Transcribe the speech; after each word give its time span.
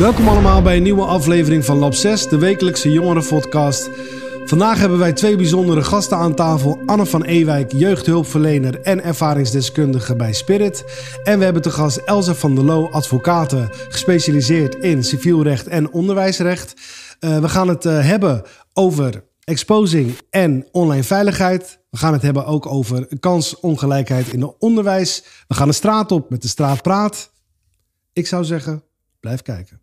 Welkom 0.00 0.28
allemaal 0.28 0.62
bij 0.62 0.76
een 0.76 0.82
nieuwe 0.82 1.04
aflevering 1.04 1.64
van 1.64 1.76
Lab 1.76 1.94
6, 1.94 2.28
de 2.28 2.38
wekelijkse 2.38 2.92
jongerenpodcast. 2.92 3.90
Vandaag 4.44 4.78
hebben 4.78 4.98
wij 4.98 5.12
twee 5.12 5.36
bijzondere 5.36 5.82
gasten 5.84 6.16
aan 6.16 6.34
tafel. 6.34 6.82
Anne 6.86 7.06
van 7.06 7.24
Ewijk, 7.24 7.72
jeugdhulpverlener 7.72 8.80
en 8.80 9.02
ervaringsdeskundige 9.02 10.16
bij 10.16 10.32
Spirit. 10.32 10.84
En 11.24 11.38
we 11.38 11.44
hebben 11.44 11.62
te 11.62 11.70
gast 11.70 11.96
Elsa 11.96 12.34
van 12.34 12.54
der 12.54 12.64
Loo, 12.64 12.88
advocaten, 12.88 13.68
gespecialiseerd 13.88 14.74
in 14.74 15.04
civielrecht 15.04 15.66
en 15.66 15.92
onderwijsrecht. 15.92 16.74
Uh, 17.20 17.38
we 17.38 17.48
gaan 17.48 17.68
het 17.68 17.84
uh, 17.84 18.06
hebben 18.06 18.42
over 18.72 19.24
exposing 19.44 20.18
en 20.30 20.68
online 20.72 21.04
veiligheid. 21.04 21.78
We 21.90 21.96
gaan 21.96 22.12
het 22.12 22.22
hebben 22.22 22.46
ook 22.46 22.66
over 22.66 23.08
kansongelijkheid 23.20 24.32
in 24.32 24.40
het 24.40 24.54
onderwijs. 24.58 25.24
We 25.48 25.54
gaan 25.54 25.68
de 25.68 25.74
straat 25.74 26.12
op 26.12 26.30
met 26.30 26.42
de 26.42 26.48
straatpraat. 26.48 27.32
Ik 28.12 28.26
zou 28.26 28.44
zeggen, 28.44 28.82
blijf 29.20 29.42
kijken. 29.42 29.80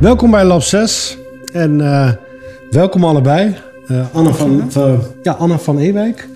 Welkom 0.00 0.30
bij 0.30 0.44
Lab 0.44 0.62
6 0.62 1.18
en 1.52 1.80
uh, 1.80 2.10
welkom 2.70 3.04
allebei. 3.04 3.56
Uh, 3.90 4.06
Anne, 4.12 4.34
van, 4.34 4.70
uh, 4.76 4.98
ja, 5.22 5.32
Anna 5.32 5.58
van 5.58 5.78
Ewijk 5.78 6.28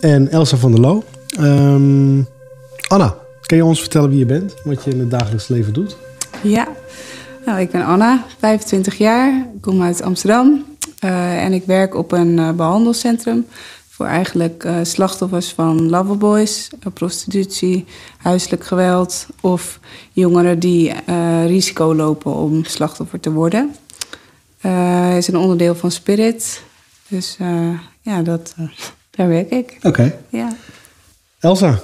en 0.00 0.28
Elsa 0.30 0.56
van 0.56 0.70
der 0.70 0.80
Loo. 0.80 1.02
Um, 1.40 2.26
Anna, 2.88 3.14
kan 3.40 3.56
je 3.56 3.64
ons 3.64 3.80
vertellen 3.80 4.10
wie 4.10 4.18
je 4.18 4.26
bent? 4.26 4.54
Wat 4.64 4.84
je 4.84 4.90
in 4.90 5.00
het 5.00 5.10
dagelijks 5.10 5.48
leven 5.48 5.72
doet? 5.72 5.96
Ja, 6.42 6.68
nou, 7.46 7.60
ik 7.60 7.70
ben 7.70 7.84
Anna, 7.84 8.24
25 8.38 8.98
jaar. 8.98 9.46
Ik 9.54 9.60
kom 9.60 9.82
uit 9.82 10.02
Amsterdam. 10.02 10.64
Uh, 11.04 11.44
en 11.44 11.52
ik 11.52 11.64
werk 11.66 11.94
op 11.94 12.12
een 12.12 12.56
behandelcentrum 12.56 13.46
voor 13.98 14.06
eigenlijk 14.06 14.64
uh, 14.64 14.78
slachtoffers 14.82 15.52
van 15.52 15.90
loverboys, 15.90 16.70
prostitutie, 16.94 17.84
huiselijk 18.16 18.64
geweld 18.64 19.26
of 19.40 19.80
jongeren 20.12 20.58
die 20.58 20.92
uh, 21.08 21.46
risico 21.46 21.94
lopen 21.94 22.34
om 22.34 22.64
slachtoffer 22.64 23.20
te 23.20 23.32
worden. 23.32 23.74
Uh, 24.62 25.16
is 25.16 25.28
een 25.28 25.36
onderdeel 25.36 25.74
van 25.74 25.90
Spirit. 25.90 26.62
Dus 27.08 27.36
ja, 28.00 28.22
dat, 28.22 28.54
daar 29.10 29.28
werk 29.28 29.50
ik. 29.50 29.76
Oké. 29.76 29.86
Okay. 29.88 30.18
Ja. 30.28 30.56
Elsa, 31.40 31.80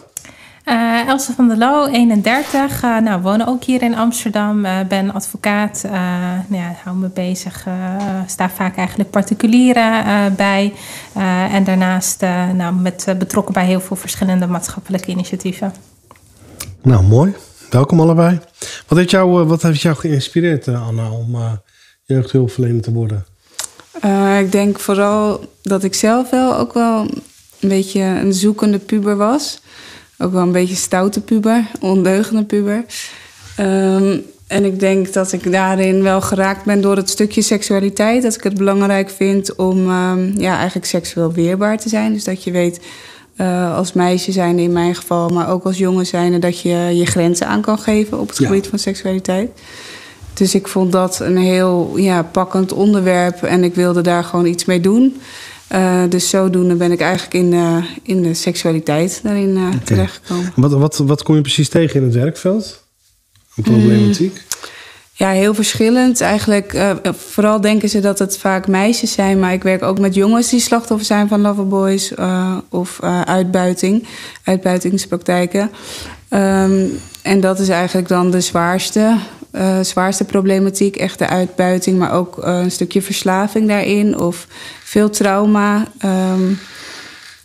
uh, 0.64 1.08
Elsa 1.08 1.32
van 1.32 1.48
der 1.48 1.56
Loo, 1.56 1.86
31. 1.86 2.82
Uh, 2.82 2.98
nou, 2.98 3.22
woon 3.22 3.46
ook 3.46 3.64
hier 3.64 3.82
in 3.82 3.94
Amsterdam. 3.94 4.64
Uh, 4.64 4.80
ben 4.88 5.12
advocaat. 5.12 5.82
nou 6.48 6.62
ja, 6.62 6.76
hou 6.84 6.96
me 6.96 7.08
bezig. 7.08 7.66
sta 8.26 8.50
vaak 8.50 8.76
eigenlijk 8.76 9.10
particulieren 9.10 10.04
bij. 10.36 10.72
en 11.50 11.64
daarnaast 11.64 12.20
nou, 12.54 12.74
met, 12.74 13.14
betrokken 13.18 13.54
bij 13.54 13.66
heel 13.66 13.80
veel 13.80 13.96
verschillende 13.96 14.46
maatschappelijke 14.46 15.10
initiatieven. 15.10 15.74
Nou, 16.82 17.02
mooi. 17.02 17.34
Welkom 17.70 18.00
allebei. 18.00 18.40
Wat 18.86 18.98
heeft 18.98 19.10
jou, 19.10 19.44
wat 19.44 19.62
heeft 19.62 19.80
jou 19.80 19.96
geïnspireerd, 19.96 20.68
Anna, 20.68 21.10
om 21.10 21.36
jeugdhulpverlener 22.04 22.82
te 22.82 22.92
worden? 22.92 23.26
ik 24.40 24.52
denk 24.52 24.78
vooral 24.78 25.40
dat 25.62 25.84
ik 25.84 25.94
zelf 25.94 26.30
wel 26.30 26.56
ook 26.56 26.72
wel 26.72 27.00
een 27.60 27.68
beetje 27.68 28.00
een 28.00 28.32
zoekende 28.32 28.78
puber 28.78 29.16
was 29.16 29.60
ook 30.24 30.32
wel 30.32 30.42
een 30.42 30.52
beetje 30.52 30.74
stoute 30.74 31.20
puber, 31.20 31.66
ondeugende 31.80 32.44
puber. 32.44 32.84
Um, 33.60 34.24
en 34.46 34.64
ik 34.64 34.80
denk 34.80 35.12
dat 35.12 35.32
ik 35.32 35.52
daarin 35.52 36.02
wel 36.02 36.20
geraakt 36.20 36.64
ben 36.64 36.80
door 36.80 36.96
het 36.96 37.10
stukje 37.10 37.42
seksualiteit. 37.42 38.22
Dat 38.22 38.34
ik 38.34 38.42
het 38.42 38.56
belangrijk 38.56 39.10
vind 39.10 39.54
om 39.54 39.90
um, 39.90 40.34
ja, 40.38 40.56
eigenlijk 40.56 40.86
seksueel 40.86 41.32
weerbaar 41.32 41.78
te 41.78 41.88
zijn. 41.88 42.12
Dus 42.12 42.24
dat 42.24 42.44
je 42.44 42.50
weet 42.50 42.80
uh, 43.36 43.76
als 43.76 43.92
meisje 43.92 44.32
zijn 44.32 44.58
in 44.58 44.72
mijn 44.72 44.94
geval, 44.94 45.28
maar 45.28 45.50
ook 45.50 45.64
als 45.64 45.78
jongen 45.78 46.06
zijn, 46.06 46.40
dat 46.40 46.60
je 46.60 46.76
je 46.92 47.06
grenzen 47.06 47.46
aan 47.46 47.60
kan 47.60 47.78
geven 47.78 48.20
op 48.20 48.28
het 48.28 48.38
ja. 48.38 48.46
gebied 48.46 48.66
van 48.66 48.78
seksualiteit. 48.78 49.50
Dus 50.34 50.54
ik 50.54 50.68
vond 50.68 50.92
dat 50.92 51.20
een 51.20 51.36
heel 51.36 51.92
ja, 51.96 52.22
pakkend 52.22 52.72
onderwerp 52.72 53.42
en 53.42 53.64
ik 53.64 53.74
wilde 53.74 54.00
daar 54.00 54.24
gewoon 54.24 54.46
iets 54.46 54.64
mee 54.64 54.80
doen. 54.80 55.20
Uh, 55.74 56.02
dus 56.08 56.28
zodoende 56.28 56.74
ben 56.74 56.92
ik 56.92 57.00
eigenlijk 57.00 57.34
in, 57.34 57.52
uh, 57.52 57.84
in 58.02 58.22
de 58.22 58.34
seksualiteit 58.34 59.20
daarin 59.22 59.56
uh, 59.56 59.66
okay. 59.66 59.80
terechtgekomen. 59.84 60.52
Wat, 60.56 60.72
wat, 60.72 60.96
wat 60.96 61.22
kom 61.22 61.34
je 61.34 61.40
precies 61.40 61.68
tegen 61.68 62.00
in 62.00 62.06
het 62.06 62.14
werkveld? 62.14 62.84
Een 63.56 63.62
problematiek? 63.62 64.32
Mm, 64.32 64.68
ja, 65.12 65.30
heel 65.30 65.54
verschillend. 65.54 66.20
Eigenlijk, 66.20 66.96
vooral 67.16 67.60
denken 67.60 67.88
ze 67.88 68.00
dat 68.00 68.18
het 68.18 68.38
vaak 68.38 68.66
meisjes 68.66 69.12
zijn, 69.12 69.38
maar 69.38 69.52
ik 69.52 69.62
werk 69.62 69.82
ook 69.82 69.98
met 69.98 70.14
jongens 70.14 70.50
die 70.50 70.60
slachtoffer 70.60 71.06
zijn 71.06 71.28
van 71.28 71.40
loverboys 71.40 72.12
of 72.70 73.00
uitbuiting, 73.24 74.06
uitbuitingspraktijken. 74.44 75.70
Um, 76.30 77.00
en 77.22 77.40
dat 77.40 77.58
is 77.58 77.68
eigenlijk 77.68 78.08
dan 78.08 78.30
de 78.30 78.40
zwaarste, 78.40 79.16
zwaarste 79.82 80.24
problematiek, 80.24 80.96
echt 80.96 81.18
de 81.18 81.28
uitbuiting, 81.28 81.98
maar 81.98 82.12
ook 82.12 82.38
een 82.40 82.70
stukje 82.70 83.02
verslaving 83.02 83.68
daarin 83.68 84.18
of 84.18 84.46
veel 84.94 85.10
trauma. 85.10 85.86
Um, 86.04 86.58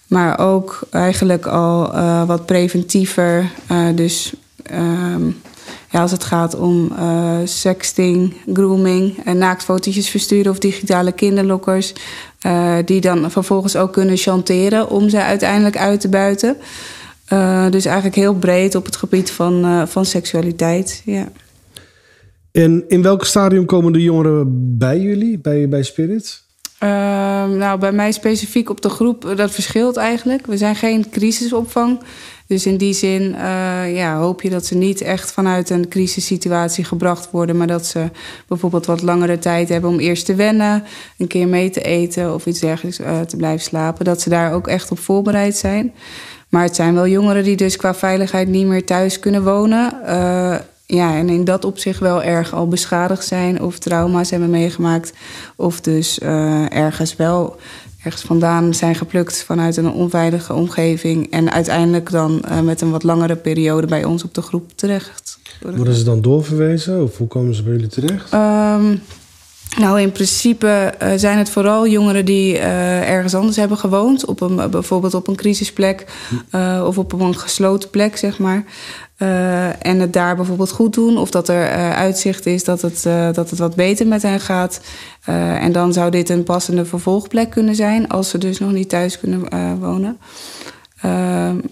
maar 0.08 0.40
ook 0.40 0.80
eigenlijk 0.90 1.46
al 1.46 1.96
uh, 1.96 2.28
wat 2.28 2.46
preventiever. 2.46 3.52
Uh, 3.72 3.88
dus 3.96 4.34
um, 4.72 5.42
ja, 5.90 6.02
als 6.02 6.12
het 6.12 6.24
gaat 6.24 6.56
om 6.56 6.92
uh, 6.92 7.38
sexting, 7.44 8.34
grooming, 8.54 9.26
en 9.26 9.38
naaktfotootjes 9.38 10.09
versturen 10.09 10.52
of 10.52 10.59
digitale 10.59 11.12
kinderlokkers. 11.12 11.94
die 12.86 13.02
dan 13.02 13.32
vervolgens 13.32 13.76
ook 13.76 13.94
kunnen 13.94 14.18
chanteren 14.18 14.90
om 14.90 15.09
ze 15.09 15.22
uiteindelijk 15.22 15.78
uit 15.78 16.02
te 16.02 16.09
buiten. 16.09 16.58
dus 17.70 17.86
eigenlijk 17.86 18.16
heel 18.16 18.36
breed 18.36 18.76
op 18.76 18.86
het 18.86 18.96
gebied 18.96 19.32
van, 19.32 19.88
van 19.88 20.06
seksualiteit. 20.06 21.02
Ja. 21.06 21.32
En 22.52 22.84
in 22.88 23.02
welk 23.02 23.26
stadium 23.26 23.66
komen 23.66 23.94
de 23.94 24.02
jongeren 24.02 24.78
bij 24.78 25.00
jullie, 25.00 25.40
bij, 25.40 25.70
bij 25.70 25.84
Spirit? 25.84 26.48
Uh, 26.84 26.90
nou, 27.45 27.79
bij 27.79 27.91
mij 27.91 28.12
specifiek 28.12 28.69
op 28.69 28.81
de 28.81 28.90
groep, 28.90 29.25
eh, 29.25 29.35
dat 29.35 29.51
verschilt 29.51 29.97
eigenlijk. 29.97 30.45
We 30.45 30.57
zijn 30.57 30.75
geen 30.75 31.09
crisisopvang. 31.09 32.00
Dus 32.47 32.66
in 32.66 32.78
die 32.78 32.94
zin 32.94 33.22
uh, 33.22 33.95
ja, 33.95 34.17
hoop 34.17 34.41
je 34.41 34.50
dat 34.50 34.66
ze 34.66 34.75
niet 34.75 35.01
echt 35.01 35.31
vanuit 35.31 35.69
een 35.69 35.88
crisissituatie 35.88 36.84
gebracht 36.84 37.31
worden, 37.31 37.57
maar 37.57 37.67
dat 37.67 37.85
ze 37.85 38.09
bijvoorbeeld 38.47 38.85
wat 38.85 39.01
langere 39.01 39.40
tijd 39.40 39.69
hebben 39.69 39.90
om 39.90 40.00
eerst 40.00 40.25
te 40.25 40.35
wennen, 40.35 40.84
een 41.17 41.28
keer 41.28 41.47
mee 41.47 41.69
te 41.69 41.81
eten 41.81 42.34
of 42.34 42.45
iets 42.45 42.59
dergelijks 42.59 43.00
uh, 43.00 43.22
te 43.22 43.38
blijven 43.38 43.66
slapen. 43.66 44.06
Dat 44.06 44.22
ze 44.22 44.29
daar 44.29 44.53
ook 44.53 44.67
echt 44.67 44.91
op 44.91 45.00
voorbereid 45.00 45.57
zijn. 45.57 45.94
Maar 46.50 46.63
het 46.63 46.75
zijn 46.75 46.94
wel 46.94 47.07
jongeren 47.07 47.44
die 47.44 47.56
dus 47.56 47.75
qua 47.75 47.94
veiligheid 47.94 48.47
niet 48.47 48.67
meer 48.67 48.85
thuis 48.85 49.19
kunnen 49.19 49.44
wonen. 49.44 49.94
Ja, 50.92 51.16
en 51.16 51.30
in 51.30 51.44
dat 51.44 51.66
opzicht 51.66 52.00
wel 52.00 52.24
erg 52.24 52.54
al 52.54 52.68
beschadigd 52.68 53.26
zijn 53.26 53.62
of 53.62 53.80
trauma's 53.80 54.30
hebben 54.30 54.50
meegemaakt. 54.50 55.14
Of 55.56 55.82
dus 55.82 56.20
uh, 56.20 56.76
ergens 56.76 57.16
wel 57.16 57.58
ergens 58.04 58.22
vandaan 58.22 58.74
zijn 58.74 58.96
geplukt 58.96 59.44
vanuit 59.44 59.78
een 59.78 59.92
onveilige 59.92 60.54
omgeving. 60.54 61.32
En 61.32 61.52
uiteindelijk 61.52 62.12
dan 62.12 62.42
uh, 62.46 62.60
met 62.60 62.82
een 62.82 62.92
wat 62.92 63.04
langere 63.04 63.36
periode 63.36 63.88
bij 63.88 64.04
ons 64.04 64.24
op 64.24 64.34
de 64.34 64.42
groep 64.42 64.72
terecht. 64.76 65.40
Worden 65.76 65.94
ze 65.94 66.04
dan 66.04 66.22
doorverwezen 66.22 67.04
of 67.04 67.18
hoe 67.18 67.28
komen 67.28 67.56
ze 67.56 67.64
bij 67.64 67.72
jullie 67.72 67.88
terecht? 67.88 68.34
Um, 68.34 69.02
nou, 69.78 70.02
in 70.02 70.12
principe 70.12 70.94
uh, 71.04 71.12
zijn 71.16 71.38
het 71.38 71.50
vooral 71.50 71.88
jongeren 71.88 72.26
die 72.26 72.54
uh, 72.54 73.10
ergens 73.10 73.36
anders 73.36 73.58
hebben 73.58 73.78
gewoond. 73.78 74.26
Op 74.26 74.42
een, 74.42 74.70
bijvoorbeeld 74.70 75.14
op 75.14 75.28
een 75.28 75.36
crisisplek 75.36 76.06
uh, 76.56 76.84
of 76.86 76.98
op 76.98 77.14
een 77.14 77.36
gesloten 77.36 77.90
plek, 77.90 78.18
zeg 78.18 78.40
maar. 78.40 78.64
Uh, 79.19 79.85
en 79.85 80.00
het 80.00 80.13
daar 80.13 80.35
bijvoorbeeld 80.35 80.72
goed 80.72 80.94
doen. 80.94 81.18
Of 81.18 81.31
dat 81.31 81.47
er 81.50 81.63
uh, 81.63 81.91
uitzicht 81.91 82.46
is 82.46 82.63
dat 82.63 82.81
het, 82.81 83.03
uh, 83.07 83.34
dat 83.34 83.50
het 83.50 83.59
wat 83.59 83.75
beter 83.75 84.07
met 84.07 84.22
hen 84.22 84.40
gaat. 84.40 84.81
en 85.25 85.72
dan 85.72 85.94
zou 85.94 86.11
dit 86.11 86.29
een 86.29 86.44
passende 86.44 86.85
vervolgplek 86.85 87.49
kunnen 87.49 87.76
zijn. 87.76 88.08
Als 88.08 88.29
ze 88.29 88.38
dus 88.38 88.59
nog 88.59 88.72
niet 88.72 88.90
thuis 88.90 89.20
kunnen 89.20 89.49
wonen. 89.79 90.17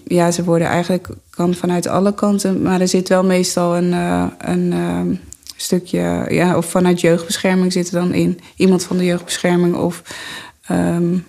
ja, 0.04 0.30
ze 0.30 0.44
worden 0.44 0.68
eigenlijk 0.68 1.08
kan 1.30 1.54
vanuit 1.54 1.86
alle 1.86 2.14
kanten. 2.14 2.62
Maar 2.62 2.80
er 2.80 2.88
zit 2.88 3.08
wel 3.08 3.24
meestal 3.24 3.76
een, 3.76 3.92
een 4.38 5.20
stukje... 5.56 6.26
Ja, 6.28 6.56
of 6.56 6.66
vanuit 6.66 7.00
jeugdbescherming 7.00 7.72
zit 7.72 7.88
er 7.88 8.00
dan 8.00 8.14
in. 8.14 8.40
Iemand 8.56 8.84
van 8.84 8.96
de 8.96 9.04
jeugdbescherming 9.04 9.74
of... 9.74 10.02
Um, 10.70 11.24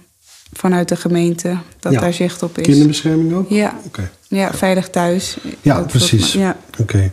vanuit 0.53 0.89
de 0.89 0.95
gemeente, 0.95 1.57
dat 1.79 1.93
ja. 1.93 1.99
daar 1.99 2.13
zicht 2.13 2.43
op 2.43 2.57
is. 2.57 2.65
Kinderbescherming 2.65 3.33
ook? 3.33 3.49
Ja, 3.49 3.79
okay. 3.85 4.09
ja 4.27 4.53
veilig 4.53 4.89
thuis. 4.89 5.37
Ja, 5.61 5.81
precies. 5.81 6.33
Ja. 6.33 6.57
Oké. 6.79 7.11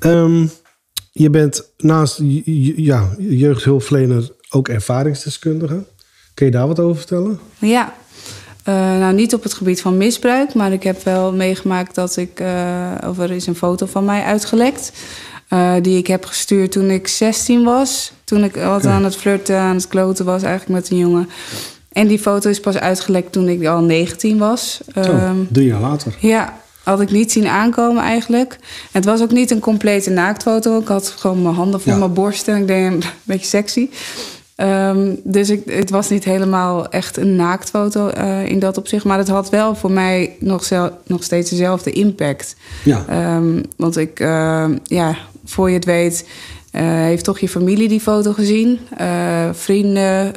Okay. 0.00 0.12
Um, 0.12 0.50
je 1.12 1.30
bent 1.30 1.70
naast 1.76 2.20
ja, 2.76 3.08
jeugdhulpverlener 3.18 4.30
ook 4.50 4.68
ervaringsdeskundige. 4.68 5.84
Kun 6.34 6.46
je 6.46 6.52
daar 6.52 6.66
wat 6.66 6.80
over 6.80 6.96
vertellen? 6.96 7.40
Ja, 7.58 7.94
uh, 8.68 8.74
nou 8.74 9.14
niet 9.14 9.34
op 9.34 9.42
het 9.42 9.54
gebied 9.54 9.80
van 9.80 9.96
misbruik, 9.96 10.54
maar 10.54 10.72
ik 10.72 10.82
heb 10.82 11.02
wel 11.02 11.32
meegemaakt 11.32 11.94
dat 11.94 12.16
ik, 12.16 12.40
uh, 12.40 12.92
of 13.08 13.18
er 13.18 13.30
is 13.30 13.46
een 13.46 13.54
foto 13.54 13.86
van 13.86 14.04
mij 14.04 14.22
uitgelekt. 14.22 14.92
Uh, 15.50 15.74
die 15.82 15.98
ik 15.98 16.06
heb 16.06 16.24
gestuurd 16.24 16.72
toen 16.72 16.90
ik 16.90 17.08
16 17.08 17.64
was. 17.64 18.12
Toen 18.24 18.44
ik 18.44 18.54
wat 18.54 18.86
aan 18.86 19.04
het 19.04 19.16
flirten, 19.16 19.58
aan 19.58 19.74
het 19.74 19.88
kloten 19.88 20.24
was 20.24 20.42
eigenlijk 20.42 20.80
met 20.80 20.90
een 20.90 20.98
jongen. 20.98 21.28
En 21.96 22.06
die 22.06 22.18
foto 22.18 22.50
is 22.50 22.60
pas 22.60 22.76
uitgelekt 22.78 23.32
toen 23.32 23.48
ik 23.48 23.66
al 23.66 23.80
19 23.82 24.38
was. 24.38 24.80
Zo, 24.94 25.00
um, 25.00 25.48
drie 25.50 25.66
jaar 25.66 25.80
later. 25.80 26.16
Ja. 26.20 26.58
had 26.82 27.00
ik 27.00 27.10
niet 27.10 27.32
zien 27.32 27.46
aankomen 27.46 28.02
eigenlijk. 28.02 28.58
Het 28.92 29.04
was 29.04 29.22
ook 29.22 29.30
niet 29.30 29.50
een 29.50 29.60
complete 29.60 30.10
naaktfoto. 30.10 30.78
Ik 30.80 30.88
had 30.88 31.08
gewoon 31.18 31.42
mijn 31.42 31.54
handen 31.54 31.80
voor 31.80 31.92
Ja. 31.92 31.98
mijn 31.98 32.12
borst 32.12 32.48
en 32.48 32.56
ik 32.56 32.66
deed 32.66 32.92
een 32.92 33.02
beetje 33.22 33.46
sexy. 33.46 33.88
Ehm, 34.56 35.14
dus 35.24 35.50
ik, 35.50 35.62
het 35.66 35.90
was 35.90 36.08
niet 36.08 36.24
helemaal 36.24 36.88
echt 36.88 37.16
een 37.16 37.36
naaktfoto 37.36 38.08
eh, 38.08 38.46
in 38.48 38.58
dat 38.58 38.78
opzicht. 38.78 39.04
Maar 39.04 39.18
het 39.18 39.28
had 39.28 39.50
wel 39.50 39.74
voor 39.74 39.90
mij 39.90 40.36
nog, 40.40 40.64
zel- 40.64 40.98
nog 41.06 41.22
steeds 41.24 41.50
dezelfde 41.50 41.90
impact. 41.92 42.56
Ja. 42.84 43.04
Ehm, 43.08 43.62
want 43.76 43.96
ik, 43.96 44.18
ja, 44.84 45.16
voor 45.44 45.68
je 45.68 45.74
het 45.74 45.84
weet, 45.84 46.26
eh, 46.70 46.82
heeft 46.82 47.24
toch 47.24 47.38
je 47.38 47.48
familie 47.48 47.88
die 47.88 48.00
foto 48.00 48.32
gezien. 48.32 48.78
Eh, 48.96 49.48
vrienden. 49.52 50.32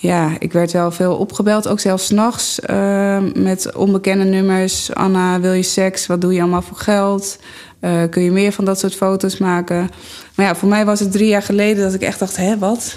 Ja, 0.00 0.30
ik 0.38 0.52
werd 0.52 0.72
wel 0.72 0.90
veel 0.90 1.16
opgebeld, 1.16 1.68
ook 1.68 1.80
zelfs 1.80 2.06
s'nachts. 2.06 2.60
eh 2.60 3.18
met 3.34 3.74
onbekende 3.76 4.24
nummers. 4.24 4.94
Anna, 4.94 5.40
wil 5.40 5.52
je 5.52 5.62
seks? 5.62 6.06
Wat 6.06 6.20
doe 6.20 6.32
je 6.34 6.40
allemaal 6.40 6.62
voor 6.62 6.76
geld? 6.76 7.38
Eh, 7.80 8.02
kun 8.10 8.22
je 8.22 8.30
meer 8.30 8.52
van 8.52 8.64
dat 8.64 8.78
soort 8.78 8.94
foto's 8.94 9.38
maken? 9.38 9.90
Maar 10.34 10.46
ja, 10.46 10.54
voor 10.54 10.68
mij 10.68 10.84
was 10.84 11.00
het 11.00 11.12
drie 11.12 11.28
jaar 11.28 11.42
geleden 11.42 11.84
dat 11.84 11.94
ik 11.94 12.02
echt 12.02 12.18
dacht: 12.18 12.36
hè, 12.36 12.58
wat? 12.58 12.96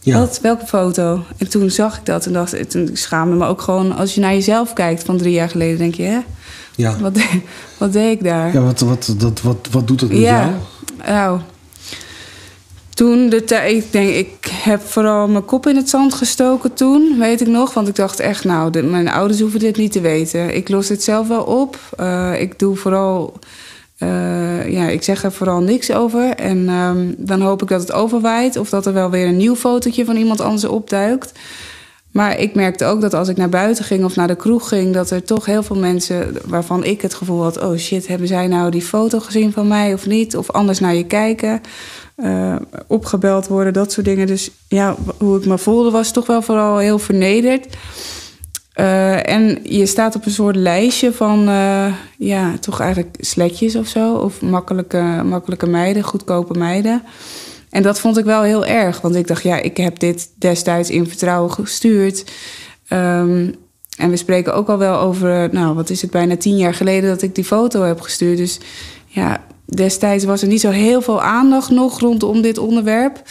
Ja. 0.00 0.18
Wat? 0.18 0.38
Welke 0.42 0.66
foto? 0.66 1.20
En 1.38 1.48
toen 1.48 1.70
zag 1.70 1.96
ik 1.98 2.06
dat 2.06 2.26
en 2.26 2.32
dacht, 2.32 2.70
toen 2.70 2.90
schaamde 2.92 3.36
me 3.36 3.46
ook 3.46 3.60
gewoon... 3.62 3.96
als 3.96 4.14
je 4.14 4.20
naar 4.20 4.32
jezelf 4.32 4.72
kijkt 4.72 5.02
van 5.04 5.16
drie 5.16 5.32
jaar 5.32 5.48
geleden, 5.48 5.78
denk 5.78 5.94
je... 5.94 6.02
hè, 6.02 6.18
Ja. 6.76 6.96
wat, 7.00 7.14
de- 7.14 7.40
wat 7.78 7.92
deed 7.92 8.12
ik 8.18 8.24
daar? 8.24 8.52
Ja, 8.52 8.60
wat, 8.60 8.80
wat, 8.80 9.14
dat, 9.18 9.40
wat, 9.42 9.68
wat 9.70 9.86
doet 9.86 10.00
het 10.00 10.10
met 10.10 10.18
Ja. 10.20 10.40
jou? 10.40 10.52
Nou, 11.14 11.40
toen 12.94 13.28
de 13.28 13.44
tijd, 13.44 13.84
ik 13.84 13.92
denk, 13.92 14.14
ik 14.14 14.50
heb 14.50 14.80
vooral 14.80 15.28
mijn 15.28 15.44
kop 15.44 15.66
in 15.66 15.76
het 15.76 15.88
zand 15.88 16.14
gestoken 16.14 16.74
toen, 16.74 17.18
weet 17.18 17.40
ik 17.40 17.46
nog. 17.46 17.74
Want 17.74 17.88
ik 17.88 17.94
dacht 17.94 18.20
echt, 18.20 18.44
nou, 18.44 18.82
mijn 18.82 19.08
ouders 19.08 19.40
hoeven 19.40 19.60
dit 19.60 19.76
niet 19.76 19.92
te 19.92 20.00
weten. 20.00 20.54
Ik 20.54 20.68
los 20.68 20.86
dit 20.86 21.02
zelf 21.02 21.28
wel 21.28 21.42
op. 21.42 21.78
Eh, 21.96 22.40
ik 22.40 22.58
doe 22.58 22.76
vooral, 22.76 23.38
eh, 23.98 24.72
ja, 24.72 24.88
ik 24.88 25.02
zeg 25.02 25.24
er 25.24 25.32
vooral 25.32 25.60
niks 25.60 25.92
over. 25.92 26.30
En 26.30 26.68
ehm, 26.68 27.12
dan 27.16 27.40
hoop 27.40 27.62
ik 27.62 27.68
dat 27.68 27.80
het 27.80 27.92
overwaait 27.92 28.56
of 28.56 28.68
dat 28.68 28.86
er 28.86 28.92
wel 28.92 29.10
weer 29.10 29.26
een 29.26 29.36
nieuw 29.36 29.56
fotootje 29.56 30.04
van 30.04 30.16
iemand 30.16 30.40
anders 30.40 30.64
opduikt. 30.64 31.32
Maar 32.14 32.38
ik 32.38 32.54
merkte 32.54 32.84
ook 32.84 33.00
dat 33.00 33.14
als 33.14 33.28
ik 33.28 33.36
naar 33.36 33.48
buiten 33.48 33.84
ging 33.84 34.04
of 34.04 34.16
naar 34.16 34.26
de 34.26 34.36
kroeg 34.36 34.68
ging, 34.68 34.94
dat 34.94 35.10
er 35.10 35.24
toch 35.24 35.46
heel 35.46 35.62
veel 35.62 35.76
mensen 35.76 36.36
waarvan 36.46 36.84
ik 36.84 37.00
het 37.00 37.14
gevoel 37.14 37.42
had: 37.42 37.60
oh 37.60 37.76
shit, 37.76 38.06
hebben 38.06 38.28
zij 38.28 38.46
nou 38.46 38.70
die 38.70 38.82
foto 38.82 39.20
gezien 39.20 39.52
van 39.52 39.68
mij 39.68 39.92
of 39.92 40.06
niet? 40.06 40.36
Of 40.36 40.50
anders 40.50 40.80
naar 40.80 40.94
je 40.94 41.06
kijken, 41.06 41.60
eh, 42.14 42.56
opgebeld 42.86 43.46
worden, 43.46 43.72
dat 43.72 43.92
soort 43.92 44.06
dingen. 44.06 44.26
Dus 44.26 44.50
ja, 44.68 44.96
hoe 45.18 45.38
ik 45.38 45.46
me 45.46 45.58
voelde 45.58 45.90
was 45.90 46.12
toch 46.12 46.26
wel 46.26 46.42
vooral 46.42 46.78
heel 46.78 46.98
vernederd. 46.98 47.76
Eh, 48.72 49.28
en 49.28 49.58
je 49.62 49.86
staat 49.86 50.16
op 50.16 50.24
een 50.24 50.30
soort 50.30 50.56
lijstje 50.56 51.12
van, 51.12 51.48
eh, 51.48 51.94
ja, 52.18 52.58
toch 52.60 52.80
eigenlijk 52.80 53.16
sletjes 53.18 53.76
of 53.76 53.86
zo. 53.86 54.14
Of 54.14 54.42
makkelijke, 54.42 55.22
makkelijke 55.24 55.66
meiden, 55.66 56.02
goedkope 56.02 56.58
meiden. 56.58 57.02
En 57.74 57.82
dat 57.82 58.00
vond 58.00 58.18
ik 58.18 58.24
wel 58.24 58.42
heel 58.42 58.66
erg. 58.66 59.00
Want 59.00 59.14
ik 59.14 59.26
dacht, 59.26 59.42
ja, 59.42 59.56
ik 59.56 59.76
heb 59.76 59.98
dit 59.98 60.30
destijds 60.38 60.90
in 60.90 61.08
vertrouwen 61.08 61.52
gestuurd. 61.52 62.24
Ehm, 62.88 63.50
en 63.96 64.10
we 64.10 64.16
spreken 64.16 64.54
ook 64.54 64.68
al 64.68 64.78
wel 64.78 64.98
over, 64.98 65.48
nou, 65.52 65.74
wat 65.74 65.90
is 65.90 66.02
het, 66.02 66.10
bijna 66.10 66.36
tien 66.36 66.56
jaar 66.56 66.74
geleden 66.74 67.10
dat 67.10 67.22
ik 67.22 67.34
die 67.34 67.44
foto 67.44 67.82
heb 67.82 68.00
gestuurd. 68.00 68.36
Dus 68.36 68.58
ja, 69.06 69.44
destijds 69.64 70.24
was 70.24 70.42
er 70.42 70.48
niet 70.48 70.60
zo 70.60 70.70
heel 70.70 71.02
veel 71.02 71.22
aandacht 71.22 71.70
nog 71.70 72.00
rondom 72.00 72.42
dit 72.42 72.58
onderwerp. 72.58 73.22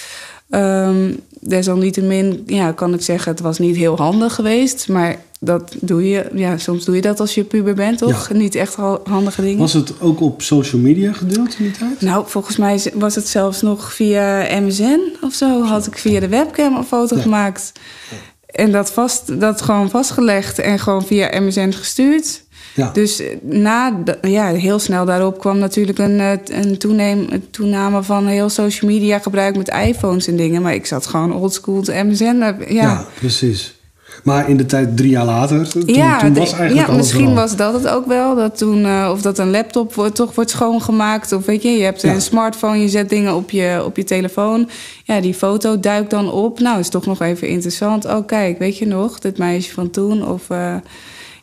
Ehm 0.50 1.12
desalniettemin 1.48 2.44
ja, 2.46 2.72
kan 2.72 2.94
ik 2.94 3.02
zeggen, 3.02 3.32
het 3.32 3.42
was 3.42 3.60
niet 3.60 3.76
heel 3.76 3.98
handig 3.98 4.36
geweest. 4.36 4.88
Maar 4.90 5.22
dat 5.40 5.76
doe 5.82 6.10
je, 6.10 6.26
ja, 6.34 6.58
soms 6.58 6.86
doe 6.86 6.96
je 6.96 7.02
dat 7.02 7.20
als 7.20 7.36
je 7.36 7.44
puber 7.44 7.74
bent, 7.76 7.98
toch? 7.98 8.28
Ja. 8.30 8.36
Niet 8.36 8.56
echt 8.56 8.76
ha- 8.76 9.00
handige 9.04 9.42
dingen. 9.42 9.58
Was 9.60 9.74
het 9.74 9.94
ook 10.02 10.22
op 10.22 10.42
social 10.42 10.82
media 10.82 11.14
gedeeld 11.14 11.56
in 11.58 11.64
die 11.64 11.72
tijd? 11.72 12.02
Nou, 12.02 12.24
volgens 12.28 12.58
mij 12.58 12.82
was 12.94 13.16
het 13.16 13.28
zelfs 13.28 13.62
nog 13.62 13.94
via 13.94 14.48
MSN 14.62 15.00
of 15.22 15.34
zo. 15.34 15.64
Had 15.64 15.88
ik 15.88 15.98
via 15.98 16.20
de 16.20 16.28
webcam 16.28 16.76
een 16.76 16.84
foto 16.84 17.16
Ja. 17.16 17.22
gemaakt. 17.22 17.72
En 18.46 18.72
dat, 18.72 18.92
vast, 18.92 19.40
dat 19.40 19.62
gewoon 19.62 19.90
vastgelegd 19.90 20.60
en 20.60 20.80
gewoon 20.80 21.06
via 21.06 21.42
MSN 21.42 21.72
gestuurd. 21.72 22.43
Ja. 22.76 22.90
Dus 22.94 23.20
eh, 23.20 23.28
na, 23.42 24.04
ja, 24.22 24.46
heel 24.48 24.80
snel 24.80 25.06
daarop 25.06 25.40
kwam 25.40 25.58
natuurlijk 25.58 26.00
een, 26.00 26.20
eh, 26.20 26.32
een, 26.62 26.78
toeneem, 26.78 27.26
een 27.30 27.50
toename 27.52 28.04
van 28.04 28.28
heel 28.28 28.50
social 28.50 28.92
media 28.92 29.20
gebruik 29.20 29.58
met 29.58 29.74
iPhones 29.88 30.28
en 30.28 30.36
dingen. 30.36 30.62
Maar 30.62 30.74
ik 30.74 30.86
zat 30.86 31.06
gewoon 31.08 31.34
oldschool 31.34 31.82
te 31.82 32.04
MSN. 32.04 32.24
eh, 32.42 32.70
ja. 32.70 32.82
Ja, 32.82 33.06
precies. 33.20 33.74
Maar 34.24 34.50
in 34.50 34.58
de 34.58 34.66
tijd 34.66 34.98
drie 34.98 35.10
jaar 35.10 35.26
later, 35.26 35.70
toen, 35.70 35.84
ja, 35.86 36.20
toen 36.20 36.34
was 36.34 36.54
eigenlijk 36.54 36.88
ja 36.88 36.96
misschien 36.96 37.34
was 37.34 37.56
dat 37.56 37.74
het 37.74 37.88
ook 37.88 38.06
wel. 38.08 38.36
Dat 38.36 38.58
toen, 38.58 39.08
of 39.10 39.22
dat 39.22 39.38
een 39.40 39.52
laptop 39.52 39.94
wordt, 39.94 40.16
toch 40.16 40.36
wordt 40.36 40.50
schoongemaakt. 40.50 41.32
Of 41.32 41.46
weet 41.46 41.64
je, 41.64 41.70
je 41.70 41.84
hebt 41.84 42.02
Ja. 42.02 42.14
een 42.14 42.22
smartphone, 42.22 42.78
je 42.78 42.90
zet 42.90 43.10
dingen 43.10 43.36
op 43.36 43.52
je, 43.52 43.82
op 43.86 43.98
je 43.98 44.04
telefoon. 44.04 44.70
Ja, 45.04 45.22
die 45.22 45.34
foto 45.34 45.80
duikt 45.80 46.10
dan 46.10 46.32
op. 46.32 46.60
Nou, 46.60 46.80
is 46.80 46.90
toch 46.90 47.06
nog 47.06 47.22
even 47.22 47.48
interessant. 47.48 48.06
Oh, 48.06 48.26
kijk, 48.28 48.60
weet 48.60 48.78
je 48.78 48.88
nog, 48.88 49.20
dit 49.20 49.38
meisje 49.38 49.74
van 49.74 49.90
toen? 49.90 50.28
Of 50.28 50.42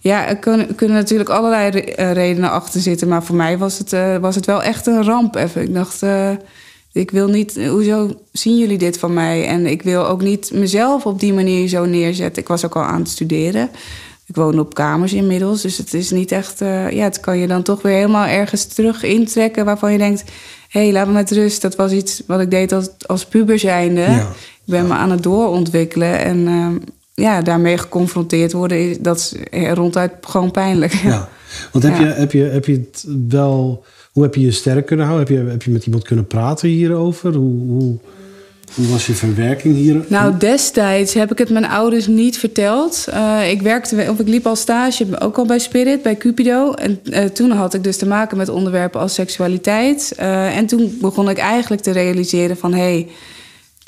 ja, 0.03 0.27
er 0.27 0.37
kunnen, 0.37 0.75
kunnen 0.75 0.97
natuurlijk 0.97 1.31
allerlei 1.31 1.71
re- 1.71 1.79
eh, 1.81 2.13
redenen 2.13 2.51
achter 2.51 2.81
zitten. 2.81 3.09
Maar 3.09 3.25
voor 3.25 3.37
mij 3.37 3.59
was 3.59 3.79
het, 3.79 3.93
eh, 3.93 4.17
was 4.17 4.35
het 4.35 4.47
wel 4.47 4.63
echt 4.63 4.87
een 4.87 5.05
ramp 5.05 5.35
even. 5.35 5.63
Ik 5.63 5.75
dacht, 5.75 6.03
eh, 6.03 6.31
ik 6.93 7.11
wil 7.11 7.29
niet, 7.29 7.67
hoezo 7.69 8.21
zien 8.33 8.59
jullie 8.59 8.79
dit 8.79 8.99
van 8.99 9.15
mij? 9.15 9.47
En 9.47 9.67
ik 9.67 9.83
wil 9.83 10.07
ook 10.07 10.23
niet 10.23 10.51
mezelf 10.55 11.07
op 11.07 11.21
die 11.21 11.33
manier 11.33 11.69
zo 11.69 11.85
neerzetten. 11.85 12.43
Ik 12.43 12.49
was 12.49 12.65
ook 12.65 12.77
al 12.77 12.83
aan 12.83 13.01
het 13.01 13.09
studeren. 13.09 13.71
Ik 14.27 14.37
woon 14.37 14.59
op 14.59 14.75
kamers 14.75 15.13
inmiddels, 15.13 15.63
dus 15.63 15.77
het 15.77 15.95
is 15.95 16.11
niet 16.11 16.33
echt... 16.33 16.59
ja, 16.91 17.05
het 17.05 17.21
kan 17.21 17.39
je 17.39 17.47
dan 17.47 17.63
toch 17.63 17.83
weer 17.83 17.95
helemaal 17.95 18.27
ergens 18.27 18.65
terug 18.65 19.03
intrekken... 19.03 19.65
waarvan 19.65 19.93
je 19.93 19.99
denkt, 19.99 20.25
hé, 20.69 20.81
hey, 20.81 20.93
laat 20.93 21.07
me 21.07 21.13
met 21.13 21.31
rust. 21.31 21.63
Dat 21.63 21.77
was 21.77 21.93
iets 21.93 22.23
wat 22.27 22.41
ik 22.41 22.51
deed 22.51 22.73
als, 22.73 22.91
als 23.07 23.25
puber 23.25 23.59
zijnde. 23.59 24.01
Ja. 24.01 24.21
Ik 24.65 24.77
ben 24.77 24.87
me 24.87 24.95
aan 24.95 25.11
het 25.11 25.23
doorontwikkelen 25.23 26.19
en... 26.19 26.49
ja, 27.21 27.43
daarmee 27.43 27.79
geconfronteerd 27.79 28.53
worden, 28.53 28.91
is, 28.91 28.99
dat 28.99 29.17
is 29.17 29.35
eh, 29.51 29.73
ronduit 29.73 30.13
gewoon 30.21 30.51
pijnlijk. 30.51 30.93
Ja. 30.93 31.29
Want 31.73 31.85
heb, 31.85 31.97
Ja. 31.97 32.01
je, 32.01 32.13
heb, 32.13 32.33
je, 32.33 32.43
heb 32.43 32.65
je 32.65 32.73
het 32.73 33.05
wel... 33.29 33.85
Hoe 34.13 34.23
heb 34.23 34.35
je 34.35 34.41
je 34.41 34.51
sterk 34.51 34.87
kunnen 34.87 35.07
houden? 35.07 35.27
Heb 35.27 35.45
je, 35.45 35.51
heb 35.51 35.63
je 35.63 35.71
met 35.71 35.85
iemand 35.85 36.05
kunnen 36.05 36.27
praten 36.27 36.69
hierover? 36.69 37.35
Hoe, 37.35 37.69
hoe, 37.69 37.99
hoe 38.75 38.89
was 38.89 39.07
je 39.07 39.13
verwerking 39.13 39.75
hier? 39.75 40.05
Nou, 40.09 40.37
destijds 40.37 41.15
heb 41.15 41.33
ik 41.33 41.39
het 41.39 41.51
mijn 41.51 41.67
ouders 41.67 42.07
niet 42.07 42.39
verteld. 42.39 43.07
Eh, 43.11 43.51
ik 43.51 43.63
werkte, 43.63 44.07
of 44.11 44.19
ik 44.19 44.29
liep 44.29 44.47
al 44.47 44.57
stage, 44.57 45.21
ook 45.21 45.39
al 45.39 45.47
bij 45.47 45.59
Spirit, 45.59 46.03
bij 46.03 46.17
Cupido. 46.17 46.73
En 46.73 47.01
eh, 47.05 47.25
toen 47.25 47.51
had 47.51 47.75
ik 47.75 47.85
dus 47.85 47.97
te 47.97 48.07
maken 48.07 48.37
met 48.37 48.49
onderwerpen 48.49 49.01
als 49.01 49.15
seksualiteit. 49.15 50.13
En 50.17 50.67
toen 50.67 50.99
begon 51.01 51.31
ik 51.31 51.39
eigenlijk 51.39 51.83
te 51.83 51.91
realiseren 51.91 52.57
van... 52.57 52.73
hé, 52.73 52.79
hey, 52.79 53.09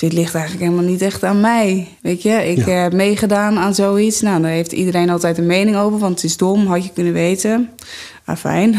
dit 0.02 0.12
ligt 0.12 0.34
eigenlijk 0.34 0.64
helemaal 0.64 0.90
niet 0.90 1.02
echt 1.02 1.24
aan 1.24 1.40
mij. 1.40 1.88
Weet 2.00 2.22
je, 2.22 2.30
ik 2.50 2.66
Ja. 2.66 2.72
heb 2.72 2.92
meegedaan 2.92 3.58
aan 3.58 3.74
zoiets. 3.74 4.20
Nou, 4.20 4.42
daar 4.42 4.50
heeft 4.50 4.72
iedereen 4.72 5.10
altijd 5.10 5.38
een 5.38 5.46
mening 5.46 5.76
over, 5.76 5.98
want 5.98 6.14
het 6.14 6.24
is 6.24 6.36
dom, 6.36 6.66
had 6.66 6.84
je 6.84 6.90
kunnen 6.94 7.12
weten. 7.12 7.70
Ah, 8.24 8.36
fijn. 8.36 8.76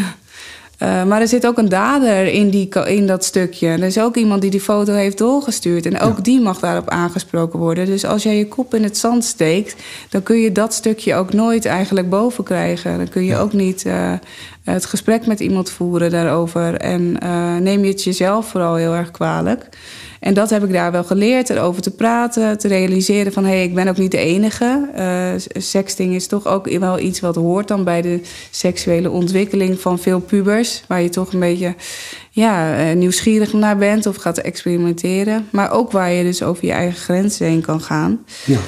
Eh, 0.77 1.03
maar 1.03 1.21
er 1.21 1.27
zit 1.27 1.47
ook 1.47 1.57
een 1.57 1.69
dader 1.69 2.25
in, 2.27 2.49
die, 2.49 2.69
in 2.85 3.07
dat 3.07 3.23
stukje. 3.25 3.67
Er 3.67 3.83
is 3.83 3.99
ook 3.99 4.15
iemand 4.15 4.41
die 4.41 4.51
die 4.51 4.61
foto 4.61 4.93
heeft 4.93 5.17
doorgestuurd. 5.17 5.85
En 5.85 5.99
ook 5.99 6.15
Ja. 6.15 6.21
die 6.23 6.41
mag 6.41 6.59
daarop 6.59 6.89
aangesproken 6.89 7.59
worden. 7.59 7.85
Dus 7.85 8.05
als 8.05 8.23
jij 8.23 8.37
je 8.37 8.47
kop 8.47 8.73
in 8.75 8.83
het 8.83 8.97
zand 8.97 9.23
steekt... 9.23 9.75
dan 10.09 10.23
kun 10.23 10.37
je 10.39 10.51
dat 10.51 10.73
stukje 10.73 11.15
ook 11.15 11.33
nooit 11.33 11.65
eigenlijk 11.65 12.09
boven 12.09 12.43
krijgen. 12.43 12.97
Dan 12.97 13.09
kun 13.09 13.23
je 13.23 13.29
Ja. 13.29 13.39
ook 13.39 13.53
niet 13.53 13.85
eh, 13.85 14.13
het 14.63 14.85
gesprek 14.85 15.25
met 15.25 15.39
iemand 15.39 15.69
voeren 15.69 16.11
daarover. 16.11 16.75
En 16.75 17.19
eh, 17.19 17.55
neem 17.57 17.83
je 17.83 17.91
het 17.91 18.03
jezelf 18.03 18.47
vooral 18.47 18.75
heel 18.75 18.93
erg 18.93 19.11
kwalijk. 19.11 19.69
En 20.23 20.33
dat 20.33 20.49
heb 20.49 20.63
ik 20.63 20.71
daar 20.71 20.91
wel 20.91 21.03
geleerd, 21.03 21.49
erover 21.49 21.81
te 21.81 21.91
praten, 21.91 22.57
te 22.57 22.67
realiseren 22.67 23.33
van 23.33 23.43
hé, 23.43 23.49
hey, 23.49 23.63
ik 23.63 23.73
ben 23.73 23.87
ook 23.87 23.97
niet 23.97 24.11
de 24.11 24.17
enige. 24.17 24.89
Eh, 24.95 25.31
sexting 25.61 26.15
is 26.15 26.27
toch 26.27 26.47
ook 26.47 26.77
wel 26.79 26.99
iets 26.99 27.19
wat 27.19 27.35
hoort 27.35 27.67
dan 27.67 27.83
bij 27.83 28.01
de 28.01 28.21
seksuele 28.51 29.09
ontwikkeling 29.09 29.79
van 29.79 29.99
veel 29.99 30.19
pubers, 30.19 30.83
waar 30.87 31.01
je 31.01 31.09
toch 31.09 31.33
een 31.33 31.39
beetje 31.39 31.75
ja, 32.29 32.77
eh, 32.77 32.95
nieuwsgierig 32.95 33.53
naar 33.53 33.77
bent 33.77 34.05
of 34.05 34.15
gaat 34.15 34.37
experimenteren. 34.37 35.47
Maar 35.49 35.71
ook 35.71 35.91
waar 35.91 36.11
je 36.11 36.23
dus 36.23 36.43
over 36.43 36.65
je 36.65 36.71
eigen 36.71 37.01
grenzen 37.01 37.45
heen 37.45 37.61
kan 37.61 37.81
gaan. 37.81 38.25
Ja. 38.45 38.59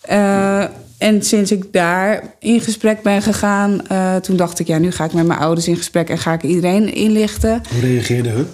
Eh, 0.00 0.68
en 0.98 1.22
sinds 1.22 1.52
ik 1.52 1.72
daar 1.72 2.34
in 2.38 2.60
gesprek 2.60 3.02
ben 3.02 3.22
gegaan, 3.22 3.82
toen 4.22 4.36
dacht 4.36 4.58
ik, 4.58 4.66
ja, 4.66 4.78
nu 4.78 4.90
ga 4.90 5.04
ik 5.04 5.12
met 5.12 5.26
mijn 5.26 5.40
ouders 5.40 5.68
in 5.68 5.76
gesprek 5.76 6.08
en 6.08 6.18
ga 6.18 6.32
ik 6.32 6.42
iedereen 6.42 6.94
inlichten. 6.94 7.62
Hoe 7.70 7.80
reageerde 7.80 8.28
hun? 8.28 8.46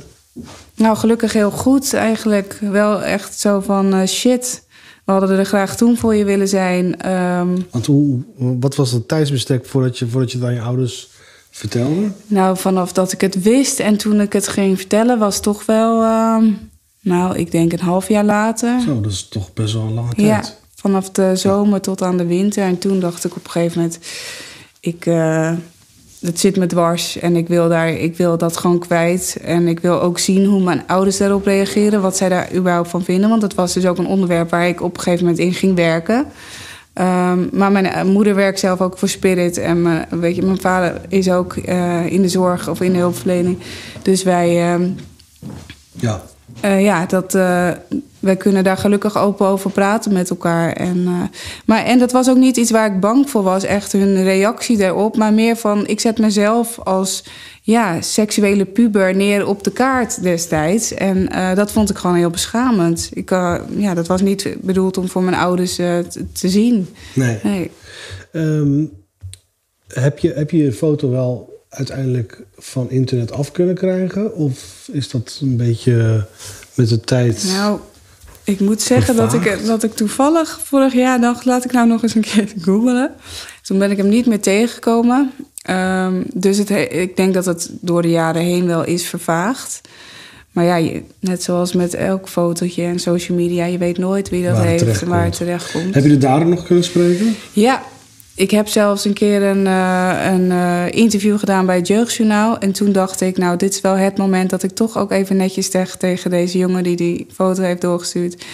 Nou, 0.81 0.97
gelukkig 0.97 1.33
heel 1.33 1.51
goed 1.51 1.95
eigenlijk. 1.95 2.59
Wel 2.61 3.03
echt 3.03 3.41
zo 3.41 3.61
van 3.61 3.95
eh, 3.95 4.07
shit. 4.07 4.65
We 5.05 5.13
hadden 5.13 5.39
er 5.39 5.45
graag 5.45 5.77
toen 5.77 5.97
voor 5.97 6.15
je 6.15 6.25
willen 6.25 6.49
zijn. 6.49 7.01
Ehm, 7.01 7.59
Want 7.71 7.87
hoe, 7.87 8.19
wat 8.37 8.77
was 8.77 8.91
het 8.93 9.09
tijdsbestek 9.09 9.67
voordat 9.67 9.99
je, 9.99 10.09
voordat 10.09 10.33
je 10.33 10.39
het 10.39 10.47
aan 10.47 10.55
je 10.55 10.61
ouders 10.61 11.09
vertelde? 11.51 12.11
nou, 12.27 12.57
vanaf 12.57 12.93
dat 12.93 13.13
ik 13.13 13.21
het 13.21 13.43
wist 13.43 13.81
en 13.81 13.97
toen 13.97 14.21
ik 14.21 14.33
het 14.33 14.49
ging 14.49 14.77
vertellen, 14.77 15.19
was 15.19 15.41
toch 15.41 15.67
wel, 15.67 16.03
ehm, 16.03 16.45
nou, 17.01 17.39
ik 17.39 17.51
denk 17.51 17.73
een 17.73 17.81
half 17.81 18.09
jaar 18.09 18.25
later. 18.25 18.81
Zo, 18.81 19.01
dat 19.01 19.13
is 19.13 19.29
toch 19.29 19.53
best 19.53 19.75
wel 19.75 19.83
een 19.83 19.95
lange 19.95 20.15
tijd. 20.15 20.27
Ja, 20.27 20.45
vanaf 20.75 21.11
de 21.11 21.37
zomer 21.37 21.81
tot 21.81 22.03
aan 22.03 22.17
de 22.17 22.27
winter. 22.27 22.65
En 22.65 22.79
toen 22.79 23.01
dacht 23.01 23.25
ik 23.25 23.37
op 23.37 23.45
een 23.45 23.51
gegeven 23.51 23.81
moment, 23.81 23.99
ik, 24.81 25.07
eh, 25.07 25.53
het 26.21 26.41
zit 26.41 26.57
me 26.57 26.67
dwars 26.67 27.19
en 27.19 27.37
ik 27.37 27.49
wil, 27.49 27.69
daar, 27.69 27.89
ik 27.89 28.17
wil 28.17 28.39
dat 28.39 28.57
gewoon 28.57 28.79
kwijt. 28.79 29.39
En 29.43 29.69
ik 29.69 29.81
wil 29.81 30.01
ook 30.01 30.19
zien 30.19 30.45
hoe 30.45 30.63
mijn 30.63 30.83
ouders 30.87 31.17
daarop 31.17 31.45
reageren, 31.45 32.03
wat 32.03 32.17
zij 32.17 32.29
daar 32.29 32.55
überhaupt 32.55 32.91
van 32.91 33.05
vinden. 33.05 33.29
Want 33.29 33.41
dat 33.41 33.55
was 33.55 33.73
dus 33.73 33.87
ook 33.87 33.99
een 33.99 34.07
onderwerp 34.07 34.51
waar 34.51 34.69
ik 34.69 34.83
op 34.83 34.97
een 34.97 35.03
gegeven 35.03 35.25
moment 35.25 35.43
in 35.43 35.55
ging 35.55 35.77
werken. 35.77 36.27
Um, 36.95 37.49
maar 37.53 37.73
mijn 37.73 37.87
eh, 37.87 38.05
moeder 38.05 38.35
werkt 38.35 38.59
zelf 38.59 38.81
ook 38.81 38.99
voor 38.99 39.09
Spirit. 39.09 39.59
En 39.59 39.83
mijn, 39.83 40.07
weet 40.11 40.37
je, 40.37 40.43
mijn 40.43 40.61
vader 40.61 41.01
is 41.09 41.31
ook 41.31 41.57
uh, 41.57 42.13
in 42.13 42.23
de 42.23 42.29
zorg 42.29 42.69
of 42.69 42.81
in 42.81 42.93
de 42.93 42.99
hulpverlening. 42.99 43.59
Dus 44.03 44.23
wij. 44.23 44.73
Um, 44.73 44.97
ja. 45.93 46.23
Uh, 46.65 46.83
ja, 46.83 47.07
dat, 47.07 47.35
uh, 47.35 47.71
wij 48.19 48.37
kunnen 48.37 48.65
daar 48.65 48.77
gelukkig 48.77 49.19
open 49.19 49.47
over 49.47 49.71
praten 49.71 50.13
met 50.13 50.31
elkaar. 50.31 50.73
En, 50.73 50.97
uh, 50.97 51.23
maar, 51.65 51.85
en 51.85 51.99
dat 51.99 52.13
was 52.13 52.31
ook 52.31 52.37
niet 52.37 52.57
iets 52.57 52.71
waar 52.71 52.95
ik 52.95 53.01
bang 53.01 53.31
voor 53.31 53.43
was, 53.43 53.65
echt 53.65 53.93
hun 53.93 54.23
reactie 54.23 54.77
daarop. 54.77 55.17
Maar 55.17 55.33
meer 55.33 55.57
van, 55.57 55.87
ik 55.87 56.01
zet 56.01 56.19
mezelf 56.19 56.79
als 56.79 57.25
ja, 57.63 58.01
seksuele 58.01 58.65
puber 58.65 59.17
neer 59.17 59.47
op 59.47 59.65
de 59.65 59.71
kaart 59.71 60.23
destijds. 60.23 60.95
En 60.95 61.29
dat 61.55 61.73
vond 61.73 61.91
ik 61.91 61.97
gewoon 61.97 62.17
heel 62.17 62.31
beschamend. 62.31 63.11
Ik, 63.13 63.31
ja, 63.77 63.95
dat 63.95 64.07
was 64.07 64.21
niet 64.21 64.57
bedoeld 64.61 64.99
om 64.99 65.09
voor 65.09 65.23
mijn 65.23 65.37
ouders 65.37 65.75
te, 65.75 66.05
te, 66.33 66.49
zien. 66.49 66.89
Nee. 67.15 67.39
nee. 67.43 67.71
Um, 68.33 68.91
heb, 69.87 70.19
je, 70.19 70.33
heb 70.33 70.51
je 70.51 70.57
je 70.57 70.73
foto 70.73 71.11
wel 71.11 71.60
uiteindelijk 71.71 72.43
van 72.59 72.91
internet 72.91 73.33
af 73.33 73.53
kunnen 73.53 73.75
krijgen? 73.75 74.35
Of 74.35 74.89
is 74.93 75.11
dat 75.11 75.39
een 75.43 75.57
beetje 75.57 76.27
met 76.75 76.89
de 76.89 77.01
tijd. 77.01 77.45
Nou, 77.47 77.81
ik 78.45 78.61
moet 78.61 78.83
zeggen 78.83 79.17
dat 79.17 79.33
ik, 79.33 79.67
dat 79.67 79.83
ik 79.83 79.95
toevallig 79.95 80.61
vorig 80.65 80.93
jaar 80.93 81.21
dacht: 81.21 81.45
laat 81.45 81.65
ik 81.65 81.73
nou 81.73 81.89
nog 81.89 82.03
eens 82.03 82.15
een 82.15 82.21
keer 82.21 82.53
googelen. 82.65 83.11
Toen 83.63 83.79
ben 83.79 83.91
ik 83.91 83.97
hem 83.97 84.09
niet 84.09 84.27
meer 84.27 84.41
tegengekomen. 84.41 85.33
Um, 85.71 86.25
dus 86.35 86.59
het, 86.59 86.71
ik 86.91 87.17
denk 87.17 87.35
dat 87.35 87.45
het 87.45 87.71
door 87.81 88.03
de 88.03 88.11
jaren 88.11 88.43
heen 88.43 88.67
wel 88.67 88.85
is 88.85 89.07
vervaagd. 89.07 89.81
Maar 90.53 90.65
ja, 90.65 90.77
je, 90.77 91.03
net 91.21 91.43
zoals 91.43 91.73
met 91.73 91.95
elk 91.95 92.29
fotootje 92.29 92.83
en 92.83 92.99
social 92.99 93.37
media, 93.39 93.65
je 93.65 93.79
weet 93.79 93.99
nooit 93.99 94.29
wie 94.29 94.45
dat 94.45 94.59
heeft 94.59 95.03
en 95.03 95.09
waar 95.09 95.25
het 95.25 95.37
terecht 95.37 95.73
komt. 95.73 95.95
Heb 95.95 96.03
je 96.03 96.09
de 96.09 96.19
dader 96.19 96.47
nog 96.47 96.65
kunnen 96.65 96.85
spreken? 96.85 97.37
Ja, 97.53 97.83
ik 98.35 98.51
heb 98.51 98.69
zelfs 98.69 99.05
een 99.05 99.13
keer 99.13 99.43
een, 99.43 99.67
uh, 99.67 100.33
een 100.33 100.51
uh, 100.51 100.91
interview 100.91 101.39
gedaan 101.39 101.67
bij 101.67 101.77
het 101.77 101.87
Jeugdjournaal. 101.87 102.59
En 102.59 102.73
toen 102.73 102.93
dacht 102.93 103.21
ik, 103.21 103.39
nou, 103.39 103.57
dit 103.57 103.75
is 103.75 103.81
wel 103.81 103.97
het 103.97 104.19
moment 104.19 104.51
dat 104.51 104.63
ik 104.63 104.71
toch 104.71 104.99
ook 104.99 105.13
even 105.13 105.37
netjes 105.37 105.71
zeg 105.71 105.97
tegen 105.97 106.31
deze 106.31 106.59
jongen 106.59 106.83
die 106.83 106.97
die 106.97 107.27
foto 107.33 107.63
heeft 107.63 107.81
doorgestuurd. 107.81 108.45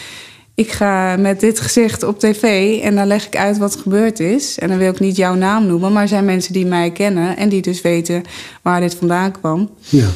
Ik 0.55 0.73
ga 0.73 1.17
met 1.17 1.41
dit 1.41 1.61
gezicht 1.61 2.03
op 2.03 2.19
tv 2.19 2.77
en 2.83 2.95
dan 2.95 3.07
leg 3.07 3.27
ik 3.27 3.37
uit 3.37 3.59
wat 3.59 3.75
er 3.75 3.81
gebeurd 3.81 4.21
is. 4.21 4.59
En 4.59 4.69
dan 4.69 4.79
wil 4.79 4.93
ik 4.93 5.01
niet 5.01 5.17
jouw 5.17 5.35
naam 5.35 5.67
noemen, 5.67 5.93
maar 5.93 6.03
er 6.03 6.09
zijn 6.09 6.25
mensen 6.25 6.53
die 6.53 6.67
mij 6.67 6.91
kennen 6.91 7.37
en 7.37 7.49
die 7.49 7.63
dus 7.63 7.81
weten 7.81 8.23
waar 8.63 8.81
dit 8.81 8.95
vandaan 8.95 9.33
kwam. 9.33 9.71
Ja. 9.89 10.09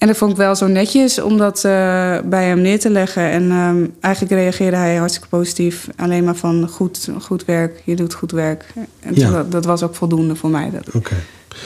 En 0.00 0.06
dat 0.06 0.16
vond 0.16 0.30
ik 0.30 0.36
wel 0.36 0.56
zo 0.56 0.66
netjes 0.66 1.20
om 1.20 1.38
dat 1.38 1.56
uh, 1.56 2.18
bij 2.24 2.44
hem 2.44 2.60
neer 2.60 2.80
te 2.80 2.90
leggen. 2.90 3.30
En 3.30 3.50
um, 3.50 3.94
eigenlijk 4.00 4.34
reageerde 4.34 4.76
hij 4.76 4.96
hartstikke 4.96 5.28
positief. 5.28 5.88
Alleen 5.96 6.24
maar 6.24 6.34
van 6.34 6.68
goed, 6.68 7.08
goed 7.20 7.44
werk, 7.44 7.82
je 7.84 7.96
doet 7.96 8.14
goed 8.14 8.30
werk. 8.30 8.64
En 9.00 9.14
ja. 9.14 9.30
dat, 9.30 9.52
dat, 9.52 9.64
was 9.64 9.82
ook 9.82 9.94
voldoende 9.94 10.36
voor 10.36 10.50
mij. 10.50 10.70
Oké. 10.86 10.96
Okay. 10.96 11.18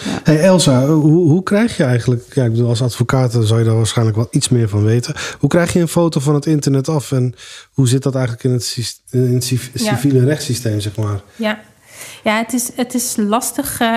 Ja. 0.04 0.20
Hey 0.24 0.40
Elsa, 0.40 0.86
hoe, 0.86 1.28
hoe 1.28 1.42
krijg 1.42 1.76
je 1.76 1.84
eigenlijk... 1.84 2.34
Ja, 2.34 2.44
ik 2.44 2.50
bedoel, 2.50 2.68
als 2.68 2.82
advocaat 2.82 3.32
zou 3.40 3.58
je 3.58 3.64
daar 3.64 3.76
waarschijnlijk 3.76 4.16
wel 4.16 4.28
iets 4.30 4.48
meer 4.48 4.68
van 4.68 4.84
weten. 4.84 5.14
Hoe 5.38 5.48
krijg 5.48 5.72
je 5.72 5.80
een 5.80 5.88
foto 5.88 6.20
van 6.20 6.34
het 6.34 6.46
internet 6.46 6.88
af? 6.88 7.12
En 7.12 7.34
hoe 7.72 7.88
zit 7.88 8.02
dat 8.02 8.14
eigenlijk 8.14 8.44
in 8.44 8.52
het, 8.52 9.00
in 9.10 9.34
het 9.34 9.44
civiele 9.74 10.20
ja. 10.20 10.24
rechtssysteem, 10.24 10.80
zeg 10.80 10.96
maar? 10.96 11.20
Ja, 11.36 11.60
ja, 12.24 12.36
het 12.36 12.52
is, 12.52 12.70
het 12.74 12.94
is 12.94 13.14
lastig. 13.16 13.80
Uh, 13.80 13.88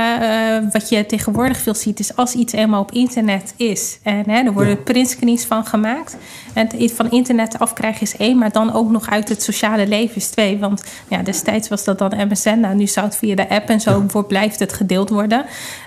wat 0.71 0.89
je 0.89 1.05
tegenwoordig 1.05 1.57
veel 1.57 1.75
ziet, 1.75 1.99
is 1.99 2.15
als 2.15 2.33
iets 2.33 2.53
eenmaal 2.53 2.81
op 2.81 2.91
internet 2.91 3.53
is. 3.57 3.99
En 4.03 4.29
hè, 4.29 4.43
er 4.43 4.53
worden 4.53 4.73
ja. 4.73 4.83
printscreens 4.83 5.45
van 5.45 5.65
gemaakt. 5.65 6.17
En 6.53 6.69
het 6.77 6.91
van 6.91 7.11
internet 7.11 7.59
afkrijgen 7.59 8.01
is 8.01 8.17
één, 8.17 8.37
maar 8.37 8.51
dan 8.51 8.73
ook 8.73 8.91
nog 8.91 9.09
uit 9.09 9.29
het 9.29 9.43
sociale 9.43 9.87
leven 9.87 10.15
is 10.15 10.27
twee. 10.27 10.57
Want 10.57 10.83
ja, 11.07 11.21
destijds 11.21 11.67
was 11.67 11.83
dat 11.83 11.99
dan 11.99 12.27
MSN. 12.27 12.59
Nou, 12.59 12.75
nu 12.75 12.87
zou 12.87 13.05
het 13.05 13.15
via 13.15 13.35
de 13.35 13.49
app 13.49 13.69
en 13.69 13.81
zo 13.81 14.05
ja. 14.13 14.21
blijft 14.21 14.59
het 14.59 14.73
gedeeld 14.73 15.09
worden. 15.09 15.45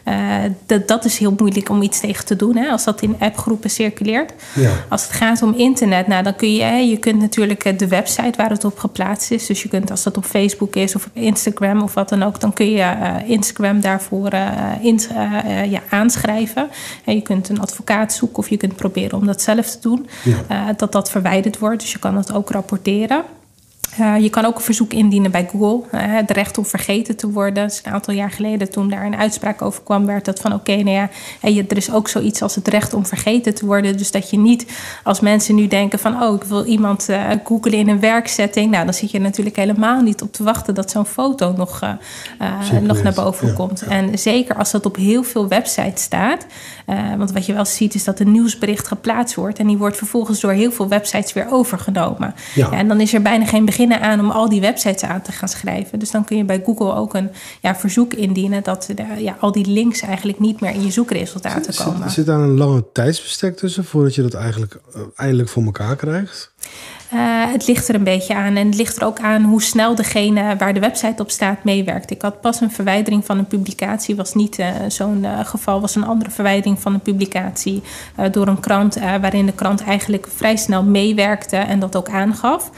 Uh, 0.09 0.15
dat, 0.67 0.89
dat 0.89 1.05
is 1.05 1.19
heel 1.19 1.35
moeilijk 1.37 1.69
om 1.69 1.83
iets 1.83 2.01
tegen 2.01 2.25
te 2.25 2.37
doen, 2.37 2.57
hè, 2.57 2.69
als 2.69 2.85
dat 2.85 3.03
in 3.03 3.17
appgroepen 3.19 3.71
circuleert. 3.71 4.33
Ja. 4.55 4.73
Als 4.89 5.03
het 5.03 5.13
gaat 5.13 5.43
om 5.43 5.55
internet, 5.55 6.07
nou, 6.07 6.23
dan 6.23 6.37
kun 6.37 6.55
je, 6.55 6.63
hè, 6.63 6.77
je 6.77 6.97
kunt 6.97 7.21
natuurlijk 7.21 7.79
de 7.79 7.89
website 7.89 8.37
waar 8.37 8.51
het 8.51 8.65
op 8.65 8.79
geplaatst 8.79 9.31
is. 9.31 9.47
Dus 9.47 9.63
je 9.63 9.69
kunt, 9.69 9.91
als 9.91 10.03
dat 10.03 10.17
op 10.17 10.25
Facebook 10.25 10.77
is 10.77 10.95
of 10.95 11.07
op 11.07 11.11
Instagram 11.15 11.83
of 11.83 11.95
wat 11.95 12.09
dan 12.09 12.23
ook, 12.23 12.30
dan 12.39 12.53
kun 12.53 12.71
je 12.71 12.79
uh, 12.79 13.17
Instagram 13.29 13.81
daarvoor 13.81 14.35
uh, 14.35 14.73
in, 14.81 15.01
ja, 15.69 15.81
aanschrijven. 15.89 16.69
En 17.05 17.15
je 17.15 17.21
kunt 17.21 17.49
een 17.49 17.61
advocaat 17.61 18.13
zoeken 18.13 18.39
of 18.39 18.49
je 18.49 18.57
kunt 18.57 18.77
proberen 18.77 19.19
om 19.19 19.27
dat 19.27 19.43
zelf 19.43 19.71
te 19.71 19.79
doen. 19.81 20.09
Ja. 20.49 20.73
dat 20.73 20.93
dat 20.93 21.11
verwijderd 21.11 21.59
wordt. 21.59 21.81
Dus 21.81 21.93
je 21.93 21.99
kan 21.99 22.17
het 22.17 22.33
ook 22.33 22.51
rapporteren. 22.51 23.25
Uh, 24.01 24.19
je 24.19 24.31
kan 24.31 24.45
ook 24.45 24.57
een 24.57 24.61
verzoek 24.61 24.93
indienen 24.93 25.31
bij 25.31 25.49
Google. 25.51 25.99
Uh, 25.99 26.01
het 26.17 26.31
recht 26.31 26.59
om 26.59 26.67
vergeten 26.67 27.17
te 27.17 27.31
worden. 27.31 27.63
Een 27.63 27.93
aantal 27.93 28.15
jaar 28.15 28.31
geleden, 28.31 28.71
toen 28.71 28.89
daar 28.89 29.05
een 29.05 29.17
uitspraak 29.17 29.63
over 29.63 29.83
kwam, 29.83 30.07
werd 30.07 30.25
dat 30.25 30.41
van: 30.41 30.53
oké, 30.53 30.71
okay, 30.71 30.83
nou 30.83 31.09
ja, 31.41 31.63
er 31.69 31.77
is 31.77 31.93
ook 31.93 32.09
zoiets 32.09 32.43
als 32.43 32.55
het 32.55 32.69
recht 32.69 32.95
om 32.95 33.07
vergeten 33.07 33.55
te 33.55 33.67
worden. 33.67 33.97
Dus 33.97 34.11
dat 34.11 34.31
je 34.31 34.39
niet 34.39 34.67
als 35.05 35.21
mensen 35.21 35.55
nu 35.55 35.67
denken: 35.67 35.99
van 35.99 36.23
oh, 36.23 36.35
ik 36.35 36.43
wil 36.43 36.65
iemand 36.65 37.09
uh, 37.11 37.31
googlen 37.45 37.79
in 37.79 37.89
een 37.89 38.01
werksetting. 38.01 38.71
Nou, 38.71 38.85
dan 38.85 38.95
zit 38.95 39.11
je 39.11 39.21
natuurlijk 39.21 39.57
helemaal 39.57 40.01
niet 40.01 40.23
op 40.23 40.33
te 40.33 40.43
wachten 40.43 40.75
dat 40.75 40.91
zo'n 40.91 41.07
foto 41.07 41.53
nog, 41.57 41.81
nog 42.83 43.03
naar 43.03 43.15
boven 43.15 43.47
ja, 43.47 43.53
komt. 43.53 43.81
Ja. 43.81 43.87
En 43.87 44.19
zeker 44.19 44.57
als 44.57 44.71
dat 44.71 44.87
op 44.87 44.97
heel 44.97 45.23
veel 45.23 45.49
websites 45.49 46.03
staat. 46.03 46.47
Want 47.17 47.33
wat 47.33 47.47
je 47.47 47.53
wel 47.53 47.65
ziet, 47.65 47.95
is 47.95 48.05
dat 48.05 48.21
een 48.21 48.33
nieuwsbericht 48.33 48.89
geplaatst 48.89 49.35
wordt. 49.35 49.59
En 49.59 49.67
die 49.67 49.79
wordt 49.79 49.97
vervolgens 49.97 50.41
door 50.41 50.53
heel 50.53 50.73
veel 50.73 50.89
websites 50.89 51.33
weer 51.33 51.47
overgenomen. 51.51 52.35
Ja. 52.55 52.71
en 52.71 52.89
dan 52.89 53.01
is 53.01 53.15
er 53.15 53.23
bijna 53.23 53.45
geen 53.45 53.65
begin 53.65 53.81
beginnen 53.81 54.11
aan 54.11 54.21
om 54.21 54.31
al 54.31 54.49
die 54.49 54.61
websites 54.61 55.03
aan 55.03 55.23
te 55.23 55.33
gaan 55.33 55.49
schrijven. 55.49 55.99
Dus 55.99 56.11
dan 56.11 56.25
kun 56.25 56.37
je 56.37 56.45
bij 56.45 56.63
Google 56.65 56.95
ook 56.95 57.15
een 57.15 57.31
ja, 57.61 57.77
verzoek 57.77 58.15
indienen 58.15 58.63
dat 58.63 58.89
ja, 59.19 59.37
al 59.41 59.53
die 59.53 59.67
links 59.67 60.01
eigenlijk 60.01 60.39
niet 60.39 60.61
meer 60.61 60.71
in 60.71 60.85
je 60.85 60.91
zoekresultaten 60.91 61.75
komen. 61.85 62.03
Zit, 62.03 62.13
zit 62.13 62.27
daar 62.27 62.41
een 62.41 62.57
lange 62.57 62.85
tijdsbestek 62.93 63.57
tussen 63.57 63.85
voordat 63.85 64.15
je 64.15 64.23
dat 64.23 64.35
eigenlijk 64.35 64.81
uh, 64.97 65.03
eindelijk 65.17 65.49
voor 65.49 65.65
elkaar 65.65 65.97
krijgt? 65.97 66.53
Uh, 67.15 67.53
het 67.53 67.67
ligt 67.67 67.89
er 67.89 67.95
een 67.95 68.05
beetje 68.05 68.35
aan. 68.35 68.57
En 68.57 68.67
het 68.67 68.77
ligt 68.77 68.97
er 68.97 69.07
ook 69.07 69.21
aan 69.21 69.43
hoe 69.43 69.63
snel 69.63 69.95
degene 69.95 70.57
waar 70.57 70.75
de 70.75 70.81
website 70.81 71.23
op 71.23 71.31
staat 71.31 71.65
meewerkt. 71.65 72.11
Ik 72.11 72.23
had 72.23 72.41
pas 72.41 72.61
een 72.61 72.71
verwijdering 72.71 73.25
van 73.25 73.39
een 73.39 73.47
publicatie. 73.47 74.17
Was 74.17 74.35
niet 74.35 74.59
uh, 74.59 74.67
zo'n 74.89 75.23
uh, 75.23 75.39
geval. 75.45 75.81
Was 75.81 75.95
een 75.95 76.05
andere 76.05 76.31
verwijdering 76.31 76.81
van 76.81 76.95
een 76.95 77.01
publicatie 77.01 77.83
door 78.31 78.47
een 78.47 78.61
krant. 78.61 78.95
waarin 79.21 79.47
de 79.47 79.53
krant 79.53 79.83
eigenlijk 79.83 80.29
vrij 80.35 80.57
snel 80.57 80.83
meewerkte 80.83 81.57
en 81.57 81.81
dat 81.81 81.97
ook 81.97 82.09
aangaf. 82.09 82.71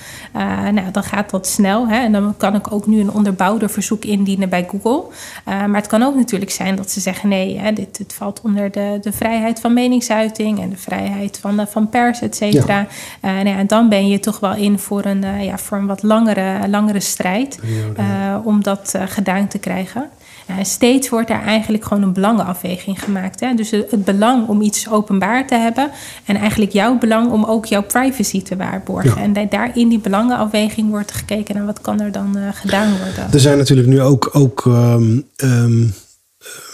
nou, 0.73 0.91
dan 0.93 1.03
gaat 1.03 1.31
dat 1.31 1.47
snel. 1.47 1.89
Hè, 1.89 1.97
en 1.97 2.13
dan 2.13 2.35
kan 2.37 2.55
ik 2.55 2.73
ook 2.73 2.87
nu 2.87 3.01
een 3.01 3.13
onderbouwder 3.13 3.71
verzoek 3.71 4.05
indienen 4.05 4.49
bij 4.49 4.69
Google. 4.71 5.03
maar 5.45 5.75
het 5.75 5.87
kan 5.87 6.03
ook 6.03 6.15
natuurlijk 6.15 6.51
zijn 6.51 6.77
dat 6.77 6.91
ze 6.91 7.01
zeggen: 7.01 7.29
nee, 7.29 7.59
hè, 7.59 7.73
dit, 7.73 7.97
dit 7.97 8.15
valt 8.15 8.41
onder 8.41 8.71
de, 8.71 8.99
de 9.03 9.13
vrijheid 9.13 9.61
van 9.61 9.75
meningsuiting 9.75 10.61
en 10.61 10.71
de 10.71 10.77
vrijheid 10.77 11.39
van, 11.39 11.67
van 11.69 11.89
pers, 11.89 12.21
et 12.21 12.37
cetera. 12.37 12.87
Ja. 13.21 13.33
nou 13.33 13.49
ja, 13.49 13.57
en 13.57 13.67
dan 13.67 13.89
ben 13.89 14.09
je 14.09 14.21
toch 14.23 14.41
wel 14.41 14.55
in 14.55 14.79
voor 14.79 15.05
een, 15.05 15.25
uh, 15.25 15.45
ja, 15.45 15.59
voor 15.59 15.79
een 15.79 15.87
wat 15.87 16.03
langere, 16.03 16.69
langere 16.69 17.01
strijd 17.01 17.59
uh, 17.99 18.37
om 18.45 18.63
dat 18.63 18.93
uh, 18.97 19.03
gedaan 19.07 19.49
te 19.49 19.59
krijgen. 19.59 20.09
En 20.47 20.67
steeds 20.67 21.09
wordt 21.09 21.31
er 21.31 21.41
eigenlijk 21.41 21.85
gewoon 21.85 22.03
een 22.03 22.13
belangenafweging 22.13 23.05
gemaakt. 23.05 23.41
Hè? 23.41 23.55
Dus 23.55 23.71
het 23.71 24.05
belang 24.05 24.49
om 24.49 24.61
iets 24.61 24.91
openbaar 24.91 25.47
te 25.47 25.55
hebben 25.55 25.91
en 26.25 26.37
eigenlijk 26.37 26.73
jouw 26.73 26.99
belang 26.99 27.31
om 27.31 27.45
ook 27.45 27.67
jouw 27.67 27.83
privacy 27.83 28.43
te 28.43 28.57
waarborgen. 28.57 29.33
Ja. 29.33 29.41
En 29.41 29.49
daar 29.49 29.71
in 29.75 29.89
die 29.89 29.99
belangenafweging 29.99 30.91
wordt 30.91 31.13
gekeken 31.13 31.55
naar 31.55 31.67
wat 31.67 31.81
kan 31.81 32.01
er 32.01 32.13
dan 32.13 32.37
gedaan 32.53 32.91
worden. 32.91 33.33
Er 33.33 33.41
zijn 33.41 33.59
natuurlijk 33.59 33.89
nu 33.89 34.01
ook, 34.01 34.31
ook 34.33 34.65
um, 34.65 35.25
um 35.37 35.95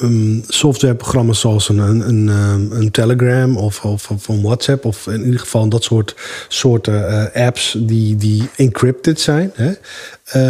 um, 0.02 0.42
softwareprogramma's 0.48 1.40
zoals 1.40 1.68
een, 1.68 1.78
een, 1.78 2.08
een, 2.08 2.70
een 2.70 2.90
Telegram 2.90 3.56
of, 3.56 3.84
of, 3.84 4.10
of, 4.10 4.28
een 4.28 4.42
WhatsApp, 4.42 4.84
of 4.84 5.06
in 5.06 5.24
ieder 5.24 5.40
geval 5.40 5.68
dat 5.68 5.84
soort 5.84 6.14
soorten 6.48 6.94
uh, 7.34 7.46
apps 7.46 7.76
die, 7.78 8.16
die 8.16 8.48
encrypted 8.56 9.20
zijn. 9.20 9.52
Hè? 9.54 9.72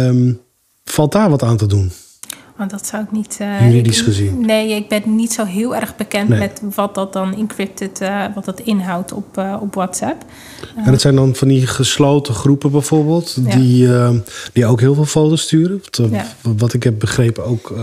Um, 0.07 0.41
valt 0.85 1.11
daar 1.11 1.29
wat 1.29 1.43
aan 1.43 1.57
te 1.57 1.65
doen? 1.65 1.91
Want 2.59 2.71
dat 2.71 2.87
zou 2.87 3.03
ik 3.03 3.11
niet. 3.11 3.37
Uh, 3.41 3.65
Juridisch 3.65 4.01
gezien. 4.01 4.45
Nee, 4.45 4.75
ik 4.75 4.89
ben 4.89 5.15
niet 5.15 5.33
zo 5.33 5.45
heel 5.45 5.75
erg 5.75 5.95
bekend 5.95 6.29
nee. 6.29 6.39
met 6.39 6.61
wat 6.75 6.95
dat 6.95 7.13
dan 7.13 7.35
encrypted, 7.35 8.01
uh, 8.01 8.25
wat 8.35 8.45
dat 8.45 8.59
inhoudt 8.59 9.11
op, 9.11 9.37
uh, 9.37 9.57
op 9.61 9.73
WhatsApp. 9.73 10.25
en 10.75 10.91
dat 10.91 11.01
zijn 11.01 11.15
dan 11.15 11.35
van 11.35 11.47
die 11.47 11.67
gesloten 11.67 12.33
groepen 12.33 12.71
bijvoorbeeld, 12.71 13.37
ja. 13.45 13.55
die, 13.55 13.87
die 14.53 14.65
ook 14.65 14.79
heel 14.79 14.93
veel 14.93 15.05
foto's 15.05 15.41
sturen. 15.41 15.81
Wat, 15.83 16.09
ja. 16.11 16.25
wat 16.41 16.73
ik 16.73 16.83
heb 16.83 16.99
begrepen 16.99 17.45
ook 17.45 17.75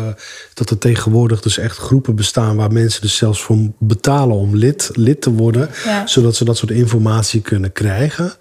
dat 0.55 0.71
er 0.71 0.79
tegenwoordig 0.79 1.41
dus 1.41 1.59
echt 1.59 1.77
groepen 1.77 2.15
bestaan 2.15 2.57
waar 2.57 2.73
mensen 2.73 3.03
dus 3.03 3.17
zelfs 3.17 3.43
voor 3.43 3.59
betalen 3.79 4.37
om 4.37 4.57
lid, 4.57 4.91
lid 4.93 5.21
te 5.21 5.33
worden, 5.33 5.71
ja. 5.85 6.07
zodat 6.07 6.37
ze 6.37 6.45
dat 6.45 6.57
soort 6.57 6.71
informatie 6.71 7.41
kunnen 7.41 7.73
krijgen. 7.73 8.33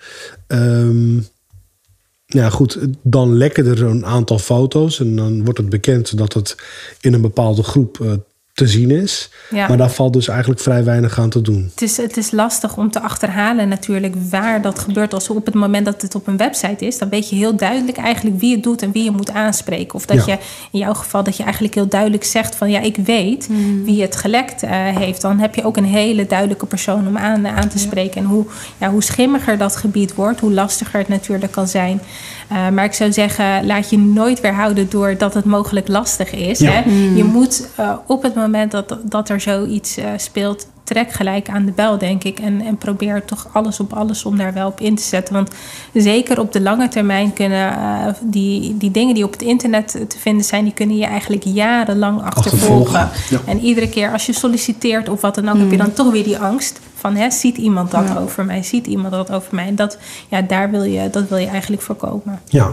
Um, 0.47 1.27
ja, 2.25 2.49
goed, 2.49 2.79
dan 3.01 3.33
lekken 3.33 3.65
er 3.65 3.83
een 3.83 4.05
aantal 4.05 4.39
foto's 4.39 4.99
en 4.99 5.15
dan 5.15 5.43
wordt 5.43 5.59
het 5.59 5.69
bekend 5.69 6.17
dat 6.17 6.33
het 6.33 6.55
in 7.01 7.13
een 7.13 7.21
bepaalde 7.21 7.63
groep 7.63 7.97
uh, 8.01 8.13
te 8.55 8.67
zien 8.67 8.91
is. 8.91 9.29
Ja. 9.49 9.67
Maar 9.67 9.77
daar 9.77 9.91
valt 9.91 10.13
dus 10.13 10.27
eigenlijk 10.27 10.59
vrij 10.61 10.83
weinig 10.83 11.19
aan 11.19 11.29
te 11.29 11.41
doen. 11.41 11.69
Het 11.71 11.81
is, 11.81 11.97
het 11.97 12.17
is 12.17 12.31
lastig 12.31 12.77
om 12.77 12.91
te 12.91 13.01
achterhalen 13.01 13.67
natuurlijk 13.67 14.13
waar 14.29 14.61
dat 14.61 14.79
gebeurt. 14.79 15.13
Als 15.13 15.29
op 15.29 15.45
het 15.45 15.55
moment 15.55 15.85
dat 15.85 16.01
het 16.01 16.15
op 16.15 16.27
een 16.27 16.37
website 16.37 16.85
is, 16.85 16.97
dan 16.97 17.09
weet 17.09 17.29
je 17.29 17.35
heel 17.35 17.55
duidelijk 17.55 17.97
eigenlijk 17.97 18.39
wie 18.39 18.53
het 18.55 18.63
doet 18.63 18.81
en 18.81 18.91
wie 18.91 19.03
je 19.03 19.11
moet 19.11 19.31
aanspreken. 19.31 19.95
Of 19.95 20.05
dat 20.05 20.25
Ja. 20.25 20.33
je 20.33 20.39
in 20.71 20.79
jouw 20.79 20.93
geval 20.93 21.23
dat 21.23 21.37
je 21.37 21.43
eigenlijk 21.43 21.73
heel 21.75 21.87
duidelijk 21.87 22.23
zegt 22.23 22.55
van 22.55 22.69
ja, 22.69 22.79
ik 22.79 22.95
weet 22.95 23.49
wie 23.83 24.01
het 24.01 24.15
gelekt 24.15 24.63
eh, 24.63 24.71
heeft. 24.71 25.21
Dan 25.21 25.39
heb 25.39 25.55
je 25.55 25.63
ook 25.65 25.77
een 25.77 25.85
hele 25.85 26.27
duidelijke 26.27 26.65
persoon 26.65 27.07
om 27.07 27.17
aan, 27.17 27.47
aan 27.47 27.67
te 27.69 27.79
spreken. 27.79 28.21
En 28.21 28.27
hoe, 28.27 28.45
ja, 28.77 28.89
hoe 28.91 29.03
schimmiger 29.03 29.57
dat 29.57 29.75
gebied 29.75 30.15
wordt, 30.15 30.39
hoe 30.39 30.53
lastiger 30.53 30.99
het 30.99 31.07
natuurlijk 31.07 31.51
kan 31.51 31.67
zijn. 31.67 32.01
Eh, 32.47 32.69
maar 32.69 32.85
ik 32.85 32.93
zou 32.93 33.11
zeggen, 33.11 33.65
laat 33.65 33.89
je 33.89 33.97
nooit 33.97 34.41
weerhouden 34.41 34.89
door 34.89 35.17
dat 35.17 35.33
het 35.33 35.45
mogelijk 35.45 35.87
lastig 35.87 36.33
is. 36.33 36.59
Ja. 36.59 36.71
Hè? 36.71 36.79
Je 37.15 37.23
moet 37.23 37.67
eh, 37.75 37.93
op 38.07 38.23
het 38.23 38.35
moment 38.35 38.71
dat, 38.71 38.97
dat 39.03 39.29
er 39.29 39.39
zoiets 39.39 39.97
eh, 39.97 40.05
speelt, 40.17 40.67
trek 40.85 41.11
gelijk 41.11 41.49
aan 41.49 41.65
de 41.65 41.71
bel, 41.71 41.97
denk 41.97 42.23
ik. 42.23 42.39
En, 42.39 42.61
en 42.61 42.77
probeer 42.77 43.25
toch 43.25 43.47
alles 43.51 43.79
op 43.79 43.93
alles 43.93 44.25
om 44.25 44.37
daar 44.37 44.53
wel 44.53 44.67
op 44.67 44.79
in 44.79 44.95
te 44.95 45.03
zetten. 45.03 45.33
Want 45.33 45.49
zeker 45.93 46.39
op 46.39 46.51
de 46.51 46.61
lange 46.61 46.87
termijn 46.87 47.33
kunnen 47.33 47.71
eh, 47.71 48.07
die, 48.21 48.77
die 48.77 48.91
dingen 48.91 49.15
die 49.15 49.23
op 49.23 49.31
het 49.31 49.41
internet 49.41 49.91
te 49.91 50.19
vinden 50.19 50.45
zijn, 50.45 50.63
die 50.63 50.73
kunnen 50.73 50.97
je 50.97 51.05
eigenlijk 51.05 51.43
jarenlang 51.43 52.21
achtervolgen. 52.21 52.99
Achtervolgen, 52.99 53.45
ja. 53.45 53.51
En 53.51 53.59
iedere 53.59 53.89
keer 53.89 54.11
als 54.11 54.25
je 54.25 54.33
solliciteert 54.33 55.09
of 55.09 55.21
wat 55.21 55.35
dan 55.35 55.49
ook, 55.49 55.57
heb 55.57 55.71
je 55.71 55.77
dan 55.77 55.93
toch 55.93 56.11
weer 56.11 56.23
die 56.23 56.37
angst 56.37 56.79
van 56.95 57.15
hè, 57.15 57.31
ziet 57.31 57.57
iemand 57.57 57.91
dat 57.91 58.17
over 58.17 58.45
mij, 58.45 58.63
ziet 58.63 58.87
iemand 58.87 59.13
dat 59.13 59.31
over 59.31 59.55
mij. 59.55 59.67
En 59.67 59.75
dat, 59.75 59.97
ja, 60.27 60.41
daar 60.41 60.71
wil 60.71 60.83
je, 60.83 61.09
dat 61.09 61.29
wil 61.29 61.37
je 61.37 61.47
eigenlijk 61.47 61.81
voorkomen. 61.81 62.41
Ja. 62.49 62.71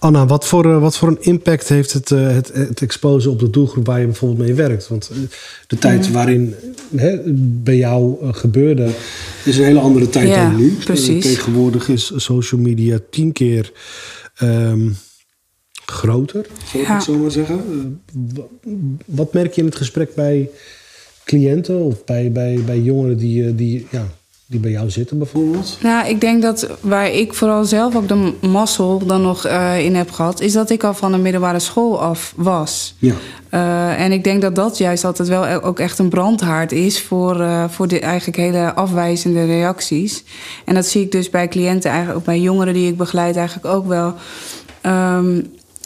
Anna, 0.00 0.26
wat 0.26 0.46
voor, 0.46 0.64
eh, 0.74 0.80
wat 0.80 0.96
voor 0.96 1.08
een 1.08 1.18
impact 1.22 1.68
heeft 1.68 1.92
het, 1.92 2.10
eh, 2.10 2.28
het, 2.34 2.50
het 2.52 2.82
exposen 2.82 3.30
op 3.30 3.38
de 3.38 3.50
doelgroep 3.50 3.86
waar 3.86 4.00
je 4.00 4.06
bijvoorbeeld 4.06 4.40
mee 4.40 4.54
werkt? 4.54 4.88
Want 4.88 5.10
eh, 5.12 5.16
de 5.66 5.78
tijd 5.78 6.10
waarin 6.10 6.54
hè, 6.96 7.18
bij 7.62 7.76
jou 7.76 8.32
gebeurde, 8.32 8.90
is 9.44 9.58
een 9.58 9.64
hele 9.64 9.78
andere 9.80 10.08
tijd 10.08 10.28
Ja, 10.28 10.50
dan 10.50 10.56
nu. 10.60 10.70
precies. 10.84 11.24
Tegenwoordig 11.24 11.88
is 11.88 12.12
social 12.16 12.60
media 12.60 12.98
tien 13.10 13.32
keer 13.32 13.72
ehm, 14.36 14.88
groter, 15.86 16.46
zou 16.70 16.82
ik 16.82 16.88
Ja. 16.88 16.94
het 16.94 17.04
zo 17.04 17.16
maar 17.18 17.30
zeggen. 17.30 17.60
Wa- 18.34 18.46
wat 19.04 19.32
merk 19.32 19.52
je 19.54 19.60
in 19.60 19.66
het 19.66 19.76
gesprek 19.76 20.14
bij 20.14 20.50
cliënten 21.24 21.76
of 21.76 22.04
bij, 22.04 22.32
bij, 22.32 22.60
bij 22.66 22.80
jongeren 22.80 23.16
die, 23.16 23.54
die, 23.54 23.86
ja, 23.90 24.06
die 24.50 24.60
bij 24.60 24.70
jou 24.70 24.90
zitten 24.90 25.18
bijvoorbeeld? 25.18 25.78
Nou, 25.82 26.08
ik 26.08 26.20
denk 26.20 26.42
dat 26.42 26.68
waar 26.80 27.10
ik 27.10 27.34
vooral 27.34 27.64
zelf 27.64 27.96
ook 27.96 28.08
de 28.08 28.32
mazzel 28.40 29.06
dan 29.06 29.22
nog 29.22 29.44
eh, 29.44 29.84
in 29.84 29.94
heb 29.94 30.10
gehad, 30.10 30.40
is 30.40 30.52
dat 30.52 30.70
ik 30.70 30.84
al 30.84 30.94
van 30.94 31.12
de 31.12 31.18
middelbare 31.18 31.58
school 31.58 32.00
af 32.00 32.32
was. 32.36 32.94
Ja. 32.98 33.14
Eh, 33.48 34.00
en 34.00 34.12
ik 34.12 34.24
denk 34.24 34.42
dat 34.42 34.54
dat 34.54 34.78
juist 34.78 35.04
altijd 35.04 35.28
wel 35.28 35.46
e- 35.46 35.62
ook 35.62 35.78
echt 35.78 35.98
een 35.98 36.08
brandhaard 36.08 36.72
is 36.72 37.02
voor, 37.02 37.40
eh, 37.40 37.68
voor 37.68 37.88
de 37.88 38.00
eigenlijk 38.00 38.36
hele 38.36 38.74
afwijzende 38.74 39.44
reacties. 39.44 40.24
En 40.64 40.74
dat 40.74 40.86
zie 40.86 41.02
ik 41.02 41.12
dus 41.12 41.30
bij 41.30 41.48
cliënten, 41.48 41.90
eigenlijk 41.90 42.18
ook 42.18 42.26
bij 42.26 42.40
jongeren 42.40 42.74
die 42.74 42.88
ik 42.88 42.96
begeleid, 42.96 43.36
eigenlijk 43.36 43.74
ook 43.74 43.86
wel. 43.86 44.14
Ehm, 44.80 45.40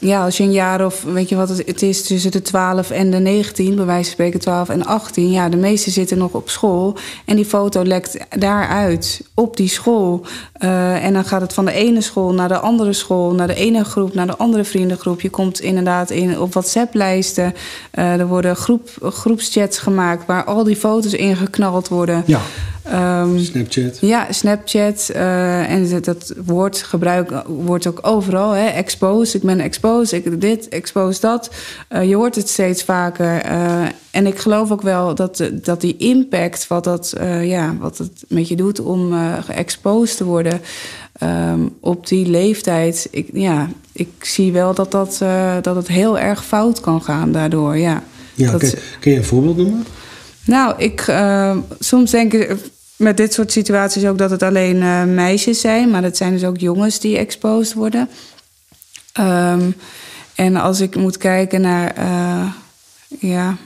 ja, 0.05 0.25
als 0.25 0.37
je 0.37 0.43
een 0.43 0.53
jaar 0.53 0.85
of 0.85 1.03
weet 1.03 1.29
je 1.29 1.37
wat 1.37 1.49
het, 1.49 1.83
is 1.83 2.07
tussen 2.07 2.31
de 2.31 2.43
12 2.43 2.91
en 2.91 3.11
de 3.11 3.19
19, 3.19 3.75
bij 3.75 3.85
wijze 3.85 4.03
van 4.03 4.13
spreken 4.13 4.41
12 4.41 4.69
en 4.69 4.87
18. 4.87 5.31
Ja, 5.31 5.49
de 5.49 5.57
meesten 5.57 5.93
zitten 5.93 6.19
nog 6.19 6.33
op 6.33 6.49
school. 6.49 6.97
En 7.25 7.37
die 7.37 7.45
foto 7.45 7.85
lekt 7.85 8.19
daaruit 8.29 9.23
op 9.35 9.57
die 9.57 9.69
school. 9.69 10.27
Eh, 10.53 11.05
en 11.05 11.13
dan 11.13 11.25
gaat 11.25 11.41
het 11.41 11.53
van 11.53 11.65
de 11.65 11.73
ene 11.73 12.01
school 12.01 12.33
naar 12.33 12.49
de 12.49 12.59
andere 12.59 12.93
school, 12.93 13.35
naar 13.35 13.47
de 13.47 13.55
ene 13.55 13.85
groep, 13.85 14.15
naar 14.15 14.27
de 14.27 14.37
andere 14.37 14.65
vriendengroep. 14.65 15.21
Je 15.21 15.31
komt 15.31 15.61
inderdaad 15.61 16.11
in, 16.11 16.41
op 16.41 16.53
WhatsApp-lijsten. 16.53 17.55
Eh, 17.91 18.21
er 18.21 18.27
worden 18.27 18.57
groep, 18.57 18.91
groepschats 19.01 19.79
gemaakt 19.79 20.27
waar 20.27 20.45
al 20.45 20.65
die 20.65 20.77
foto's 20.77 21.13
in 21.13 21.37
geknald 21.37 21.89
worden. 21.89 22.23
Ja, 22.27 22.41
Ehm, 22.85 23.39
Snapchat. 23.39 23.99
ja, 24.01 24.33
Snapchat. 24.33 25.09
eh, 25.09 25.71
en 25.71 25.89
dat, 25.91 26.05
dat 26.05 26.33
woord 26.47 26.83
gebruik 26.83 27.33
wordt 27.47 27.87
ook 27.87 27.99
overal. 28.03 28.51
Hè? 28.51 28.67
Expose, 28.67 29.37
ik 29.37 29.43
ben 29.43 29.61
expose, 29.61 30.17
ik 30.17 30.41
dit, 30.41 30.69
expose 30.69 31.21
dat. 31.21 31.51
Eh, 31.89 32.09
je 32.09 32.15
hoort 32.17 32.35
het 32.35 32.49
steeds 32.49 32.83
vaker. 32.83 33.41
eh, 33.43 33.83
en 34.11 34.27
ik 34.27 34.39
geloof 34.39 34.71
ook 34.71 34.83
wel 34.83 35.15
dat, 35.15 35.51
dat 35.53 35.81
die 35.81 35.97
impact, 35.97 36.67
wat, 36.67 36.85
dat, 36.85 37.15
ja, 37.43 37.77
wat 37.81 37.99
het 37.99 38.25
met 38.29 38.49
je 38.49 38.57
doet 38.57 38.81
om 38.81 39.13
geëxposed 39.41 40.17
te 40.17 40.25
worden 40.25 40.61
ehm, 41.13 41.61
op 41.81 42.07
die 42.07 42.27
leeftijd. 42.27 43.09
Ik, 43.11 43.29
ja, 43.33 43.69
ik 43.93 44.09
zie 44.21 44.53
wel 44.53 44.75
dat, 44.75 44.91
dat, 44.91 45.19
dat 45.63 45.77
het 45.77 45.89
heel 45.89 46.19
erg 46.19 46.45
fout 46.45 46.81
kan 46.81 47.03
gaan 47.03 47.33
daardoor. 47.33 47.77
Ja. 47.77 48.03
Ja, 48.35 48.51
Dat- 48.51 48.61
kun, 48.61 48.73
kun 49.01 49.11
je 49.13 49.17
een 49.19 49.25
voorbeeld 49.25 49.57
noemen? 49.57 49.85
Nou, 50.47 50.75
ik, 50.79 51.01
eh, 51.01 51.57
soms 51.79 52.11
denk 52.11 52.33
ik 52.33 52.57
met 52.97 53.17
dit 53.17 53.33
soort 53.33 53.53
situaties 53.53 54.05
ook 54.07 54.19
dat 54.19 54.31
het 54.31 54.43
alleen 54.43 54.83
eh, 54.83 55.05
meisjes 55.05 55.61
zijn, 55.61 55.91
maar 55.91 56.03
het 56.03 56.17
zijn 56.17 56.33
dus 56.33 56.45
ook 56.45 56.59
jongens 56.59 57.01
die 57.01 57.19
exposed 57.19 57.75
worden. 57.75 58.09
Ehm, 59.13 59.71
en 60.35 60.57
als 60.57 60.81
ik 60.81 60.97
moet 60.97 61.17
kijken 61.17 61.61
naar, 61.61 61.95
eh, 61.95 62.47
ja, 63.19 63.57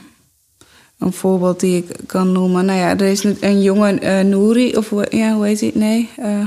een 0.99 1.13
voorbeeld 1.13 1.59
die 1.59 1.77
ik 1.77 1.95
kan 2.05 2.31
noemen. 2.31 2.65
Nou 2.65 2.79
ja, 2.79 2.89
er 2.89 3.01
is 3.01 3.23
een, 3.23 3.37
een 3.39 3.61
jongen, 3.61 4.01
eh 4.01 4.19
Nouri, 4.23 4.75
of 4.77 4.89
hoe- 4.89 5.07
ja, 5.09 5.33
hoe 5.33 5.45
heet 5.45 5.59
hij? 5.59 5.71
Nee, 5.73 6.09
eh, 6.17 6.45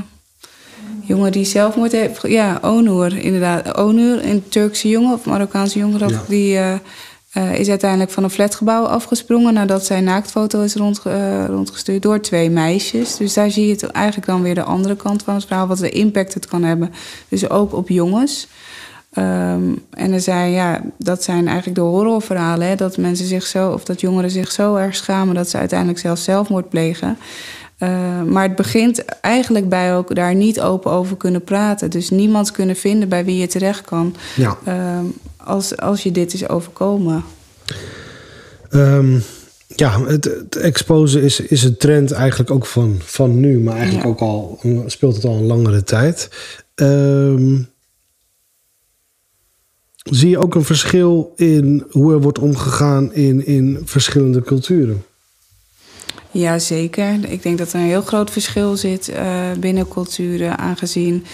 jongen 1.01 1.31
die 1.31 1.45
zelfmoord 1.45 1.91
heeft. 1.91 2.21
Ja, 2.27 2.59
Onur, 2.61 3.17
inderdaad. 3.17 3.77
Onur, 3.77 4.25
een 4.25 4.43
Turkse 4.49 4.89
jongen 4.89 5.13
of 5.13 5.25
Marokkaanse 5.25 5.79
jongen, 5.79 6.09
Ja. 6.09 6.21
die 6.27 6.59
eh, 7.33 7.59
is 7.59 7.69
uiteindelijk 7.69 8.11
van 8.11 8.23
een 8.23 8.29
flatgebouw 8.29 8.83
afgesprongen 8.83 9.53
nadat 9.53 9.85
zijn 9.85 10.03
naaktfoto 10.03 10.61
is 10.61 10.75
rond, 10.75 11.01
eh, 11.05 11.45
rondgestuurd 11.45 12.01
door 12.01 12.19
twee 12.19 12.49
meisjes. 12.49 13.17
Dus 13.17 13.33
daar 13.33 13.51
zie 13.51 13.65
je 13.65 13.71
het 13.71 13.83
eigenlijk 13.83 14.27
dan 14.27 14.41
weer 14.41 14.55
de 14.55 14.63
andere 14.63 14.95
kant 14.95 15.23
van 15.23 15.33
het 15.33 15.45
verhaal, 15.45 15.67
wat 15.67 15.77
de 15.77 15.89
impact 15.89 16.33
het 16.33 16.45
kan 16.45 16.63
hebben. 16.63 16.93
Dus 17.29 17.49
ook 17.49 17.73
op 17.73 17.89
jongens. 17.89 18.47
Ehm, 19.13 19.63
en 19.89 20.11
er 20.11 20.21
zijn, 20.21 20.51
ja, 20.51 20.81
dat 20.97 21.23
zijn 21.23 21.47
eigenlijk 21.47 21.77
de 21.77 21.83
horrorverhalen. 21.83 22.67
Hè, 22.67 22.75
dat 22.75 22.97
mensen 22.97 23.25
zich 23.25 23.45
zo, 23.45 23.71
of 23.71 23.83
dat 23.83 24.01
jongeren 24.01 24.31
zich 24.31 24.51
zo 24.51 24.75
erg 24.75 24.95
schamen 24.95 25.35
dat 25.35 25.49
ze 25.49 25.57
uiteindelijk 25.57 25.99
zelfs 25.99 26.23
zelfmoord 26.23 26.69
plegen. 26.69 27.17
Eh, 27.77 28.21
maar 28.21 28.43
het 28.43 28.55
begint 28.55 29.05
eigenlijk 29.21 29.69
bij 29.69 29.95
ook 29.95 30.15
daar 30.15 30.35
niet 30.35 30.61
open 30.61 30.91
over 30.91 31.17
kunnen 31.17 31.43
praten. 31.43 31.89
Dus 31.89 32.09
niemand 32.09 32.51
kunnen 32.51 32.75
vinden 32.75 33.09
bij 33.09 33.25
wie 33.25 33.37
je 33.37 33.47
terecht 33.47 33.81
kan. 33.81 34.15
Ja. 34.35 34.57
ehm, 34.65 35.05
als, 35.43 35.77
als 35.77 36.03
je 36.03 36.11
dit 36.11 36.33
is 36.33 36.49
overkomen. 36.49 37.23
Ehm, 38.69 39.19
ja, 39.75 40.05
het, 40.05 40.23
het 40.23 40.55
exposen 40.55 41.21
is, 41.21 41.39
is 41.39 41.63
een 41.63 41.77
trend 41.77 42.11
eigenlijk 42.11 42.51
ook 42.51 42.65
van, 42.65 42.95
van 43.03 43.39
nu, 43.39 43.59
maar 43.59 43.75
eigenlijk 43.75 44.03
Ja. 44.05 44.09
ook 44.09 44.19
al 44.19 44.59
speelt 44.85 45.15
het 45.15 45.25
al 45.25 45.35
een 45.35 45.45
langere 45.45 45.83
tijd. 45.83 46.29
Ehm, 46.75 47.61
zie 50.03 50.29
je 50.29 50.37
ook 50.37 50.55
een 50.55 50.63
verschil 50.65 51.33
in 51.35 51.85
hoe 51.91 52.13
er 52.13 52.21
wordt 52.21 52.39
omgegaan 52.39 53.13
in, 53.13 53.45
in 53.45 53.81
verschillende 53.85 54.41
culturen? 54.41 55.03
Ja, 56.31 56.59
zeker. 56.59 57.29
Ik 57.31 57.43
denk 57.43 57.57
dat 57.57 57.73
er 57.73 57.79
een 57.79 57.85
heel 57.85 58.01
groot 58.01 58.31
verschil 58.31 58.75
zit 58.77 59.07
eh, 59.09 59.51
binnen 59.59 59.87
culturen, 59.87 60.57
aangezien, 60.57 61.25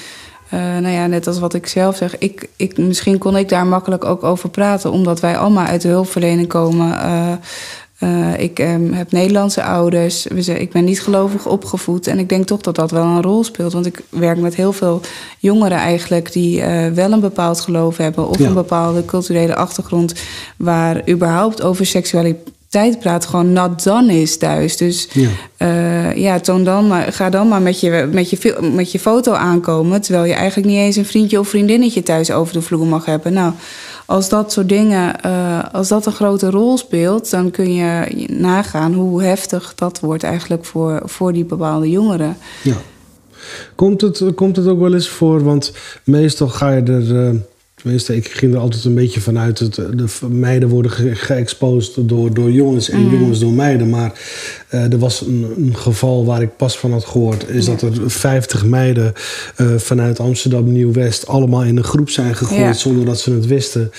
eh, 0.50 0.60
nou 0.60 0.88
ja, 0.94 1.08
net 1.08 1.28
als 1.28 1.40
wat 1.40 1.54
ik 1.54 1.68
zelf 1.68 1.96
zeg, 1.96 2.18
ik, 2.18 2.50
ik, 2.56 2.78
misschien 2.78 3.18
kon 3.18 3.38
ik 3.38 3.50
daar 3.50 3.66
makkelijk 3.66 4.06
ook 4.06 4.24
over 4.24 4.50
praten, 4.50 4.92
omdat 4.92 5.20
wij 5.20 5.38
allemaal 5.38 5.66
uit 5.66 5.82
de 5.82 5.88
hulpverlening 5.88 6.48
komen. 6.48 7.00
Eh, 7.00 7.32
eh, 8.00 8.40
ik 8.40 8.60
ehm, 8.60 8.92
heb 8.92 9.12
Nederlandse 9.12 9.64
ouders, 9.64 10.28
ik 10.28 10.72
ben 10.72 10.84
niet 10.84 11.02
gelovig 11.02 11.46
opgevoed 11.48 12.08
en 12.08 12.20
ik 12.20 12.30
denk 12.30 12.46
toch 12.46 12.62
dat 12.62 12.76
dat 12.76 12.92
wel 12.92 13.04
een 13.04 13.22
rol 13.22 13.44
speelt, 13.44 13.74
want 13.74 13.86
ik 13.86 14.02
werk 14.10 14.38
met 14.38 14.56
heel 14.56 14.74
veel 14.74 15.02
jongeren 15.40 15.78
eigenlijk 15.78 16.32
die 16.32 16.64
wel 16.94 17.12
een 17.12 17.20
bepaald 17.20 17.60
geloof 17.60 17.98
hebben 17.98 18.28
of 18.28 18.38
Ja. 18.40 18.48
een 18.48 18.54
bepaalde 18.54 19.06
culturele 19.06 19.56
achtergrond 19.56 20.14
waar 20.58 21.10
überhaupt 21.10 21.62
over 21.62 21.86
seksualiteit 21.86 22.58
praat 23.00 23.26
gewoon 23.26 23.54
not 23.54 23.84
done 23.84 24.22
is 24.22 24.38
thuis. 24.38 24.78
Dus 24.78 25.08
Ja. 25.14 25.30
eh, 25.58 26.16
ja, 26.16 26.40
toon 26.40 26.64
dan 26.64 26.88
maar, 26.88 27.14
ga 27.14 27.30
dan 27.30 27.48
maar 27.48 27.62
met 27.62 27.80
je, 27.80 28.10
met, 28.12 28.30
je, 28.30 28.58
met 28.74 28.92
je 28.92 29.00
foto 29.00 29.32
aankomen. 29.34 30.02
Terwijl 30.02 30.26
je 30.26 30.34
eigenlijk 30.34 30.68
niet 30.68 30.78
eens 30.78 30.96
een 30.96 31.06
vriendje 31.06 31.40
of 31.40 31.48
vriendinnetje 31.50 32.04
thuis 32.04 32.32
over 32.32 32.54
de 32.54 32.62
vloer 32.62 32.86
mag 32.86 33.06
hebben. 33.06 33.34
Nou, 33.34 33.54
als 34.06 34.30
dat 34.30 34.52
soort 34.52 34.70
dingen, 34.70 35.22
eh, 35.22 35.64
als 35.72 35.88
dat 35.88 36.06
een 36.06 36.12
grote 36.12 36.50
rol 36.50 36.78
speelt, 36.78 37.30
dan 37.32 37.52
kun 37.52 37.74
je 37.74 38.26
nagaan 38.32 38.94
hoe 38.94 39.24
heftig 39.24 39.74
dat 39.76 40.00
wordt 40.00 40.24
eigenlijk 40.24 40.66
voor, 40.66 41.02
voor 41.06 41.34
die 41.34 41.46
bepaalde 41.46 41.90
jongeren. 41.90 42.38
Ja. 42.64 42.76
Komt 43.76 44.02
het, 44.02 44.24
komt 44.36 44.56
het 44.56 44.68
ook 44.68 44.80
wel 44.80 44.94
eens 44.94 45.10
voor? 45.10 45.44
Want 45.44 45.74
meestal 46.04 46.48
ga 46.48 46.72
je 46.72 46.82
er. 46.84 47.28
eh, 47.28 47.36
Tenminste, 47.82 48.16
ik 48.16 48.28
ging 48.28 48.54
er 48.54 48.60
altijd 48.60 48.84
een 48.84 48.94
beetje 48.94 49.22
vanuit 49.22 49.60
dat 49.60 49.76
de 49.76 50.28
meiden 50.30 50.70
worden 50.70 50.92
ge 50.92 51.16
geëxposed 51.16 52.10
door, 52.10 52.34
door 52.34 52.52
jongens 52.52 52.90
en 52.90 53.10
jongens 53.10 53.40
door 53.40 53.52
meiden. 53.52 53.90
Maar 53.90 54.20
uh, 54.74 54.94
er 54.94 54.98
was 54.98 55.22
een, 55.22 55.54
een, 55.58 55.76
geval 55.76 56.26
waar 56.26 56.42
ik 56.42 56.56
pas 56.56 56.78
van 56.78 56.92
had 56.92 57.06
gehoord. 57.06 57.50
Is 57.50 57.66
dat 57.66 57.82
er 57.82 58.12
50 58.12 58.66
meiden 58.66 59.14
uh, 59.58 59.76
vanuit 59.78 60.20
Amsterdam 60.20 60.72
Nieuw-West 60.72 61.28
allemaal 61.28 61.64
in 61.64 61.78
een 61.78 61.84
groep 61.84 62.10
zijn 62.10 62.36
gegooid 62.36 62.60
ja. 62.60 62.74
zonder 62.74 63.06
dat 63.06 63.20
ze 63.20 63.32
het 63.32 63.46
wisten. 63.46 63.92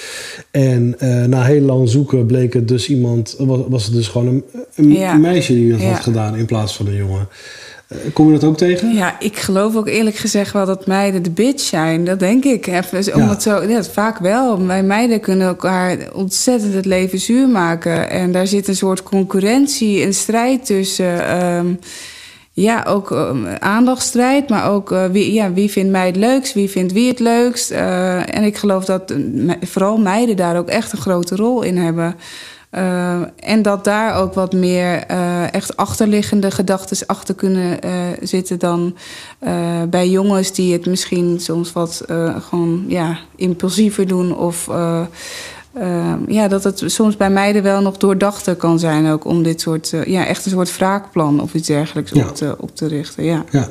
En 0.51 0.97
uh, 0.99 1.25
na 1.25 1.43
heel 1.43 1.63
lang 1.63 1.89
zoeken 1.89 2.27
bleek 2.27 2.53
het 2.53 2.69
dus 2.69 2.89
iemand, 2.89 3.35
was, 3.39 3.61
was 3.69 3.85
het 3.85 3.95
dus 3.95 4.09
gewoon 4.09 4.27
een, 4.27 4.45
een 4.75 4.93
ja. 4.93 5.15
meisje 5.15 5.53
die 5.53 5.71
dat 5.71 5.81
had 5.81 6.01
gedaan 6.01 6.37
in 6.37 6.47
plaats 6.47 6.77
van 6.77 6.87
een 6.87 6.97
jongen. 6.97 7.29
Eh, 7.91 7.99
kom 8.13 8.27
je 8.27 8.39
dat 8.39 8.49
ook 8.49 8.57
tegen? 8.57 8.95
Ja, 8.95 9.21
ik 9.21 9.37
geloof 9.37 9.77
ook 9.77 9.89
eerlijk 9.89 10.17
gezegd 10.17 10.53
wel 10.53 10.67
dat 10.67 10.87
meiden 10.87 11.23
de 11.23 11.31
bitch 11.31 11.63
zijn. 11.63 12.05
Dat 12.05 12.19
denk 12.19 12.45
ik. 12.45 12.67
Even, 12.67 13.15
om 13.15 13.29
het 13.29 13.43
zo, 13.43 13.63
ja, 13.63 13.83
vaak 13.83 14.19
wel. 14.19 14.67
Wij 14.67 14.83
meiden 14.83 15.21
kunnen 15.21 15.47
elkaar 15.47 15.99
ontzettend 16.13 16.75
het 16.75 16.85
leven 16.85 17.19
zuur 17.19 17.49
maken. 17.49 18.11
En 18.11 18.33
daar 18.33 18.47
zit 18.47 18.69
een 18.69 18.77
soort 18.77 19.03
concurrentie 19.03 20.03
en 20.03 20.15
strijd 20.15 20.67
tussen. 20.67 21.43
Um, 21.45 21.79
ja, 22.53 22.85
ook 22.87 23.11
um, 23.11 23.47
aandachtstrijd, 23.47 24.49
maar 24.49 24.71
ook 24.71 24.93
uh, 24.93 25.05
wie, 25.07 25.33
ja, 25.33 25.53
wie 25.53 25.71
vindt 25.71 25.91
mij 25.91 26.07
het 26.07 26.17
leukst, 26.17 26.55
wie 26.55 26.71
vindt 26.71 26.93
wie 26.93 27.09
het 27.09 27.19
leukst. 27.19 27.71
Uh, 27.71 28.37
en 28.37 28.43
ik 28.43 28.57
geloof 28.57 28.85
dat 28.85 29.15
vooral 29.61 29.99
meiden 29.99 30.37
daar 30.37 30.59
ook 30.59 30.69
echt 30.69 30.93
een 30.93 30.99
grote 30.99 31.37
rol 31.37 31.63
in 31.63 31.77
hebben. 31.77 32.15
Uh, 32.75 33.21
en 33.37 33.63
dat 33.63 33.85
daar 33.85 34.17
ook 34.17 34.35
wat 34.35 34.53
meer 34.53 35.11
uh, 35.11 35.53
echt 35.53 35.77
achterliggende 35.77 36.51
gedachten 36.51 37.07
achter 37.07 37.35
kunnen 37.35 37.79
uh, 37.85 37.93
zitten 38.21 38.59
dan 38.59 38.97
bij 39.89 40.09
jongens 40.09 40.53
die 40.53 40.73
het 40.73 40.87
misschien 40.87 41.41
soms 41.41 41.73
wat 41.73 42.05
gewoon 42.49 42.85
ja, 42.89 43.19
impulsiever 43.37 44.07
doen. 44.07 44.37
Of 44.37 44.69
ja, 46.27 46.49
dat 46.49 46.65
het 46.65 46.83
soms 46.87 47.17
bij 47.17 47.31
meiden 47.31 47.63
wel 47.63 47.83
nog 47.83 47.97
doordachter 47.97 48.57
kan 48.57 48.79
zijn 48.79 49.11
ook 49.11 49.25
om 49.25 49.43
dit 49.43 49.61
soort, 49.61 49.93
ja, 50.05 50.27
echt 50.27 50.45
een 50.45 50.53
soort 50.53 50.77
wraakplan 50.77 51.41
of 51.41 51.55
iets 51.55 51.67
dergelijks 51.67 52.11
ja. 52.11 52.29
op, 52.29 52.35
te, 52.35 52.55
op 52.59 52.77
te 52.77 52.87
richten. 52.87 53.25
Ja. 53.25 53.45
ja. 53.51 53.69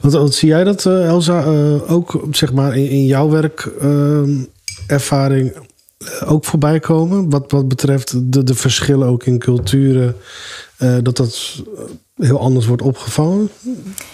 Want, 0.00 0.14
wat 0.14 0.34
zie 0.34 0.48
jij 0.48 0.64
dat, 0.64 0.86
Elsa, 0.86 1.44
ook 1.88 2.20
zeg 2.30 2.52
maar 2.52 2.76
in, 2.76 2.88
in 2.88 3.06
jouw 3.06 3.28
werkervaring 3.28 5.52
ook 6.24 6.44
voorbij 6.44 6.80
komen. 6.80 7.30
Wat, 7.30 7.50
wat 7.50 7.68
betreft 7.68 8.32
de, 8.32 8.44
de 8.44 8.54
verschillen 8.54 9.08
ook 9.08 9.24
in 9.24 9.38
culturen. 9.38 10.16
Uh, 10.78 10.96
dat 11.02 11.16
dat 11.16 11.62
heel 12.18 12.40
anders 12.40 12.66
wordt 12.66 12.82
opgevangen? 12.82 13.50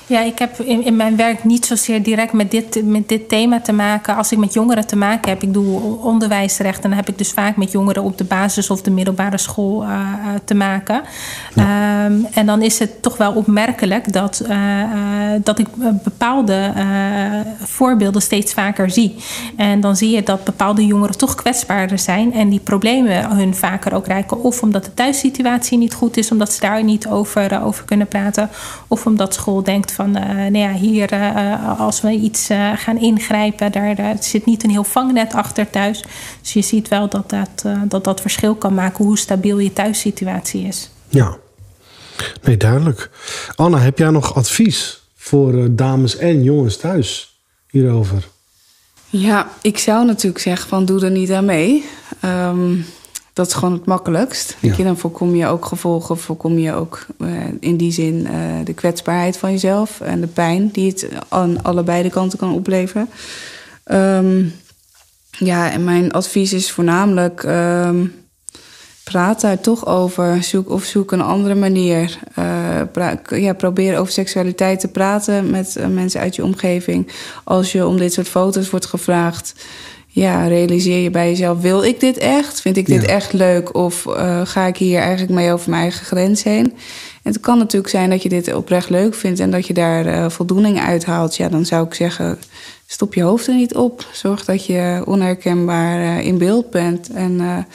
Ja, 0.07 0.21
ik 0.21 0.39
heb 0.39 0.59
in, 0.59 0.85
in, 0.85 0.97
mijn 0.97 1.17
werk 1.17 1.45
niet 1.45 1.67
zozeer 1.67 2.03
direct 2.03 2.33
met 2.33 2.51
dit, 2.51 2.85
met 2.85 3.09
dit 3.09 3.29
thema 3.29 3.61
te 3.61 3.73
maken. 3.73 4.17
Als 4.17 4.33
ik 4.33 4.39
met 4.39 4.53
jongeren 4.53 4.87
te 4.87 4.97
maken 4.97 5.31
heb, 5.31 5.43
ik 5.43 5.53
doe 5.53 5.81
onderwijsrecht... 6.03 6.85
en 6.85 6.89
dan 6.89 6.99
heb 6.99 7.09
ik 7.09 7.19
dus 7.19 7.33
vaak 7.33 7.57
met 7.57 7.73
jongeren 7.73 8.03
op 8.03 8.19
de 8.19 8.25
basis 8.25 8.71
of 8.71 8.83
de 8.83 8.91
middelbare 8.91 9.39
school 9.39 9.83
uh, 9.83 9.99
te 10.45 10.55
maken. 10.55 11.03
Ja. 11.55 12.05
Um, 12.05 12.27
en 12.35 12.47
dan 12.47 12.63
is 12.63 12.79
het 12.79 13.03
toch 13.03 13.17
wel 13.17 13.33
opmerkelijk 13.33 14.13
dat, 14.13 14.43
uh, 14.49 14.83
dat 15.43 15.59
ik 15.59 15.69
bepaalde 16.03 16.73
voorbeelden 17.63 18.23
steeds 18.23 18.53
vaker 18.53 18.91
zie. 18.91 19.17
En 19.57 19.81
dan 19.81 19.97
zie 19.97 20.11
je 20.11 20.23
dat 20.23 20.45
bepaalde 20.45 20.87
jongeren 20.87 21.19
toch 21.19 21.35
kwetsbaarder 21.35 21.99
zijn... 21.99 22.33
en 22.33 22.49
die 22.49 22.61
problemen 22.61 23.37
hun 23.37 23.55
vaker 23.55 23.95
ook 23.95 24.07
reiken. 24.07 24.43
Of 24.43 24.63
omdat 24.63 24.85
de 24.85 24.95
thuissituatie 24.95 25.79
niet 25.79 25.95
goed 25.95 26.17
is, 26.17 26.31
omdat 26.31 26.53
ze 26.53 26.61
daar 26.61 26.85
niet 26.85 27.07
over, 27.07 27.63
over 27.63 27.85
kunnen 27.85 27.94
kunnen 27.97 28.09
praten. 28.09 28.51
Of 28.89 29.07
omdat 29.07 29.35
school 29.35 29.63
denkt 29.63 29.93
van, 29.93 30.17
uh, 30.17 30.25
nou 30.25 30.59
ja, 30.59 30.73
hier 30.73 31.13
uh, 31.13 31.81
als 31.81 32.01
we 32.01 32.11
iets 32.11 32.51
uh, 32.51 32.73
gaan 32.77 32.99
ingrijpen, 32.99 33.73
daar, 33.73 33.95
daar, 33.95 34.17
zit 34.21 34.47
niet 34.47 34.65
een 34.65 34.71
heel 34.71 34.85
vangnet 34.85 35.35
achter 35.35 35.71
thuis. 35.71 36.03
Dus 36.41 36.53
je 36.53 36.63
ziet 36.63 36.89
wel 36.89 37.09
dat 37.09 37.31
dat, 37.31 37.65
dat, 37.89 38.05
dat 38.05 38.21
verschil 38.21 38.55
kan 38.55 38.75
maken 38.75 39.05
hoe 39.05 39.19
stabiel 39.19 39.59
je 39.59 39.73
thuissituatie 39.73 40.67
is. 40.67 40.91
Ja, 41.09 41.37
nee, 42.43 42.57
duidelijk. 42.57 43.11
Anna, 43.55 43.79
heb 43.79 43.99
jij 43.99 44.11
nog 44.11 44.35
advies 44.35 45.03
voor 45.17 45.75
dames 45.75 46.17
en 46.17 46.43
jongens 46.43 46.77
thuis 46.77 47.39
hierover? 47.71 48.29
Ja, 49.11 49.49
ik 49.63 49.79
zou 49.79 50.07
natuurlijk 50.07 50.43
zeggen 50.43 50.69
van 50.69 50.85
doe 50.85 51.05
er 51.05 51.11
niet 51.11 51.33
aan 51.33 51.45
mee. 51.45 51.85
Um, 52.25 52.87
dat 53.35 53.47
is 53.47 53.53
gewoon 53.53 53.73
het 53.73 53.85
makkelijkst. 53.85 54.57
Ja. 54.61 54.77
Dan 54.77 54.97
voorkom 54.97 55.35
je 55.35 55.47
ook 55.47 55.65
gevolgen, 55.65 56.19
voorkom 56.19 56.59
je 56.59 56.73
ook 56.73 57.07
uh, 57.19 57.29
in 57.61 57.77
die 57.77 57.93
zin 57.93 58.15
uh, 58.15 58.31
de 58.65 58.73
kwetsbaarheid 58.73 59.37
van 59.37 59.51
jezelf 59.51 60.01
en 60.01 60.21
de 60.21 60.27
pijn 60.27 60.69
die 60.69 60.91
het 60.91 61.09
aan 61.29 61.63
allebei 61.63 62.03
de 62.03 62.11
kanten 62.11 62.39
kan 62.39 62.53
opleveren. 62.53 63.09
Um, 63.93 64.55
ja, 65.31 65.71
en 65.71 65.85
mijn 65.85 66.13
advies 66.13 66.53
is 66.53 66.71
voornamelijk: 66.71 67.43
um, 67.43 68.15
praat 69.05 69.41
daar 69.41 69.61
toch 69.61 69.87
over. 69.87 70.43
Zoek 70.43 70.71
of 70.71 70.85
zoek 70.85 71.13
een 71.13 71.21
andere 71.21 71.55
manier. 71.55 72.19
Uh, 72.39 73.21
ja, 73.29 73.53
probeer 73.53 73.99
over 73.99 74.13
seksualiteit 74.13 74.81
te 74.81 74.89
praten 74.89 75.51
met 75.51 75.77
mensen 75.91 76.21
uit 76.21 76.37
je 76.37 76.45
omgeving. 76.45 77.09
Als 77.45 77.73
je 77.73 77.87
om 77.87 77.97
dit 77.97 78.13
soort 78.13 78.29
foto's 78.29 78.71
wordt 78.71 78.87
gevraagd 78.87 79.55
ja, 80.15 80.47
realiseer 80.47 81.03
je 81.03 81.11
bij 81.11 81.29
jezelf: 81.29 81.61
wil 81.61 81.85
ik 81.85 82.01
dit 82.01 82.19
echt? 82.19 82.61
Vind 82.61 82.77
ik 82.77 82.87
dit 82.87 83.03
ja. 83.03 83.09
echt 83.09 83.33
leuk? 83.33 83.75
Of 83.75 84.05
uh, 84.07 84.41
ga 84.45 84.67
ik 84.67 84.77
hier 84.77 85.01
eigenlijk 85.01 85.33
mee 85.33 85.53
over 85.53 85.71
mijn 85.71 85.83
eigen 85.83 86.07
grens 86.07 86.43
heen? 86.43 86.73
En 87.23 87.33
het 87.33 87.41
kan 87.41 87.59
natuurlijk 87.59 87.91
zijn 87.91 88.11
dat 88.11 88.23
je 88.23 88.29
dit 88.29 88.55
oprecht 88.55 88.91
leuk 88.91 89.15
vindt 89.15 89.41
en 89.41 89.51
dat 89.51 89.67
je 89.67 89.75
daar 89.75 90.07
uh, 90.07 90.29
voldoening 90.29 90.81
uit 90.81 91.05
haalt. 91.05 91.37
Ja, 91.37 91.49
dan 91.49 91.67
zou 91.67 91.87
ik 91.87 91.95
zeggen: 91.95 92.39
stop 92.87 93.15
je 93.15 93.23
hoofd 93.23 93.47
er 93.47 93.55
niet 93.55 93.75
op. 93.75 94.07
Zorg 94.13 94.45
dat 94.45 94.67
je 94.67 95.03
onherkenbaar 95.05 96.01
uh, 96.01 96.27
in 96.27 96.39
beeld 96.39 96.71
bent. 96.71 97.11
En 97.11 97.67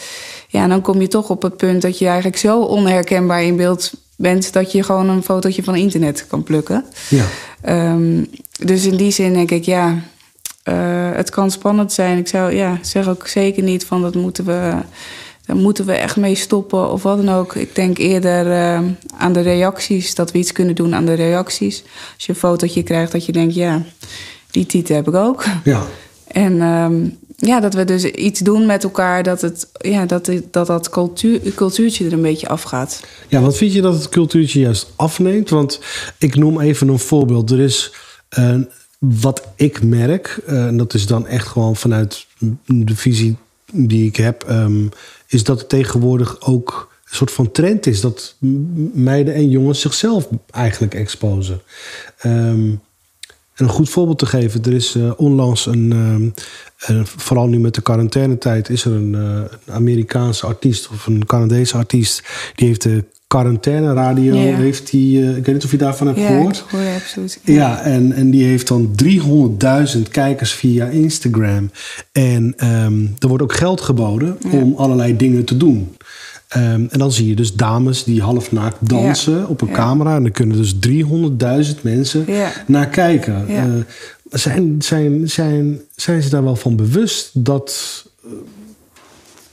ja, 0.47 0.67
dan 0.67 0.81
kom 0.81 1.01
je 1.01 1.07
toch 1.07 1.29
op 1.29 1.41
het 1.41 1.57
punt 1.57 1.81
dat 1.81 1.97
je 1.97 2.05
eigenlijk 2.05 2.37
zo 2.37 2.61
onherkenbaar 2.61 3.43
in 3.43 3.55
beeld 3.55 3.91
bent 4.15 4.53
dat 4.53 4.71
je 4.71 4.83
gewoon 4.83 5.09
een 5.09 5.23
fotootje 5.23 5.63
van 5.63 5.75
internet 5.75 6.27
kan 6.27 6.43
plukken. 6.43 6.85
Ja. 7.09 7.25
Um, 7.93 8.27
dus 8.65 8.85
in 8.85 8.95
die 8.95 9.11
zin 9.11 9.33
denk 9.33 9.51
ik, 9.51 9.63
ja 9.63 10.01
uh, 10.69 11.09
het 11.15 11.29
kan 11.29 11.51
spannend 11.51 11.93
zijn. 11.93 12.17
Ik 12.17 12.27
zou 12.27 12.53
ja, 12.53 12.77
zeg 12.81 13.07
ook 13.07 13.27
zeker 13.27 13.63
niet 13.63 13.85
van 13.85 14.01
dat 14.01 14.15
moeten 14.15 14.45
we, 14.45 14.73
daar 15.45 15.55
moeten 15.55 15.85
we 15.85 15.93
echt 15.93 16.15
mee 16.15 16.35
stoppen 16.35 16.91
of 16.91 17.03
wat 17.03 17.25
dan 17.25 17.35
ook. 17.35 17.55
Ik 17.55 17.75
denk 17.75 17.97
eerder 17.97 18.45
uh, 18.45 18.79
aan 19.17 19.33
de 19.33 19.41
reacties, 19.41 20.15
dat 20.15 20.31
we 20.31 20.37
iets 20.37 20.51
kunnen 20.51 20.75
doen 20.75 20.95
aan 20.95 21.05
de 21.05 21.13
reacties. 21.13 21.83
Als 22.15 22.25
je 22.25 22.31
een 22.31 22.39
fotootje 22.39 22.83
krijgt 22.83 23.11
dat 23.11 23.25
je 23.25 23.31
denkt, 23.31 23.55
ja, 23.55 23.81
die 24.51 24.65
titel 24.65 24.95
heb 24.95 25.07
ik 25.07 25.15
ook. 25.15 25.45
Ja. 25.63 25.83
En 26.27 26.61
um, 26.61 27.17
ja, 27.35 27.59
dat 27.59 27.73
we 27.73 27.85
dus 27.85 28.03
iets 28.03 28.39
doen 28.39 28.65
met 28.65 28.83
elkaar 28.83 29.23
dat 29.23 29.41
het, 29.41 29.67
ja, 29.81 30.05
dat, 30.05 30.31
dat, 30.51 30.67
dat 30.67 30.89
cultuur, 30.89 31.39
cultuurtje 31.55 32.05
er 32.05 32.13
een 32.13 32.21
beetje 32.21 32.47
afgaat. 32.47 33.03
Ja, 33.27 33.41
wat 33.41 33.57
vind 33.57 33.73
je 33.73 33.81
dat 33.81 33.93
het 33.93 34.09
cultuurtje 34.09 34.59
juist 34.59 34.91
afneemt? 34.95 35.49
Want 35.49 35.79
ik 36.17 36.35
noem 36.35 36.59
even 36.59 36.87
een 36.87 36.99
voorbeeld. 36.99 37.51
Er 37.51 37.59
is 37.59 37.93
een 38.29 38.69
wat 38.99 39.47
ik 39.55 39.83
merk, 39.83 40.41
uh, 40.47 40.65
en 40.65 40.77
dat 40.77 40.93
is 40.93 41.07
dan 41.07 41.27
echt 41.27 41.47
gewoon 41.47 41.75
vanuit 41.75 42.25
de 42.65 42.95
visie 42.95 43.37
die 43.73 44.07
ik 44.07 44.15
heb, 44.15 44.45
um, 44.49 44.89
is 45.27 45.43
dat 45.43 45.59
het 45.59 45.69
tegenwoordig 45.69 46.41
ook 46.41 46.91
een 47.09 47.15
soort 47.15 47.31
van 47.31 47.51
trend 47.51 47.85
is 47.85 48.01
dat 48.01 48.35
meiden 48.93 49.33
en 49.33 49.49
jongens 49.49 49.81
zichzelf 49.81 50.27
eigenlijk 50.51 50.93
exposen. 50.93 51.61
En 52.17 52.81
een 53.55 53.69
goed 53.69 53.89
voorbeeld 53.89 54.19
te 54.19 54.25
geven, 54.25 54.63
er 54.63 54.73
is 54.73 54.95
uh, 54.95 55.11
onlangs 55.15 55.65
een, 55.65 55.91
um, 55.91 56.33
uh, 56.89 57.05
vooral 57.05 57.47
nu 57.47 57.59
met 57.59 57.75
de 57.75 57.81
quarantainetijd, 57.81 58.69
is 58.69 58.85
er 58.85 58.91
een, 58.91 59.13
uh, 59.13 59.43
een 59.65 59.73
Amerikaanse 59.73 60.45
artiest 60.45 60.89
of 60.89 61.07
een 61.07 61.25
Canadese 61.25 61.77
artiest, 61.77 62.23
die 62.55 62.67
heeft 62.67 62.81
de 62.81 63.03
quarantaine 63.29 63.93
radio 63.93 64.35
yeah. 64.35 64.57
heeft 64.57 64.91
hij, 64.91 64.99
uh, 64.99 65.37
ik 65.37 65.45
weet 65.45 65.55
niet 65.55 65.63
of 65.63 65.71
je 65.71 65.77
daarvan 65.77 66.07
hebt 66.07 66.19
ja, 66.19 66.27
gehoord. 66.27 66.65
Ja, 66.71 66.77
hoor 66.77 66.95
absoluut. 66.95 67.39
Ja, 67.43 67.53
ja 67.53 67.81
en, 67.81 68.13
en 68.13 68.29
die 68.29 68.45
heeft 68.45 68.67
dan 68.67 68.95
300.000 69.95 70.01
kijkers 70.11 70.53
via 70.53 70.85
Instagram. 70.85 71.71
En 72.11 72.55
um, 72.63 73.15
er 73.19 73.27
wordt 73.27 73.43
ook 73.43 73.53
geld 73.53 73.81
geboden 73.81 74.37
ja. 74.51 74.59
om 74.59 74.73
allerlei 74.75 75.15
dingen 75.15 75.45
te 75.45 75.57
doen. 75.57 75.95
Um, 76.57 76.87
en 76.91 76.99
dan 76.99 77.11
zie 77.11 77.27
je 77.27 77.35
dus 77.35 77.53
dames 77.53 78.03
die 78.03 78.21
half 78.21 78.51
naakt 78.51 78.89
dansen 78.89 79.47
op 79.47 79.61
een 79.61 79.71
camera. 79.71 80.15
En 80.15 80.23
dan 80.23 80.31
kunnen 80.31 80.57
dus 80.57 80.75
300.000 81.75 81.81
mensen 81.81 82.25
naar 82.67 82.87
kijken. 82.87 83.45
Uh, 83.49 83.63
zijn, 84.29 84.81
zijn, 84.81 85.29
zijn, 85.29 85.79
zijn 85.95 86.21
ze 86.21 86.29
daar 86.29 86.43
wel 86.43 86.55
van 86.55 86.75
bewust 86.75 87.29
dat... 87.33 88.05
Uh... 88.25 88.31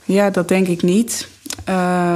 Ja, 0.05 0.29
dat 0.29 0.47
denk 0.47 0.67
ik 0.67 0.81
niet. 0.81 1.27
Uh, 1.69 2.15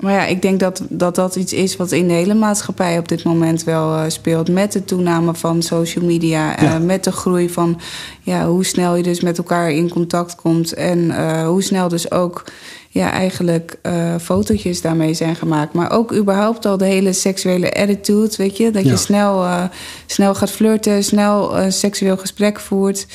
maar 0.00 0.12
ja, 0.12 0.26
ik 0.26 0.42
denk 0.42 0.60
dat, 0.60 0.82
dat 0.88 1.14
dat 1.14 1.36
iets 1.36 1.52
is 1.52 1.76
wat 1.76 1.92
in 1.92 2.08
de 2.08 2.14
hele 2.14 2.34
maatschappij 2.34 2.98
op 2.98 3.08
dit 3.08 3.24
moment 3.24 3.64
wel 3.64 3.94
uh, 3.94 4.02
speelt. 4.08 4.48
Met 4.48 4.72
de 4.72 4.84
toename 4.84 5.34
van 5.34 5.62
social 5.62 6.04
media, 6.04 6.54
ja. 6.60 6.78
uh, 6.78 6.84
met 6.84 7.04
de 7.04 7.12
groei 7.12 7.50
van 7.50 7.80
ja, 8.22 8.46
hoe 8.46 8.64
snel 8.64 8.94
je 8.96 9.02
dus 9.02 9.20
met 9.20 9.38
elkaar 9.38 9.70
in 9.70 9.88
contact 9.88 10.34
komt. 10.34 10.74
En 10.74 10.98
uh, 10.98 11.46
hoe 11.46 11.62
snel 11.62 11.88
dus 11.88 12.10
ook 12.10 12.44
ja, 12.88 13.12
eigenlijk 13.12 13.78
fotootjes 14.20 14.80
daarmee 14.80 15.14
zijn 15.14 15.36
gemaakt. 15.36 15.72
Maar 15.72 15.90
ook 15.90 16.14
überhaupt 16.14 16.66
al 16.66 16.76
de 16.76 16.84
hele 16.84 17.12
seksuele 17.12 17.74
attitude, 17.74 18.36
weet 18.36 18.56
je. 18.56 18.70
Dat 18.70 18.84
ja. 18.84 18.90
je 18.90 18.96
snel, 18.96 19.46
snel 20.06 20.34
gaat 20.34 20.50
flirten, 20.50 21.04
snel 21.04 21.58
een 21.58 21.72
seksueel 21.72 22.16
gesprek 22.16 22.60
voert 22.60 23.06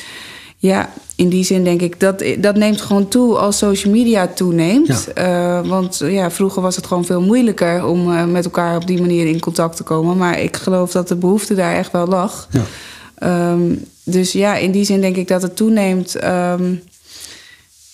Ja, 0.63 0.89
in 1.15 1.29
die 1.29 1.43
zin 1.43 1.63
denk 1.63 1.81
ik 1.81 1.99
dat 1.99 2.23
dat 2.39 2.55
neemt 2.55 2.81
gewoon 2.81 3.07
toe 3.07 3.37
als 3.37 3.57
social 3.57 3.93
media 3.93 4.27
toeneemt. 4.27 5.07
Ja. 5.15 5.61
Uh, 5.61 5.69
want 5.69 6.01
ja, 6.05 6.31
vroeger 6.31 6.61
was 6.61 6.75
het 6.75 6.87
gewoon 6.87 7.05
veel 7.05 7.21
moeilijker 7.21 7.85
om 7.85 8.09
uh, 8.09 8.25
met 8.25 8.45
elkaar 8.45 8.75
op 8.75 8.87
die 8.87 9.01
manier 9.01 9.25
in 9.25 9.39
contact 9.39 9.75
te 9.75 9.83
komen. 9.83 10.17
Maar 10.17 10.39
ik 10.39 10.57
geloof 10.57 10.91
dat 10.91 11.07
de 11.07 11.15
behoefte 11.15 11.55
daar 11.55 11.75
echt 11.75 11.91
wel 11.91 12.07
lag. 12.07 12.47
Ja. 12.51 13.51
Um, 13.51 13.85
dus 14.03 14.31
ja, 14.31 14.55
in 14.55 14.71
die 14.71 14.85
zin 14.85 15.01
denk 15.01 15.15
ik 15.15 15.27
dat 15.27 15.41
het 15.41 15.55
toeneemt. 15.55 16.23
Um, 16.23 16.83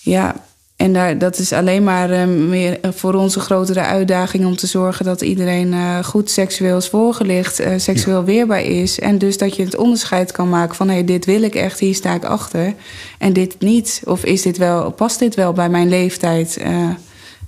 ja, 0.02 0.36
en 0.80 0.94
daar, 0.94 1.18
dat 1.18 1.38
is 1.38 1.54
alleen 1.54 1.84
maar 1.84 2.12
uh, 2.12 2.26
meer 2.26 2.80
voor 2.82 3.14
ons 3.14 3.36
een 3.36 3.42
grotere 3.42 3.80
uitdaging 3.80 4.46
om 4.46 4.56
te 4.56 4.68
zorgen 4.68 5.06
dat 5.06 5.22
iedereen 5.22 5.74
uh, 5.74 6.04
goed 6.04 6.30
seksueel 6.30 6.78
is 6.78 6.88
voorgelicht, 6.88 7.62
uh, 7.62 7.68
seksueel 7.78 8.20
ja. 8.20 8.24
weerbaar 8.24 8.62
is. 8.62 9.00
En 9.00 9.18
dus 9.18 9.38
dat 9.38 9.56
je 9.56 9.64
het 9.64 9.76
onderscheid 9.76 10.32
kan 10.32 10.50
maken 10.50 10.76
van 10.76 10.88
hé, 10.88 10.94
hey, 10.94 11.06
dit 11.06 11.26
wil 11.26 11.42
ik 11.42 11.56
echt, 11.56 11.80
hier 11.80 11.96
sta 11.96 12.14
ik 12.14 12.24
achter. 12.24 12.74
En 13.18 13.34
dit 13.34 13.56
niet. 13.60 14.02
Of 14.06 14.24
is 14.24 14.42
dit 14.42 14.58
wel, 14.58 14.92
past 14.92 15.20
dit 15.20 15.36
wel 15.36 15.54
bij 15.54 15.70
mijn 15.70 15.90
leeftijd, 15.90 16.64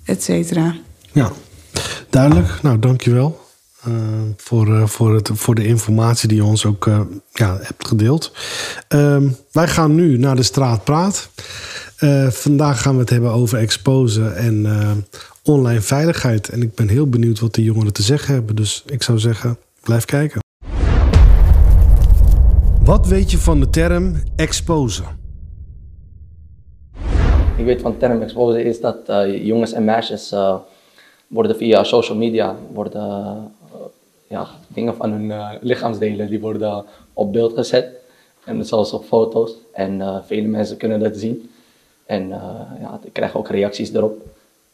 et 0.05 0.23
cetera. 0.23 0.75
Ja, 1.11 1.31
duidelijk. 2.09 2.59
Nou, 2.61 2.79
dankjewel. 2.79 3.39
Uh, 3.87 3.93
voor, 4.37 4.89
voor, 4.89 5.15
het, 5.15 5.29
voor 5.33 5.55
de 5.55 5.65
informatie 5.65 6.27
die 6.27 6.37
je 6.37 6.43
ons 6.43 6.65
ook 6.65 6.85
uh, 6.85 6.99
ja, 7.31 7.57
hebt 7.61 7.87
gedeeld. 7.87 8.31
Uh, 8.89 9.17
wij 9.51 9.67
gaan 9.67 9.95
nu 9.95 10.17
naar 10.17 10.35
de 10.35 10.43
straat 10.43 10.83
praat. 10.83 11.29
Uh, 12.03 12.27
vandaag 12.27 12.81
gaan 12.81 12.93
we 12.93 12.99
het 12.99 13.09
hebben 13.09 13.31
over 13.31 13.57
exposen 13.57 14.35
en 14.35 14.65
uh, 14.65 14.91
online 15.43 15.81
veiligheid. 15.81 16.49
En 16.49 16.61
ik 16.61 16.75
ben 16.75 16.87
heel 16.87 17.09
benieuwd 17.09 17.39
wat 17.39 17.55
de 17.55 17.63
jongeren 17.63 17.93
te 17.93 18.01
zeggen 18.01 18.33
hebben. 18.33 18.55
Dus 18.55 18.83
ik 18.85 19.03
zou 19.03 19.19
zeggen, 19.19 19.57
blijf 19.81 20.05
kijken. 20.05 20.39
Wat 22.83 23.07
weet 23.07 23.31
je 23.31 23.37
van 23.37 23.59
de 23.59 23.69
term 23.69 24.15
exposen? 24.35 25.05
Ik 27.57 27.65
weet 27.65 27.81
van 27.81 27.91
de 27.91 27.97
term 27.97 28.21
exposen 28.21 28.65
is 28.65 28.81
dat 28.81 28.97
uh, 29.09 29.45
jongens 29.45 29.71
en 29.71 29.85
meisjes 29.85 30.35
worden 31.27 31.55
via 31.55 31.83
social 31.83 32.17
media 32.17 32.55
worden, 32.73 33.35
ja, 34.27 34.47
dingen 34.67 34.95
van 34.95 35.11
hun 35.11 35.57
lichaamsdelen 35.61 36.29
die 36.29 36.39
worden 36.39 36.85
op 37.13 37.33
beeld 37.33 37.53
gezet. 37.53 37.87
En 38.45 38.65
zelfs 38.65 38.93
op 38.93 39.05
foto's. 39.05 39.55
En 39.73 40.23
vele 40.25 40.47
mensen 40.47 40.77
kunnen 40.77 40.99
dat 40.99 41.17
zien. 41.17 41.49
En 42.11 42.27
uh, 42.29 42.37
ja, 42.81 42.99
ik 43.03 43.13
krijg 43.13 43.35
ook 43.35 43.47
reacties 43.47 43.93
erop. 43.93 44.21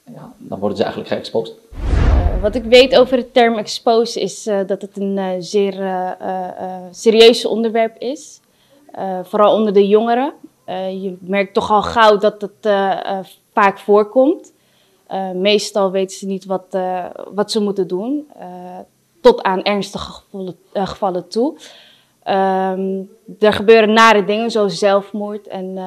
Ja, 0.04 0.34
dan 0.38 0.60
worden 0.60 0.78
ze 0.78 0.84
eigenlijk 0.84 1.14
geëxposed. 1.14 1.56
Uh, 1.82 2.42
wat 2.42 2.56
ik 2.56 2.64
weet 2.64 2.96
over 2.96 3.18
de 3.18 3.32
term 3.32 3.58
expose 3.58 4.22
is 4.22 4.48
uh, 4.48 4.60
dat 4.68 4.82
het 4.82 4.98
een 4.98 5.44
zeer 5.44 5.74
serieus 6.92 7.46
onderwerp 7.46 7.98
is. 7.98 8.40
vooral 9.24 9.56
onder 9.56 9.74
de 9.74 9.88
jongeren. 9.88 10.34
je 11.02 11.18
merkt 11.20 11.54
toch 11.54 11.72
al 11.72 11.82
gauw 11.82 12.18
dat 12.18 12.42
het 12.42 12.72
vaak 13.54 13.80
voorkomt. 13.80 14.54
meestal 15.34 15.92
weten 15.92 16.18
ze 16.18 16.26
niet 16.26 16.46
wat, 16.46 16.78
wat 17.34 17.52
ze 17.52 17.62
moeten 17.62 17.88
doen. 17.88 18.28
tot 19.22 19.42
aan 19.44 19.64
ernstige 19.64 20.12
gevallen, 20.12 20.56
gevallen 20.74 21.28
toe. 21.28 21.58
Um, 22.28 23.10
er 23.40 23.54
gebeuren 23.54 23.94
nare 23.94 24.26
dingen 24.26 24.52
zoals 24.52 24.80
zelfmoord 24.80 25.48
en 25.48 25.78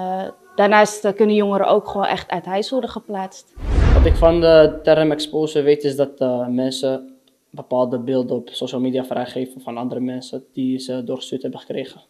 Daarnaast 0.60 1.04
eh, 1.04 1.12
kunnen 1.12 1.34
jongeren 1.34 1.66
ook 1.66 1.88
gewoon 1.88 2.06
echt 2.06 2.30
uit 2.30 2.44
huis 2.44 2.70
worden 2.70 2.90
geplaatst. 2.90 3.54
Wat 3.94 4.06
ik 4.06 4.16
van 4.16 4.40
de 4.40 4.78
term 4.82 5.10
expose 5.10 5.62
weet 5.62 5.84
is 5.84 5.96
dat 5.96 6.20
uh, 6.20 6.46
mensen 6.46 7.16
bepaalde 7.50 7.98
beelden 7.98 8.36
op 8.36 8.48
social 8.52 8.80
media 8.80 9.04
vrijgeven 9.04 9.60
van 9.60 9.76
andere 9.76 10.00
mensen 10.00 10.44
die 10.52 10.78
ze 10.78 11.04
doorgestuurd 11.04 11.42
hebben 11.42 11.60
gekregen. 11.60 12.00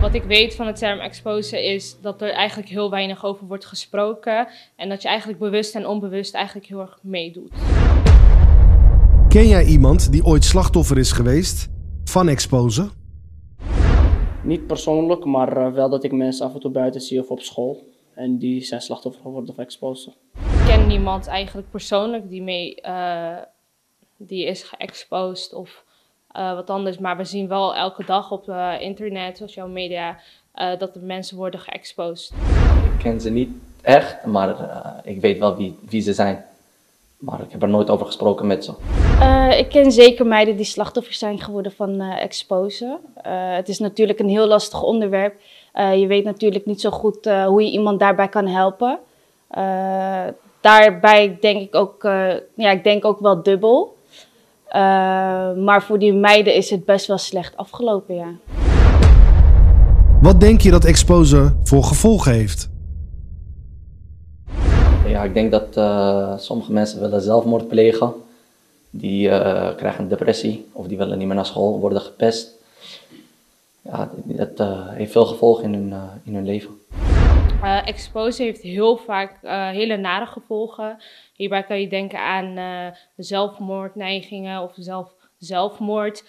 Wat 0.00 0.14
ik 0.14 0.22
weet 0.22 0.54
van 0.54 0.66
de 0.66 0.72
term 0.72 0.98
expose 0.98 1.74
is 1.74 1.96
dat 2.00 2.22
er 2.22 2.30
eigenlijk 2.30 2.68
heel 2.68 2.90
weinig 2.90 3.24
over 3.24 3.46
wordt 3.46 3.66
gesproken 3.66 4.48
en 4.76 4.88
dat 4.88 5.02
je 5.02 5.08
eigenlijk 5.08 5.38
bewust 5.38 5.74
en 5.74 5.86
onbewust 5.86 6.34
eigenlijk 6.34 6.66
heel 6.66 6.80
erg 6.80 6.98
meedoet. 7.02 7.50
Ken 9.28 9.48
jij 9.48 9.64
iemand 9.64 10.12
die 10.12 10.24
ooit 10.24 10.44
slachtoffer 10.44 10.98
is 10.98 11.12
geweest 11.12 11.68
van 12.04 12.28
expose? 12.28 12.88
Niet 14.46 14.66
persoonlijk, 14.66 15.24
maar 15.24 15.56
uh, 15.56 15.72
wel 15.72 15.88
dat 15.88 16.04
ik 16.04 16.12
mensen 16.12 16.46
af 16.46 16.54
en 16.54 16.60
toe 16.60 16.70
buiten 16.70 17.00
zie 17.00 17.20
of 17.20 17.30
op 17.30 17.40
school. 17.40 17.88
En 18.14 18.38
die 18.38 18.64
zijn 18.64 18.80
slachtoffer 18.80 19.22
geworden 19.22 19.54
van 19.54 19.64
exposed. 19.64 20.14
Ik 20.34 20.66
ken 20.66 20.86
niemand 20.86 21.26
eigenlijk 21.26 21.70
persoonlijk 21.70 22.28
die, 22.28 22.42
mee, 22.42 22.78
uh, 22.82 23.36
die 24.16 24.44
is 24.44 24.62
geëxposed 24.62 25.54
of 25.54 25.84
uh, 26.36 26.54
wat 26.54 26.70
anders. 26.70 26.98
Maar 26.98 27.16
we 27.16 27.24
zien 27.24 27.48
wel 27.48 27.74
elke 27.74 28.04
dag 28.04 28.30
op 28.30 28.48
internet, 28.80 29.36
sociale 29.36 29.72
media, 29.72 30.18
dat 30.78 30.96
er 30.96 31.02
mensen 31.02 31.36
worden 31.36 31.60
geëxposed. 31.60 32.32
Ik 32.92 32.98
ken 32.98 33.20
ze 33.20 33.30
niet 33.30 33.50
echt, 33.82 34.24
maar 34.26 34.56
ik 35.04 35.20
weet 35.20 35.38
wel 35.38 35.56
wie, 35.56 35.78
wie 35.88 36.00
ze 36.00 36.12
zijn. 36.12 36.44
Maar 37.18 37.40
ik 37.40 37.52
heb 37.52 37.62
er 37.62 37.68
nooit 37.68 37.90
over 37.90 38.06
gesproken 38.06 38.46
met 38.46 38.64
ze. 38.64 38.72
Uh, 39.20 39.58
ik 39.58 39.68
ken 39.68 39.92
zeker 39.92 40.26
meiden 40.26 40.56
die 40.56 40.64
slachtoffer 40.64 41.14
zijn 41.14 41.40
geworden 41.40 41.72
van 41.72 42.00
uh, 42.00 42.22
exposen. 42.22 42.98
Uh, 43.16 43.54
het 43.54 43.68
is 43.68 43.78
natuurlijk 43.78 44.18
een 44.18 44.28
heel 44.28 44.46
lastig 44.46 44.82
onderwerp. 44.82 45.34
je 45.74 46.06
weet 46.06 46.24
natuurlijk 46.24 46.66
niet 46.66 46.80
zo 46.80 46.90
goed 46.90 47.30
hoe 47.46 47.62
je 47.62 47.70
iemand 47.70 48.00
daarbij 48.00 48.28
kan 48.28 48.46
helpen. 48.46 48.98
daarbij 50.60 51.38
denk 51.40 51.60
ik 51.60 51.74
ook, 51.74 52.02
ja, 52.54 52.70
ik 52.70 52.84
denk 52.84 53.04
ook 53.04 53.20
wel 53.20 53.42
dubbel. 53.42 53.96
maar 55.56 55.82
voor 55.82 55.98
die 55.98 56.12
meiden 56.12 56.54
is 56.54 56.70
het 56.70 56.84
best 56.84 57.06
wel 57.06 57.18
slecht 57.18 57.56
afgelopen, 57.56 58.14
ja. 58.14 58.28
Wat 60.20 60.40
denk 60.40 60.60
je 60.60 60.70
dat 60.70 60.84
exposen 60.84 61.60
voor 61.62 61.84
gevolgen 61.84 62.32
heeft? 62.32 62.74
Ja, 65.08 65.22
ik 65.22 65.34
denk 65.34 65.50
dat 65.50 65.76
uh, 65.76 66.38
sommige 66.38 66.72
mensen 66.72 67.00
willen 67.00 67.20
zelfmoord 67.20 67.68
plegen. 67.68 68.12
Die 68.90 69.28
uh, 69.28 69.74
krijgen 69.76 70.02
een 70.02 70.08
depressie 70.08 70.68
of 70.72 70.86
die 70.86 70.98
willen 70.98 71.18
niet 71.18 71.26
meer 71.26 71.36
naar 71.36 71.46
school, 71.46 71.80
worden 71.80 72.00
gepest. 72.00 72.54
Ja, 73.82 74.10
dat 74.24 74.60
uh, 74.60 74.88
heeft 74.88 75.12
veel 75.12 75.26
gevolgen 75.26 75.64
in 75.64 75.74
hun, 75.74 76.00
in 76.24 76.34
hun 76.34 76.44
leven. 76.44 76.70
Expose 77.84 78.42
heeft 78.42 78.62
heel 78.62 78.96
vaak 78.96 79.38
hele 79.72 79.96
nare 79.96 80.26
gevolgen. 80.26 80.98
Hierbij 81.34 81.62
kan 81.62 81.80
je 81.80 81.88
denken 81.88 82.18
aan 82.18 82.58
zelfmoordneigingen 83.16 84.62
of 84.62 84.72
zelf, 84.74 85.12
zelfmoord. 85.38 86.24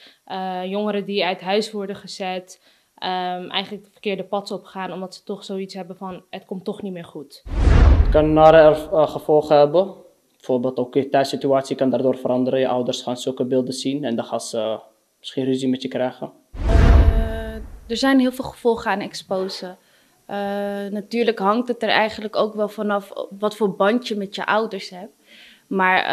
jongeren 0.65 1.05
die 1.05 1.25
uit 1.25 1.41
huis 1.41 1.71
worden 1.71 1.95
gezet. 1.95 2.59
Um, 3.03 3.49
eigenlijk 3.49 3.83
het 3.83 3.91
verkeerde 3.91 4.23
pad 4.23 4.51
op 4.51 4.63
gaan 4.63 4.91
omdat 4.91 5.15
ze 5.15 5.23
toch 5.23 5.43
zoiets 5.43 5.73
hebben 5.73 5.97
van 5.97 6.23
het 6.29 6.45
komt 6.45 6.63
toch 6.63 6.81
niet 6.81 6.93
meer 6.93 7.05
goed. 7.05 7.43
Het 8.07 8.15
kan 8.15 8.33
nare 8.33 8.87
uh, 8.91 9.09
gevolgen 9.09 9.57
hebben. 9.57 9.93
Bijvoorbeeld 10.35 10.77
ook 10.77 10.93
je 10.93 11.09
thuissituatie 11.09 11.75
kan 11.75 11.89
daardoor 11.89 12.17
veranderen. 12.17 12.59
Je 12.59 12.67
ouders 12.67 13.01
gaan 13.01 13.17
zulke 13.17 13.45
beelden 13.45 13.73
zien 13.73 14.03
en 14.03 14.15
dan 14.15 14.25
gaan 14.25 14.41
ze 14.41 14.57
uh, 14.57 14.77
misschien 15.19 15.43
ruzie 15.43 15.69
met 15.69 15.81
je 15.81 15.87
krijgen. 15.87 16.31
Uh, 16.55 17.55
er 17.87 17.97
zijn 17.97 18.19
heel 18.19 18.31
veel 18.31 18.45
gevolgen 18.45 18.91
aan 18.91 18.99
exposen. 18.99 19.77
natuurlijk 20.91 21.39
hangt 21.39 21.67
het 21.67 21.83
er 21.83 21.89
eigenlijk 21.89 22.35
ook 22.35 22.53
wel 22.53 22.69
vanaf 22.69 23.11
wat 23.39 23.55
voor 23.55 23.75
band 23.75 24.07
je 24.07 24.15
met 24.15 24.35
je 24.35 24.45
ouders 24.45 24.89
hebt. 24.89 25.13
Maar 25.67 26.05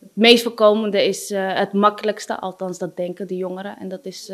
het 0.00 0.10
meest 0.12 0.42
voorkomende 0.42 1.06
is 1.06 1.28
het 1.34 1.72
makkelijkste, 1.72 2.40
althans 2.40 2.78
dat 2.78 2.96
denken 2.96 3.26
de 3.26 3.36
jongeren. 3.36 3.78
En 3.78 3.88
dat 3.88 4.04
is 4.04 4.32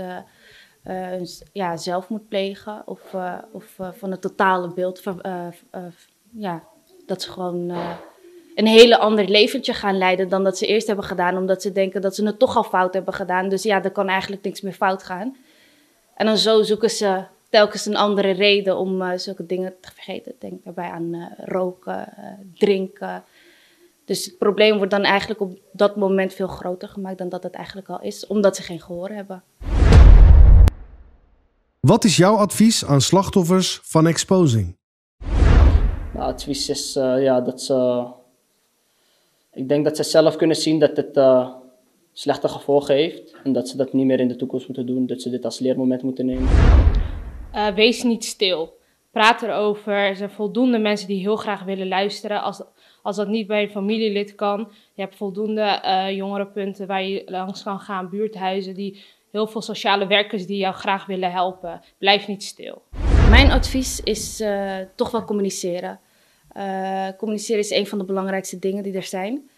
ja, 1.53 1.77
zelf 1.77 2.09
moet 2.09 2.29
plegen 2.29 2.83
of, 2.87 3.15
of 3.53 3.79
van 3.93 4.11
het 4.11 4.21
totale 4.21 4.73
beeld. 4.75 5.03
Ja, 6.33 6.63
dat 7.07 7.23
ze 7.23 7.31
gewoon 7.31 7.71
een 8.55 8.67
hele 8.67 8.99
ander 8.99 9.29
leventje 9.29 9.75
gaan 9.75 9.99
leiden 9.99 10.29
dan 10.29 10.45
dat 10.45 10.59
ze 10.59 10.67
eerst 10.67 10.87
hebben 10.87 11.05
gedaan, 11.05 11.37
omdat 11.37 11.63
ze 11.63 11.73
denken 11.73 12.01
dat 12.01 12.15
ze 12.15 12.27
het 12.27 12.39
toch 12.39 12.57
al 12.57 12.65
fout 12.65 12.95
hebben 12.95 13.15
gedaan. 13.15 13.49
Dus 13.49 13.63
ja, 13.63 13.83
er 13.83 13.91
kan 13.91 14.09
eigenlijk 14.09 14.43
niks 14.43 14.61
meer 14.61 14.73
fout 14.73 15.03
gaan. 15.03 15.37
En 16.15 16.27
dan 16.27 16.37
zo 16.37 16.63
zoeken 16.63 16.91
ze 16.91 17.25
telkens 17.51 17.87
een 17.87 17.97
andere 17.97 18.31
reden 18.31 18.77
om 18.77 19.19
zulke 19.19 19.47
dingen 19.47 19.75
te 19.81 19.91
vergeten. 19.93 20.35
Denk 20.39 20.65
daarbij 20.65 20.91
aan 20.91 21.35
roken, 21.39 22.09
drinken. 22.55 23.25
Dus 24.05 24.25
het 24.25 24.39
probleem 24.39 24.77
wordt 24.77 24.91
dan 24.91 25.03
eigenlijk 25.03 25.41
op 25.41 25.59
dat 25.73 25.97
moment 25.97 26.35
veel 26.35 26.47
groter 26.47 26.89
gemaakt 26.89 27.19
dan 27.19 27.29
dat 27.29 27.43
het 27.43 27.55
eigenlijk 27.55 27.89
al 27.89 28.01
is, 28.01 28.27
omdat 28.27 28.57
ze 28.57 28.63
geen 28.63 28.81
gehoor 28.81 29.09
hebben. 29.09 29.43
Wat 31.81 32.05
is 32.05 32.17
jouw 32.17 32.37
advies 32.37 32.85
aan 32.85 33.01
slachtoffers 33.01 33.81
van 33.83 34.07
exposing? 34.07 34.77
Nou, 36.15 36.33
advies 36.33 36.69
is 36.69 36.97
uh, 36.97 37.23
ja, 37.23 37.41
dat 37.41 37.63
ze. 37.63 38.07
Ik 39.53 39.69
denk 39.69 39.85
dat 39.85 39.97
ze 39.97 40.03
zelf 40.03 40.37
kunnen 40.37 40.57
zien 40.57 40.79
dat 40.79 40.97
het 40.97 41.17
uh, 41.17 41.49
slechte 42.13 42.49
gevolgen 42.49 42.95
heeft. 42.95 43.37
En 43.45 43.53
dat 43.53 43.69
ze 43.69 43.77
dat 43.77 43.93
niet 43.93 44.07
meer 44.07 44.21
in 44.21 44.29
de 44.29 44.37
toekomst 44.37 44.67
moeten 44.67 44.87
doen. 44.87 45.07
Dat 45.07 45.23
ze 45.23 45.31
dit 45.31 45.45
als 45.45 45.59
leermoment 45.59 46.03
moeten 46.03 46.27
nemen. 46.27 46.49
Uh, 47.55 47.69
wees 47.69 48.03
niet 48.03 48.25
stil. 48.25 48.79
Praat 49.11 49.43
erover. 49.43 49.93
Er 49.93 50.17
zijn 50.17 50.31
voldoende 50.31 50.79
mensen 50.79 51.09
die 51.09 51.21
heel 51.21 51.37
graag 51.37 51.65
willen 51.65 51.89
luisteren. 51.89 52.43
Als, 52.43 52.63
als 53.03 53.17
dat 53.17 53.29
niet 53.29 53.47
bij 53.47 53.63
een 53.63 53.71
familielid 53.71 54.35
kan. 54.35 54.59
Je 54.95 55.03
hebt 55.03 55.17
voldoende 55.17 55.81
jongerenpunten 56.15 56.87
waar 56.87 57.03
je 57.03 57.23
langs 57.27 57.63
kan 57.63 57.81
gaan. 57.81 58.09
Buurthuizen 58.09 58.75
die 58.75 59.03
heel 59.31 59.47
veel 59.47 59.63
sociale 59.63 60.07
werkers 60.07 60.47
die 60.47 60.57
jou 60.57 60.75
graag 60.75 61.07
willen 61.07 61.33
helpen. 61.33 61.81
Blijf 61.99 62.29
niet 62.29 62.43
stil. 62.43 62.83
Mijn 63.33 63.51
advies 63.51 64.01
is 64.01 64.43
toch 64.95 65.11
wel 65.11 65.25
communiceren. 65.25 66.01
communiceren 67.17 67.61
is 67.61 67.71
een 67.71 67.87
van 67.87 67.99
de 67.99 68.05
belangrijkste 68.05 68.59
dingen 68.59 68.83
die 68.83 68.97
er 68.97 69.03
zijn. 69.03 69.51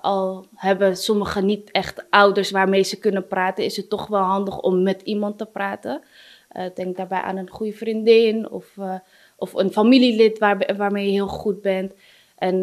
al 0.00 0.46
hebben 0.54 0.96
sommigen 0.96 1.46
niet 1.46 1.70
echt 1.70 2.04
ouders 2.10 2.50
waarmee 2.50 2.82
ze 2.82 2.98
kunnen 2.98 3.26
praten, 3.26 3.64
is 3.64 3.76
het 3.76 3.88
toch 3.88 4.06
wel 4.06 4.22
handig 4.22 4.58
om 4.58 4.82
met 4.82 5.02
iemand 5.02 5.38
te 5.38 5.46
praten. 5.46 6.02
denk 6.74 6.96
daarbij 6.96 7.20
aan 7.20 7.36
een 7.36 7.50
goede 7.50 7.72
vriendin 7.72 8.50
of, 8.50 8.76
of 9.36 9.54
een 9.54 9.72
familielid 9.72 10.38
waar, 10.38 10.74
waarmee 10.76 11.06
je 11.06 11.12
heel 11.12 11.28
goed 11.28 11.60
bent. 11.60 11.92
En 12.36 12.56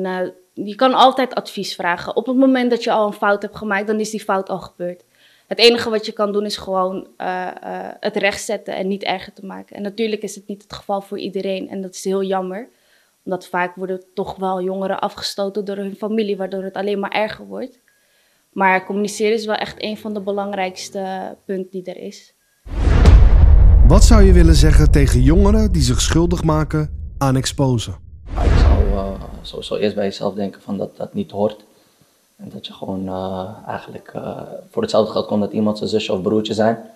je 0.54 0.76
kan 0.76 0.94
altijd 0.94 1.36
advies 1.36 1.76
vragen. 1.76 2.16
Op 2.16 2.26
het 2.26 2.38
moment 2.38 2.70
dat 2.70 2.84
je 2.84 2.92
al 2.92 3.08
een 3.08 3.14
fout 3.14 3.42
hebt 3.42 3.58
gemaakt, 3.58 3.88
dan 3.88 4.00
is 4.00 4.10
die 4.10 4.24
fout 4.24 4.50
al 4.50 4.60
gebeurd. 4.60 5.04
Het 5.48 5.60
enige 5.60 5.90
wat 5.90 6.06
je 6.06 6.12
kan 6.12 6.32
doen 6.32 6.46
is 6.46 6.58
gewoon 6.58 7.08
uh, 7.18 7.48
uh, 7.64 7.88
het 8.00 8.16
rechtzetten 8.16 8.76
en 8.76 8.88
niet 8.88 9.04
erger 9.04 9.34
te 9.34 9.46
maken. 9.46 9.76
En 9.76 9.82
natuurlijk 9.82 10.22
is 10.22 10.36
het 10.36 10.48
niet 10.48 10.62
het 10.62 10.74
geval 10.74 11.02
voor 11.02 11.20
iedereen 11.20 11.70
en 11.70 11.82
dat 11.82 11.96
is 11.96 12.04
heel 12.04 12.24
jammer. 12.24 12.70
Omdat 13.24 13.48
vaak 13.48 13.76
worden 13.76 14.04
toch 14.14 14.36
wel 14.36 14.62
jongeren 14.62 15.00
afgestoten 15.00 15.66
door 15.66 15.76
hun 15.76 15.96
familie, 15.96 16.38
waardoor 16.38 16.64
het 16.64 16.76
alleen 16.76 17.00
maar 17.00 17.12
erger 17.12 17.46
wordt. 17.46 17.80
Maar 18.52 18.86
communiceren 18.86 19.34
is 19.34 19.46
wel 19.46 19.56
echt 19.56 19.84
een 19.84 19.98
van 19.98 20.14
de 20.14 20.22
belangrijkste 20.22 21.36
punten 21.46 21.72
die 21.72 21.84
er 21.84 21.98
is. 21.98 22.34
Wat 23.88 24.04
zou 24.04 24.24
je 24.24 24.34
willen 24.34 24.56
zeggen 24.56 24.92
tegen 24.92 25.22
jongeren 25.22 25.72
die 25.72 25.82
zich 25.82 26.02
schuldig 26.02 26.44
maken 26.44 27.14
aan 27.18 27.36
exposen? 27.36 28.06
sowieso 29.42 29.76
eerst 29.76 29.96
bij 29.96 30.04
jezelf 30.04 30.34
denken 30.34 30.62
van 30.62 30.78
dat 30.78 30.98
dat 30.98 31.14
niet 31.14 31.32
hoort. 31.32 31.66
En 32.38 32.50
dat 32.50 32.68
je 32.68 32.74
gewoon 32.74 33.08
uh, 33.08 33.50
eigenlijk 33.68 34.12
uh, 34.16 34.42
voor 34.70 34.82
hetzelfde 34.82 35.12
geld 35.12 35.26
kon 35.26 35.40
dat 35.40 35.52
iemand 35.52 35.78
zijn 35.78 35.90
zusje 35.90 36.14
of 36.14 36.22
broertje 36.22 36.54
zijn. 36.54 36.90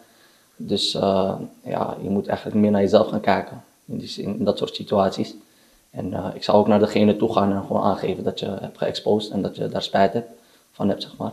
Dus 0.56 0.96
uh, 0.96 1.34
ja, 1.64 1.98
je 2.02 2.10
moet 2.10 2.28
eigenlijk 2.28 2.60
meer 2.60 2.72
naar 2.72 2.82
jezelf 2.82 3.08
gaan 3.08 3.22
kijken 3.22 3.64
in, 3.86 3.98
die, 3.98 4.22
in 4.22 4.44
dat 4.44 4.58
soort 4.58 4.76
situaties. 4.76 5.36
En 5.90 6.34
ik 6.34 6.44
zou 6.44 6.58
ook 6.58 6.68
naar 6.68 6.80
degene 6.80 7.16
toe 7.16 7.34
gaan 7.34 7.52
en 7.52 7.62
gewoon 7.62 7.84
aangeven 7.84 8.24
dat 8.24 8.40
je 8.40 8.46
hebt 8.46 8.78
geëxposed 8.78 9.32
en 9.32 9.42
dat 9.42 9.56
je 9.56 9.68
daar 9.68 9.82
spijt 9.82 10.14
hebt 10.14 10.32
van 10.72 10.90
hebt, 10.90 11.02
zeg 11.02 11.18
maar. 11.18 11.32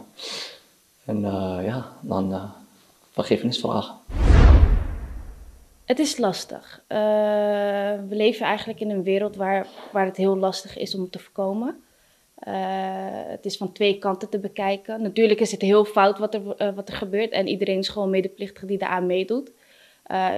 En 1.05 1.21
ja, 1.65 1.93
dan 2.01 2.51
vergiffenis 3.11 3.59
vragen. 3.59 3.95
Het 5.85 5.99
is 5.99 6.19
lastig. 6.19 6.83
We 6.89 8.07
leven 8.09 8.47
eigenlijk 8.47 8.81
in 8.81 8.91
een 8.91 9.03
wereld 9.03 9.37
waar, 9.37 9.67
waar 9.93 10.05
het 10.05 10.17
heel 10.17 10.37
lastig 10.37 10.77
is 10.77 10.95
om 10.95 11.11
te 11.11 11.19
voorkomen. 11.19 11.83
Uh, 12.47 12.55
het 13.31 13.45
is 13.45 13.57
van 13.57 13.73
twee 13.73 13.99
kanten 13.99 14.29
te 14.29 14.39
bekijken. 14.39 15.03
Natuurlijk 15.03 15.41
is 15.41 15.51
het 15.51 15.63
heel 15.63 15.85
fout 15.85 16.19
wat 16.19 16.35
er, 16.35 16.43
uh, 16.59 16.75
wat 16.75 16.89
er 16.89 16.95
gebeurt 16.95 17.31
en 17.31 17.47
iedereen 17.47 17.79
is 17.79 17.89
gewoon 17.89 18.11
medeplichtig 18.11 18.65
die 18.65 18.79
daaraan 18.79 19.07
meedoet. 19.07 19.51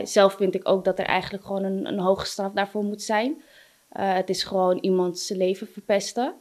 zelf 0.04 0.34
vind 0.34 0.54
ik 0.54 0.68
ook 0.68 0.84
dat 0.84 0.98
er 0.98 1.04
eigenlijk 1.04 1.44
gewoon 1.44 1.64
een, 1.64 1.86
een 1.86 1.98
hoge 1.98 2.26
straf 2.26 2.52
daarvoor 2.52 2.84
moet 2.84 3.02
zijn. 3.02 3.42
het 3.88 4.28
is 4.28 4.42
gewoon 4.42 4.78
iemands 4.78 5.28
leven 5.28 5.66
verpesten. 5.66 6.34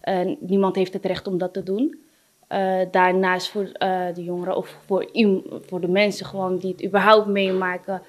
En 0.00 0.36
niemand 0.40 0.76
heeft 0.76 0.92
het 0.92 1.04
recht 1.04 1.26
om 1.26 1.38
dat 1.38 1.52
te 1.52 1.62
doen. 1.62 1.98
daarnaast 2.90 3.48
voor 3.50 3.72
de 4.14 4.22
jongeren 4.24 4.56
of 4.56 4.78
voor, 4.86 5.10
voor 5.66 5.80
de 5.80 5.88
mensen 5.88 6.26
gewoon 6.26 6.58
die 6.58 6.72
het 6.72 6.84
überhaupt 6.84 7.26
meemaken 7.26 8.02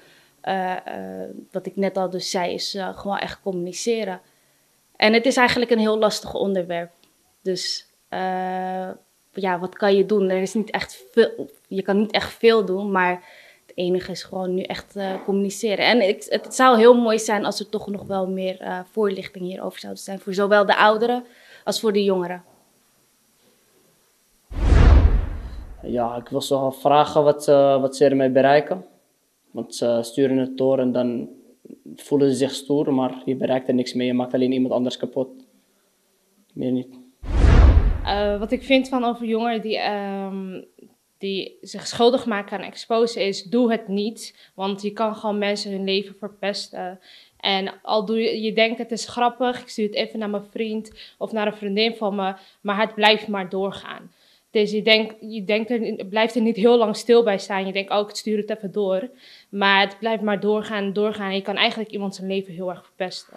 wat 1.50 1.66
ik 1.66 1.76
net 1.76 1.96
al 1.96 2.10
dus 2.10 2.30
zei, 2.30 2.54
is 2.54 2.78
gewoon 2.94 3.18
echt 3.18 3.40
communiceren. 3.42 4.20
En 5.00 5.12
het 5.12 5.26
is 5.26 5.36
eigenlijk 5.36 5.70
een 5.70 5.78
heel 5.78 5.98
lastig 5.98 6.34
onderwerp. 6.34 6.90
Dus 7.42 7.86
ja, 9.32 9.58
wat 9.60 9.74
kan 9.74 9.94
je 9.94 10.06
doen? 10.06 10.28
Er 10.28 10.42
is 10.42 10.54
niet 10.54 10.70
echt 10.70 11.04
veel, 11.10 11.50
je 11.68 11.82
kan 11.82 11.98
niet 11.98 12.10
echt 12.10 12.32
veel 12.32 12.64
doen, 12.64 12.90
maar 12.90 13.10
het 13.66 13.72
enige 13.74 14.10
is 14.10 14.22
gewoon 14.22 14.54
nu 14.54 14.62
echt 14.62 14.96
communiceren. 15.24 15.84
En 15.86 16.08
ik, 16.08 16.26
het 16.28 16.54
zou 16.54 16.78
heel 16.78 16.94
mooi 16.94 17.18
zijn 17.18 17.44
als 17.44 17.60
er 17.60 17.68
toch 17.68 17.86
nog 17.86 18.02
wel 18.02 18.26
meer 18.26 18.84
voorlichting 18.90 19.44
hierover 19.44 19.80
zou 19.80 19.96
zijn. 19.96 20.20
Voor 20.20 20.34
zowel 20.34 20.66
de 20.66 20.76
ouderen 20.76 21.24
als 21.64 21.80
voor 21.80 21.92
de 21.92 22.04
jongeren. 22.04 22.44
Ja, 25.82 26.16
ik 26.16 26.28
wil 26.28 26.42
zo 26.42 26.70
vragen 26.70 27.24
wat, 27.24 27.46
wat 27.80 27.96
ze 27.96 28.04
ermee 28.04 28.30
bereiken. 28.30 28.84
Want 29.50 29.74
ze 29.74 29.98
sturen 30.02 30.36
het 30.36 30.56
door 30.56 30.78
en 30.78 30.92
dan 30.92 31.28
voelen 31.96 32.30
ze 32.30 32.36
zich 32.36 32.54
stoer, 32.54 32.94
maar 32.94 33.22
je 33.24 33.36
bereikt 33.36 33.68
er 33.68 33.74
niks 33.74 33.94
mee. 33.94 34.06
Je 34.06 34.14
maakt 34.14 34.34
alleen 34.34 34.52
iemand 34.52 34.74
anders 34.74 34.96
kapot. 34.96 35.28
Meer 36.52 36.72
niet. 36.72 36.98
Uh, 38.04 38.38
wat 38.38 38.52
ik 38.52 38.62
vind 38.62 38.88
van 38.88 39.04
over 39.04 39.26
jongeren 39.26 39.60
die, 39.60 39.78
um, 39.78 40.64
die 41.18 41.58
zich 41.60 41.86
schuldig 41.86 42.26
maken 42.26 42.58
aan 42.58 42.64
exposen 42.64 43.26
is, 43.26 43.42
doe 43.42 43.70
het 43.70 43.88
niet. 43.88 44.50
Want 44.54 44.82
je 44.82 44.92
kan 44.92 45.16
gewoon 45.16 45.38
mensen 45.38 45.70
hun 45.70 45.84
leven 45.84 46.14
verpesten. 46.14 47.00
En 47.40 47.80
al 47.82 48.04
doe 48.04 48.18
je, 48.18 48.40
je 48.40 48.52
denkt 48.52 48.78
het 48.78 48.90
is 48.90 49.08
grappig, 49.08 49.60
ik 49.60 49.68
stuur 49.68 49.86
het 49.86 49.94
even 49.94 50.18
naar 50.18 50.30
mijn 50.30 50.50
vriend 50.50 51.14
of 51.18 51.32
naar 51.32 51.46
een 51.46 51.56
vriendin 51.56 51.94
van 51.94 52.14
me, 52.14 52.34
maar 52.60 52.80
het 52.80 52.94
blijft 52.94 53.28
maar 53.28 53.48
doorgaan. 53.48 54.10
Dus 54.50 54.70
je, 54.70 54.82
denkt, 54.82 55.14
je 55.20 55.44
denkt 55.44 55.70
er, 55.70 56.06
blijft 56.08 56.34
er 56.34 56.42
niet 56.42 56.56
heel 56.56 56.78
lang 56.78 56.96
stil 56.96 57.24
bij 57.24 57.38
staan. 57.38 57.66
Je 57.66 57.72
denkt, 57.72 57.90
oh, 57.90 58.08
ik 58.08 58.16
stuur 58.16 58.36
het 58.36 58.50
even 58.50 58.72
door. 58.72 59.10
Maar 59.48 59.80
het 59.80 59.98
blijft 59.98 60.22
maar 60.22 60.40
doorgaan 60.40 60.84
en 60.84 60.92
doorgaan. 60.92 61.34
Je 61.34 61.42
kan 61.42 61.56
eigenlijk 61.56 61.90
iemand 61.90 62.14
zijn 62.14 62.28
leven 62.28 62.54
heel 62.54 62.70
erg 62.70 62.84
verpesten. 62.84 63.34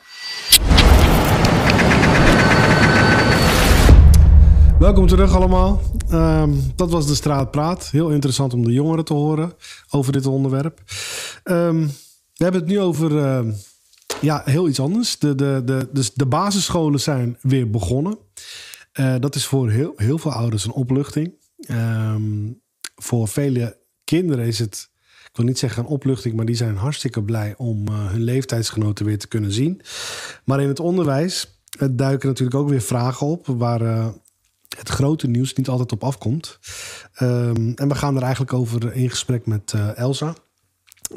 Welkom 4.80 5.08
terug 5.08 5.36
allemaal. 5.36 5.82
Um, 6.12 6.74
dat 6.76 6.92
was 6.92 7.08
de 7.08 7.16
Straat 7.16 7.52
Praat. 7.52 7.90
Heel 7.92 8.10
interessant 8.10 8.54
om 8.54 8.64
de 8.64 8.74
jongeren 8.74 9.06
te 9.06 9.14
horen 9.14 9.54
over 9.90 10.12
dit 10.12 10.26
onderwerp. 10.26 10.80
Um, 11.44 11.88
we 12.34 12.44
hebben 12.44 12.62
het 12.62 12.70
nu 12.70 12.80
over 12.80 13.12
uh, 13.12 13.54
ja, 14.22 14.42
heel 14.46 14.68
iets 14.68 14.80
anders. 14.80 15.20
De, 15.20 15.36
de, 15.36 15.62
de, 15.66 15.90
dus 15.92 16.14
de 16.14 16.26
basisscholen 16.26 17.00
zijn 17.00 17.38
weer 17.42 17.70
begonnen. 17.70 18.18
Uh, 19.00 19.16
dat 19.20 19.36
is 19.36 19.46
voor 19.46 19.70
heel, 19.70 19.94
heel 19.96 20.18
veel 20.18 20.32
ouders 20.32 20.66
een 20.66 20.72
opluchting. 20.72 21.34
Um, 21.68 22.62
voor 22.96 23.28
vele 23.28 23.78
kinderen 24.04 24.46
is 24.46 24.60
het, 24.60 24.90
ik 25.24 25.38
wil 25.38 25.46
niet 25.46 25.60
zeggen 25.60 25.84
een 25.84 25.90
opluchting, 25.90 26.36
maar 26.36 26.46
die 26.46 26.56
zijn 26.56 26.76
hartstikke 26.76 27.24
blij 27.24 27.54
om 27.58 27.90
uh, 27.90 28.12
hun 28.12 28.22
leeftijdsgenoten 28.22 29.06
weer 29.06 29.20
te 29.20 29.28
kunnen 29.28 29.52
zien. 29.52 29.82
Maar 30.46 30.62
in 30.62 30.68
het 30.68 30.80
onderwijs 30.80 31.62
uh, 31.80 31.90
duiken 31.92 32.28
natuurlijk 32.28 32.58
ook 32.58 32.70
weer 32.70 32.82
vragen 32.82 33.28
op 33.28 33.46
waar 33.48 34.14
het 34.78 34.90
grote 34.90 35.28
nieuws 35.28 35.54
niet 35.54 35.68
altijd 35.68 35.92
op 35.92 36.04
afkomt. 36.04 36.60
Um, 37.22 37.74
en 37.76 37.88
we 37.88 37.96
gaan 37.96 38.16
er 38.16 38.22
eigenlijk 38.22 38.54
over 38.54 38.94
in 38.94 39.10
gesprek 39.10 39.46
met 39.46 39.74
Elsa. 39.96 40.36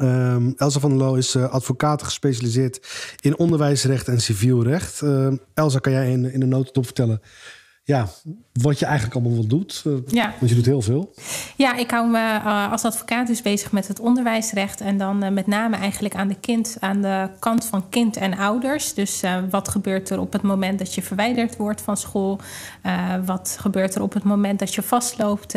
Um, 0.01 0.53
Elsa 0.57 0.79
van 0.79 0.89
der 0.89 0.99
Loo 0.99 1.15
is 1.15 1.35
advocaat 1.35 2.03
gespecialiseerd 2.03 2.87
in 3.21 3.37
onderwijsrecht 3.37 4.07
en 4.07 4.21
civiel 4.21 4.63
recht. 4.63 5.03
Elsa, 5.53 5.79
kan 5.79 5.91
jij 5.91 6.11
in, 6.11 6.31
in 6.31 6.39
de 6.39 6.45
notendop 6.45 6.85
vertellen 6.85 7.21
ja, 7.87 8.07
wat 8.61 8.79
je 8.79 8.85
eigenlijk 8.85 9.15
allemaal 9.15 9.37
wel 9.37 9.47
doet. 9.47 9.83
Eh, 9.85 9.93
ja. 10.07 10.33
Want 10.39 10.49
je 10.49 10.55
doet 10.55 10.65
heel 10.65 10.81
veel. 10.81 11.13
Ja, 11.55 11.75
ik 11.75 11.91
hou 11.91 12.09
me 12.09 12.17
uh, 12.17 12.71
als 12.71 12.83
advocaat 12.83 13.27
dus 13.27 13.41
bezig 13.41 13.71
met 13.71 13.87
het 13.87 13.99
onderwijsrecht. 13.99 14.81
En 14.81 14.97
dan 14.97 15.23
uh, 15.23 15.29
met 15.29 15.47
name 15.47 15.75
eigenlijk 15.75 16.15
aan 16.15 16.27
de 16.27 16.39
kind, 16.39 16.77
aan 16.79 17.01
de 17.01 17.29
kant 17.39 17.65
van 17.65 17.89
kind 17.89 18.17
en 18.17 18.37
ouders. 18.37 18.93
Dus 18.93 19.23
uh, 19.23 19.37
wat 19.49 19.67
gebeurt 19.67 20.09
er 20.09 20.19
op 20.19 20.33
het 20.33 20.41
moment 20.41 20.79
dat 20.79 20.93
je 20.93 21.01
verwijderd 21.01 21.57
wordt 21.57 21.81
van 21.81 21.97
school? 21.97 22.39
wat 23.25 23.57
gebeurt 23.59 23.95
er 23.95 24.01
op 24.01 24.13
het 24.13 24.23
moment 24.23 24.59
dat 24.59 24.75
je 24.75 24.81
vastloopt 24.81 25.55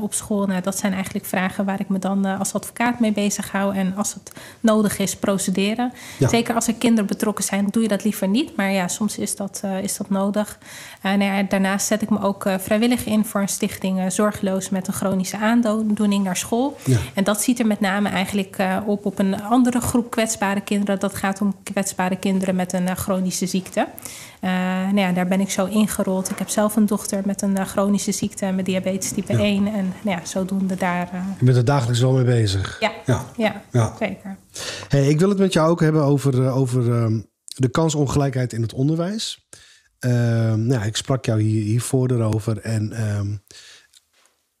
op 0.00 0.14
school? 0.14 0.46
Nou, 0.46 0.60
dat 0.60 0.78
zijn 0.78 0.92
eigenlijk 0.92 1.24
vragen 1.24 1.64
waar 1.64 1.80
ik 1.80 1.88
me 1.88 1.98
dan 1.98 2.24
als 2.24 2.52
advocaat 2.52 3.00
mee 3.00 3.12
bezig 3.12 3.50
hou. 3.50 3.74
En 3.74 3.96
als 3.96 4.14
het 4.14 4.32
nodig 4.60 4.98
is, 4.98 5.16
procederen. 5.16 5.92
Ja. 6.18 6.28
Zeker 6.28 6.54
als 6.54 6.66
er 6.66 6.74
kinderen 6.74 7.06
betrokken 7.06 7.44
zijn, 7.44 7.66
doe 7.70 7.82
je 7.82 7.88
dat 7.88 8.04
liever 8.04 8.28
niet. 8.28 8.56
Maar 8.56 8.72
ja, 8.72 8.88
soms 8.88 9.18
is 9.18 9.36
dat, 9.36 9.62
is 9.82 9.96
dat 9.96 10.10
nodig. 10.10 10.58
nou 11.02 11.22
ja, 11.22 11.38
daarnaast 11.50 11.86
zet 11.86 12.02
ik 12.02 12.10
me 12.10 12.20
ook 12.20 12.46
uh, 12.46 12.58
vrijwillig 12.58 13.04
in 13.04 13.24
voor 13.24 13.40
een 13.40 13.48
stichting 13.48 13.98
uh, 13.98 14.04
Zorgeloos 14.08 14.68
met 14.68 14.86
een 14.86 14.92
chronische 14.92 15.38
aandoening 15.38 16.24
naar 16.24 16.36
school. 16.36 16.76
Ja. 16.84 16.98
En 17.14 17.24
dat 17.24 17.42
ziet 17.42 17.58
er 17.58 17.66
met 17.66 17.80
name 17.80 18.08
eigenlijk 18.08 18.58
uh, 18.60 18.76
op 18.86 19.06
op 19.06 19.18
een 19.18 19.42
andere 19.42 19.80
groep 19.80 20.10
kwetsbare 20.10 20.60
kinderen. 20.60 20.98
Dat 20.98 21.14
gaat 21.14 21.40
om 21.40 21.54
kwetsbare 21.62 22.16
kinderen 22.16 22.56
met 22.56 22.72
een 22.72 22.96
chronische 22.96 23.46
ziekte. 23.46 23.86
nou 24.40 24.98
ja, 24.98 25.12
daar 25.12 25.26
ben 25.26 25.40
ik 25.40 25.50
zo 25.50 25.66
ingerold. 25.66 26.30
Ik 26.30 26.38
heb 26.38 26.48
zelf 26.48 26.76
een 26.76 26.86
dochter 26.86 27.22
met 27.24 27.42
een 27.42 27.66
chronische 27.66 28.12
ziekte, 28.12 28.46
met 28.50 28.64
diabetes 28.64 29.12
type 29.12 29.32
ja. 29.32 29.38
1. 29.38 29.66
En 29.66 29.94
nou 30.02 30.18
ja, 30.18 30.26
zodoende 30.26 30.74
daar. 30.74 31.08
Je 31.38 31.44
bent 31.44 31.56
er 31.56 31.64
dagelijks 31.64 32.00
wel 32.00 32.12
mee 32.12 32.24
bezig. 32.24 32.76
Ja, 32.80 32.92
ja. 33.06 33.24
ja, 33.36 33.62
ja. 33.70 33.94
zeker. 33.98 34.36
Hey, 34.88 35.08
ik 35.08 35.18
wil 35.18 35.28
het 35.28 35.38
met 35.38 35.52
jou 35.52 35.70
ook 35.70 35.80
hebben 35.80 36.02
over, 36.02 36.50
over 36.50 36.92
um, 36.92 37.28
de 37.44 37.68
kansongelijkheid 37.68 38.52
in 38.52 38.62
het 38.62 38.72
onderwijs. 38.72 39.48
Um, 40.00 40.66
nou, 40.66 40.84
ik 40.84 40.96
sprak 40.96 41.24
jou 41.24 41.40
hier, 41.40 41.62
hiervoor 41.62 42.10
erover. 42.10 42.58
En 42.58 43.16
um, 43.16 43.42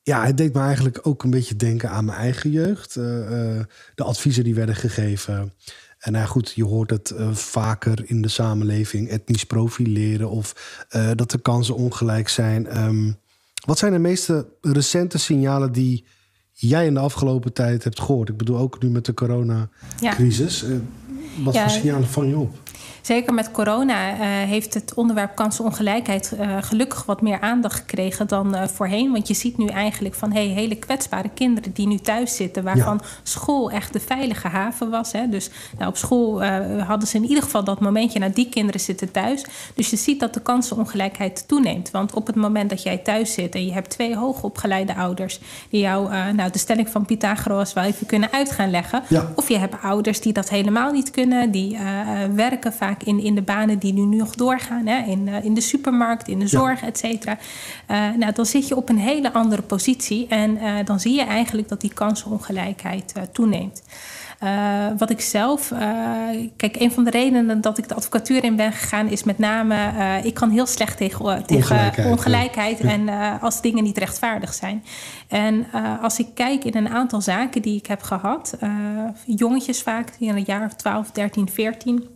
ja, 0.02 0.24
het 0.26 0.36
deed 0.36 0.54
me 0.54 0.60
eigenlijk 0.60 1.06
ook 1.06 1.22
een 1.22 1.30
beetje 1.30 1.56
denken 1.56 1.90
aan 1.90 2.04
mijn 2.04 2.18
eigen 2.18 2.50
jeugd. 2.50 2.96
Uh, 2.96 3.04
uh, 3.04 3.60
de 3.94 4.04
adviezen 4.04 4.44
die 4.44 4.54
werden 4.54 4.76
gegeven. 4.76 5.54
En 5.98 6.12
nou 6.12 6.26
goed, 6.26 6.52
je 6.54 6.64
hoort 6.64 6.90
het 6.90 7.10
uh, 7.10 7.34
vaker 7.34 8.02
in 8.04 8.22
de 8.22 8.28
samenleving, 8.28 9.08
etnisch 9.08 9.44
profileren 9.44 10.30
of 10.30 10.54
dat 11.14 11.30
de 11.30 11.38
kansen 11.38 11.74
ongelijk 11.74 12.28
zijn. 12.28 12.78
Um, 12.84 13.18
wat 13.66 13.78
zijn 13.78 13.92
de 13.92 13.98
meeste 13.98 14.46
recente 14.60 15.18
signalen 15.18 15.72
die 15.72 16.04
jij 16.52 16.86
in 16.86 16.94
de 16.94 17.00
afgelopen 17.00 17.52
tijd 17.52 17.84
hebt 17.84 18.00
gehoord? 18.00 18.28
Ik 18.28 18.36
bedoel 18.36 18.58
ook 18.58 18.82
nu 18.82 18.90
met 18.90 19.04
de 19.04 19.14
coronacrisis. 19.14 20.60
Ja. 20.60 20.66
Wat 21.44 21.54
Ja. 21.54 21.62
voor 21.62 21.70
signalen 21.70 22.08
vang 22.08 22.28
je 22.28 22.36
op? 22.36 22.58
Zeker 23.02 23.34
met 23.34 23.50
corona 23.50 24.10
eh, 24.10 24.18
heeft 24.48 24.74
het 24.74 24.94
onderwerp 24.94 25.34
kansenongelijkheid 25.34 26.32
eh, 26.32 26.56
gelukkig 26.60 27.04
wat 27.04 27.20
meer 27.20 27.40
aandacht 27.40 27.76
gekregen 27.76 28.26
dan 28.26 28.54
eh, 28.54 28.68
voorheen. 28.68 29.12
Want 29.12 29.28
je 29.28 29.34
ziet 29.34 29.58
nu 29.58 29.66
eigenlijk 29.66 30.14
van 30.14 30.32
hey, 30.32 30.46
hele 30.46 30.76
kwetsbare 30.76 31.30
kinderen 31.34 31.72
die 31.72 31.86
nu 31.86 31.98
thuis 31.98 32.36
zitten, 32.36 32.64
waarvan 32.64 33.00
school 33.22 33.70
echt 33.70 33.92
de 33.92 34.00
veilige 34.00 34.48
haven 34.48 34.90
was. 34.90 35.12
Hè. 35.12 35.28
Dus 35.28 35.50
nou, 35.78 35.90
op 35.90 35.96
school 35.96 36.44
hadden 36.82 37.08
ze 37.08 37.16
in 37.16 37.24
ieder 37.24 37.42
geval 37.42 37.64
dat 37.64 37.80
momentje, 37.80 38.18
nou 38.18 38.32
die 38.32 38.48
kinderen 38.48 38.80
zitten 38.80 39.10
thuis. 39.10 39.44
Dus 39.74 39.90
je 39.90 39.96
ziet 39.96 40.20
dat 40.20 40.34
de 40.34 40.40
kansenongelijkheid 40.40 41.48
toeneemt. 41.48 41.90
Want 41.90 42.14
op 42.14 42.26
het 42.26 42.36
moment 42.36 42.70
dat 42.70 42.82
jij 42.82 42.98
thuis 42.98 43.32
zit 43.32 43.54
en 43.54 43.66
je 43.66 43.72
hebt 43.72 43.90
twee 43.90 44.16
hoogopgeleide 44.16 44.94
ouders 44.94 45.40
die 45.70 45.80
jou 45.80 46.32
nou, 46.32 46.50
de 46.50 46.58
stelling 46.58 46.88
van 46.88 47.04
Pythagoras 47.06 47.72
wel 47.72 47.84
even 47.84 48.06
kunnen 48.06 48.32
uit 48.32 48.50
gaan 48.50 48.70
leggen. 48.70 49.02
Ja. 49.08 49.32
Of 49.34 49.48
je 49.48 49.58
hebt 49.58 49.82
ouders 49.82 50.20
die 50.20 50.32
dat 50.32 50.48
helemaal 50.48 50.92
niet 50.92 51.10
kunnen, 51.10 51.50
die 51.50 51.78
werken 52.34 52.72
vaak 52.72 52.89
in, 52.98 53.22
in 53.22 53.34
de 53.34 53.42
banen 53.42 53.78
die 53.78 53.92
nu 53.92 54.16
nog 54.16 54.34
doorgaan, 54.34 54.86
hè, 54.86 55.04
in, 55.06 55.28
eh, 55.28 55.44
in 55.44 55.54
de 55.54 55.60
supermarkt, 55.60 56.28
in 56.28 56.38
de 56.38 56.46
zorg, 56.46 56.82
et 56.82 56.98
cetera. 56.98 57.38
Eh, 57.86 57.98
nou, 58.18 58.32
dan 58.32 58.46
zit 58.46 58.68
je 58.68 58.76
op 58.76 58.88
een 58.88 58.98
hele 58.98 59.32
andere 59.32 59.62
positie 59.62 60.26
en 60.28 60.56
eh, 60.56 60.74
dan 60.84 61.00
zie 61.00 61.14
je 61.14 61.24
eigenlijk 61.24 61.68
dat 61.68 61.80
die 61.80 61.92
kansenongelijkheid 61.94 63.12
toeneemt. 63.32 63.82
Wat 64.98 65.10
ik 65.10 65.20
zelf, 65.20 65.72
kijk, 66.56 66.76
een 66.76 66.92
van 66.92 67.04
de 67.04 67.10
redenen 67.10 67.60
dat 67.60 67.78
ik 67.78 67.88
de 67.88 67.94
advocatuur 67.94 68.44
in 68.44 68.56
ben 68.56 68.72
gegaan 68.72 69.08
is 69.08 69.22
met 69.22 69.38
name, 69.38 69.76
ik 70.22 70.34
kan 70.34 70.50
heel 70.50 70.66
slecht 70.66 70.96
tegen, 70.96 71.46
tegen 71.46 71.76
Ongelijkheid, 71.76 72.10
ongelijkheid, 72.10 72.78
ja. 72.78 72.88
en 72.88 73.40
als 73.40 73.60
dingen 73.60 73.84
niet 73.84 73.98
rechtvaardig 73.98 74.54
zijn. 74.54 74.84
En 75.28 75.66
als 76.02 76.18
ik 76.18 76.26
kijk 76.34 76.64
in 76.64 76.76
een 76.76 76.88
aantal 76.88 77.20
zaken 77.20 77.62
die 77.62 77.76
ik 77.76 77.86
heb 77.86 78.02
gehad, 78.02 78.56
eh, 78.60 79.36
jongetjes 79.36 79.82
vaak, 79.82 80.18
die 80.18 80.28
in 80.28 80.36
een 80.36 80.44
jaar 80.46 80.64
of 80.64 80.74
12, 80.74 81.10
13, 81.10 81.48
14. 81.48 82.08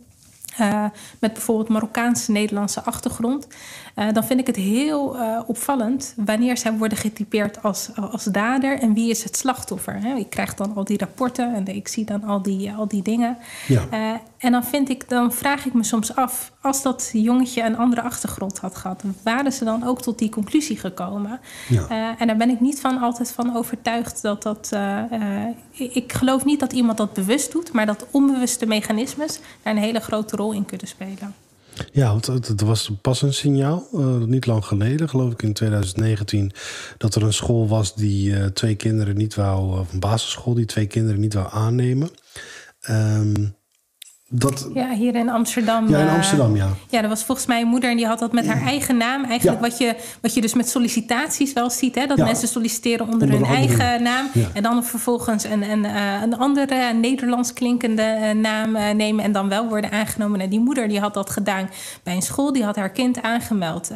Eh, 0.57 0.85
met 1.19 1.33
bijvoorbeeld 1.33 1.69
Marokkaanse-Nederlandse 1.69 2.83
achtergrond. 2.83 3.47
Eh, 3.95 4.13
dan 4.13 4.23
vind 4.23 4.39
ik 4.39 4.47
het 4.47 4.55
heel 4.55 5.17
eh, 5.17 5.39
opvallend 5.45 6.13
wanneer 6.17 6.57
zij 6.57 6.73
worden 6.73 6.97
getypeerd 6.97 7.63
als, 7.63 7.89
als 8.11 8.23
dader 8.23 8.79
en 8.79 8.93
wie 8.93 9.09
is 9.09 9.23
het 9.23 9.37
slachtoffer. 9.37 10.01
Hè? 10.01 10.15
Ik 10.15 10.29
krijg 10.29 10.53
dan 10.53 10.75
al 10.75 10.83
die 10.83 10.97
rapporten 10.97 11.53
en 11.53 11.67
ik 11.67 11.87
zie 11.87 12.05
dan 12.05 12.23
al 12.23 12.41
die, 12.41 12.71
al 12.71 12.87
die 12.87 13.01
dingen. 13.01 13.37
Ja. 13.67 13.81
Eh, 13.91 14.13
en 14.37 14.51
dan, 14.51 14.63
vind 14.63 14.89
ik, 14.89 15.09
dan 15.09 15.33
vraag 15.33 15.65
ik 15.65 15.73
me 15.73 15.83
soms 15.83 16.15
af, 16.15 16.51
als 16.61 16.81
dat 16.81 17.09
jongetje 17.13 17.63
een 17.63 17.77
andere 17.77 18.01
achtergrond 18.01 18.57
had 18.57 18.75
gehad, 18.75 19.03
waren 19.23 19.51
ze 19.51 19.63
dan 19.63 19.87
ook 19.87 20.01
tot 20.01 20.19
die 20.19 20.29
conclusie 20.29 20.77
gekomen? 20.77 21.39
Ja. 21.69 22.17
En 22.17 22.27
daar 22.27 22.37
ben 22.37 22.49
ik 22.49 22.59
niet 22.59 22.81
van 22.81 22.97
altijd 22.97 23.31
van 23.31 23.55
overtuigd 23.55 24.21
dat 24.21 24.43
dat. 24.43 24.71
ik 25.71 25.93
ik 25.93 26.13
geloof 26.13 26.45
niet 26.45 26.59
dat 26.59 26.73
iemand 26.73 26.97
dat 26.97 27.13
bewust 27.13 27.51
doet, 27.51 27.71
maar 27.71 27.85
dat 27.85 28.05
onbewuste 28.11 28.65
mechanismes 28.65 29.39
daar 29.63 29.73
een 29.75 29.81
hele 29.81 29.99
grote 29.99 30.35
rol 30.35 30.51
in 30.51 30.65
kunnen 30.65 30.87
spelen. 30.87 31.44
Ja, 31.95 32.09
want 32.09 32.25
het, 32.25 32.61
was 32.61 32.91
pas 33.01 33.21
een 33.21 33.33
signaal, 33.33 33.87
eh, 33.93 34.17
niet 34.17 34.45
lang 34.45 34.65
geleden, 34.65 35.09
geloof 35.09 35.31
ik 35.31 35.41
in 35.41 35.53
2019, 35.53 36.51
dat 36.97 37.15
er 37.15 37.23
een 37.23 37.33
school 37.33 37.67
was 37.67 37.95
die 37.95 38.35
eh, 38.35 38.45
twee 38.45 38.75
kinderen 38.75 39.17
niet 39.17 39.35
wou, 39.35 39.79
of 39.79 39.93
een 39.93 39.99
basisschool 39.99 40.53
die 40.53 40.65
twee 40.65 40.87
kinderen 40.87 41.19
niet 41.19 41.33
wou 41.33 41.47
aannemen. 41.51 42.09
Ehm, 42.79 43.47
dat, 44.29 44.69
Ja, 44.73 44.89
hier 44.89 45.15
in 45.15 45.29
Amsterdam. 45.29 45.89
ja, 45.89 45.99
in 45.99 46.07
eh, 46.07 46.13
Amsterdam, 46.13 46.55
ja. 46.55 46.67
Ja, 46.89 47.01
dat 47.01 47.09
was 47.09 47.23
volgens 47.23 47.47
mij 47.47 47.61
een 47.61 47.67
moeder 47.67 47.89
en 47.89 47.97
die 47.97 48.05
had 48.07 48.19
dat 48.19 48.31
met 48.31 48.47
haar 48.47 48.61
eigen 48.61 48.97
naam. 48.97 49.23
Eigenlijk 49.23 49.61
Ja. 49.61 49.67
wat, 49.69 49.77
je, 49.77 49.95
wat 50.21 50.33
je 50.33 50.41
dus 50.41 50.53
met 50.53 50.69
sollicitaties 50.69 51.53
wel 51.53 51.69
ziet. 51.69 51.95
Hè? 51.95 52.05
Dat 52.05 52.17
Ja. 52.17 52.25
mensen 52.25 52.47
solliciteren 52.47 53.05
onder, 53.07 53.21
Onder 53.21 53.37
hun 53.39 53.47
andere 53.47 53.77
eigen 53.83 54.03
naam. 54.03 54.27
Ja. 54.33 54.47
En 54.53 54.63
dan 54.63 54.83
vervolgens 54.83 55.43
een, 55.43 55.69
een, 55.71 55.85
eh, 55.85 56.21
een 56.21 56.37
andere 56.37 56.93
Nederlands 56.93 57.53
klinkende 57.53 58.01
eh, 58.01 58.31
naam 58.35 58.71
nemen. 58.97 59.23
En 59.23 59.31
dan 59.31 59.49
wel 59.49 59.67
worden 59.67 59.91
aangenomen. 59.91 60.39
En 60.39 60.49
die 60.49 60.59
moeder 60.59 60.87
die 60.87 60.99
had 60.99 61.13
dat 61.13 61.29
gedaan 61.29 61.69
bij 62.03 62.15
een 62.15 62.21
school. 62.21 62.53
Die 62.53 62.63
had 62.63 62.75
haar 62.75 62.89
kind 62.91 63.21
aangemeld 63.21 63.91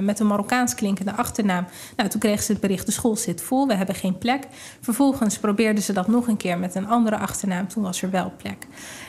met 0.00 0.20
een 0.20 0.26
Marokkaans 0.26 0.74
klinkende 0.74 1.12
achternaam. 1.12 1.66
Nou, 1.96 2.08
toen 2.08 2.20
kreeg 2.20 2.42
ze 2.42 2.52
het 2.52 2.60
bericht, 2.60 2.86
de 2.86 2.92
school 2.92 3.16
zit 3.16 3.42
vol. 3.42 3.66
We 3.66 3.74
hebben 3.74 3.94
geen 3.94 4.18
plek. 4.18 4.46
Vervolgens 4.80 5.38
probeerden 5.38 5.82
ze 5.82 5.92
dat 5.92 6.08
nog 6.08 6.28
een 6.28 6.36
keer 6.36 6.58
met 6.58 6.74
een 6.74 6.88
andere 6.88 7.16
achternaam. 7.16 7.68
Toen 7.68 7.82
was 7.82 8.02
er 8.02 8.10
wel 8.10 8.32
plek. 8.36 8.66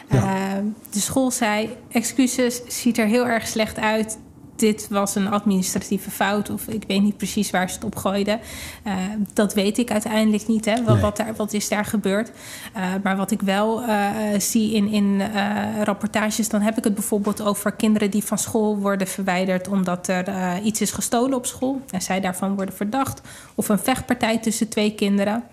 Eh, 0.07 0.51
de 0.91 0.99
school 0.99 1.31
zei: 1.31 1.69
Excuses, 1.91 2.61
ziet 2.67 2.97
er 2.97 3.07
heel 3.07 3.27
erg 3.27 3.47
slecht 3.47 3.79
uit. 3.79 4.17
Dit 4.55 4.87
was 4.89 5.15
een 5.15 5.27
administratieve 5.29 6.11
fout, 6.11 6.49
of 6.49 6.67
ik 6.67 6.83
weet 6.87 7.01
niet 7.01 7.17
precies 7.17 7.49
waar 7.51 7.69
ze 7.69 7.75
het 7.75 7.83
op 7.83 7.95
gooiden. 7.95 8.39
Eh, 8.83 8.93
dat 9.33 9.53
weet 9.53 9.77
ik 9.77 9.91
uiteindelijk 9.91 10.47
niet, 10.47 10.65
hè, 10.65 10.83
wat, 10.83 10.93
Nee. 10.93 11.01
wat, 11.01 11.17
daar, 11.17 11.35
wat 11.35 11.53
is 11.53 11.67
daar 11.69 11.85
gebeurd. 11.85 12.31
Eh, 12.73 12.83
maar 13.03 13.15
wat 13.17 13.31
ik 13.31 13.41
wel 13.41 13.81
eh, 13.81 14.09
zie 14.37 14.73
in, 14.73 14.87
in 14.87 15.21
eh, 15.21 15.81
rapportages, 15.83 16.49
dan 16.49 16.61
heb 16.61 16.77
ik 16.77 16.83
het 16.83 16.93
bijvoorbeeld 16.93 17.41
over 17.41 17.71
kinderen 17.71 18.11
die 18.11 18.23
van 18.23 18.37
school 18.37 18.77
worden 18.77 19.07
verwijderd 19.07 19.67
omdat 19.67 20.07
er 20.07 20.27
eh, 20.27 20.51
iets 20.63 20.81
is 20.81 20.91
gestolen 20.91 21.37
op 21.37 21.45
school 21.45 21.81
en 21.89 22.01
zij 22.01 22.19
daarvan 22.19 22.55
worden 22.55 22.75
verdacht. 22.75 23.21
Of 23.55 23.69
een 23.69 23.79
vechtpartij 23.79 24.37
tussen 24.37 24.69
twee 24.69 24.93
kinderen. 24.95 25.43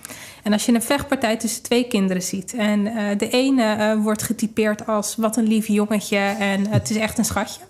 En 0.42 0.52
als 0.52 0.66
je 0.66 0.74
een 0.74 0.82
vechtpartij 0.82 1.36
tussen 1.36 1.62
twee 1.62 1.86
kinderen 1.86 2.22
ziet 2.22 2.54
en 2.54 2.86
eh, 2.86 3.18
de 3.18 3.28
ene 3.28 3.64
eh, 3.64 4.02
wordt 4.02 4.22
getypeerd 4.22 4.86
als 4.86 5.16
wat 5.16 5.36
een 5.36 5.46
lief 5.46 5.66
jongetje 5.66 6.18
en 6.18 6.66
het 6.68 6.90
is 6.90 6.96
echt 6.96 7.18
een 7.18 7.24
schatje. 7.24 7.60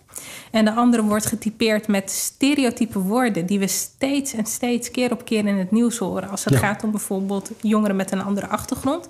En 0.50 0.64
de 0.64 0.72
andere 0.72 1.02
wordt 1.02 1.26
getypeerd 1.26 1.88
met 1.88 2.10
stereotype 2.10 2.98
woorden 2.98 3.46
die 3.46 3.58
we 3.58 3.66
steeds 3.66 4.32
en 4.32 4.46
steeds 4.46 4.90
keer 4.90 5.12
op 5.12 5.24
keer 5.24 5.46
in 5.46 5.58
het 5.58 5.70
nieuws 5.70 5.98
horen. 5.98 6.28
Als 6.30 6.44
het 6.44 6.54
Ja. 6.54 6.60
gaat 6.60 6.84
om 6.84 6.90
bijvoorbeeld 6.90 7.50
jongeren 7.60 7.96
met 7.96 8.12
een 8.12 8.22
andere 8.22 8.46
achtergrond. 8.46 9.08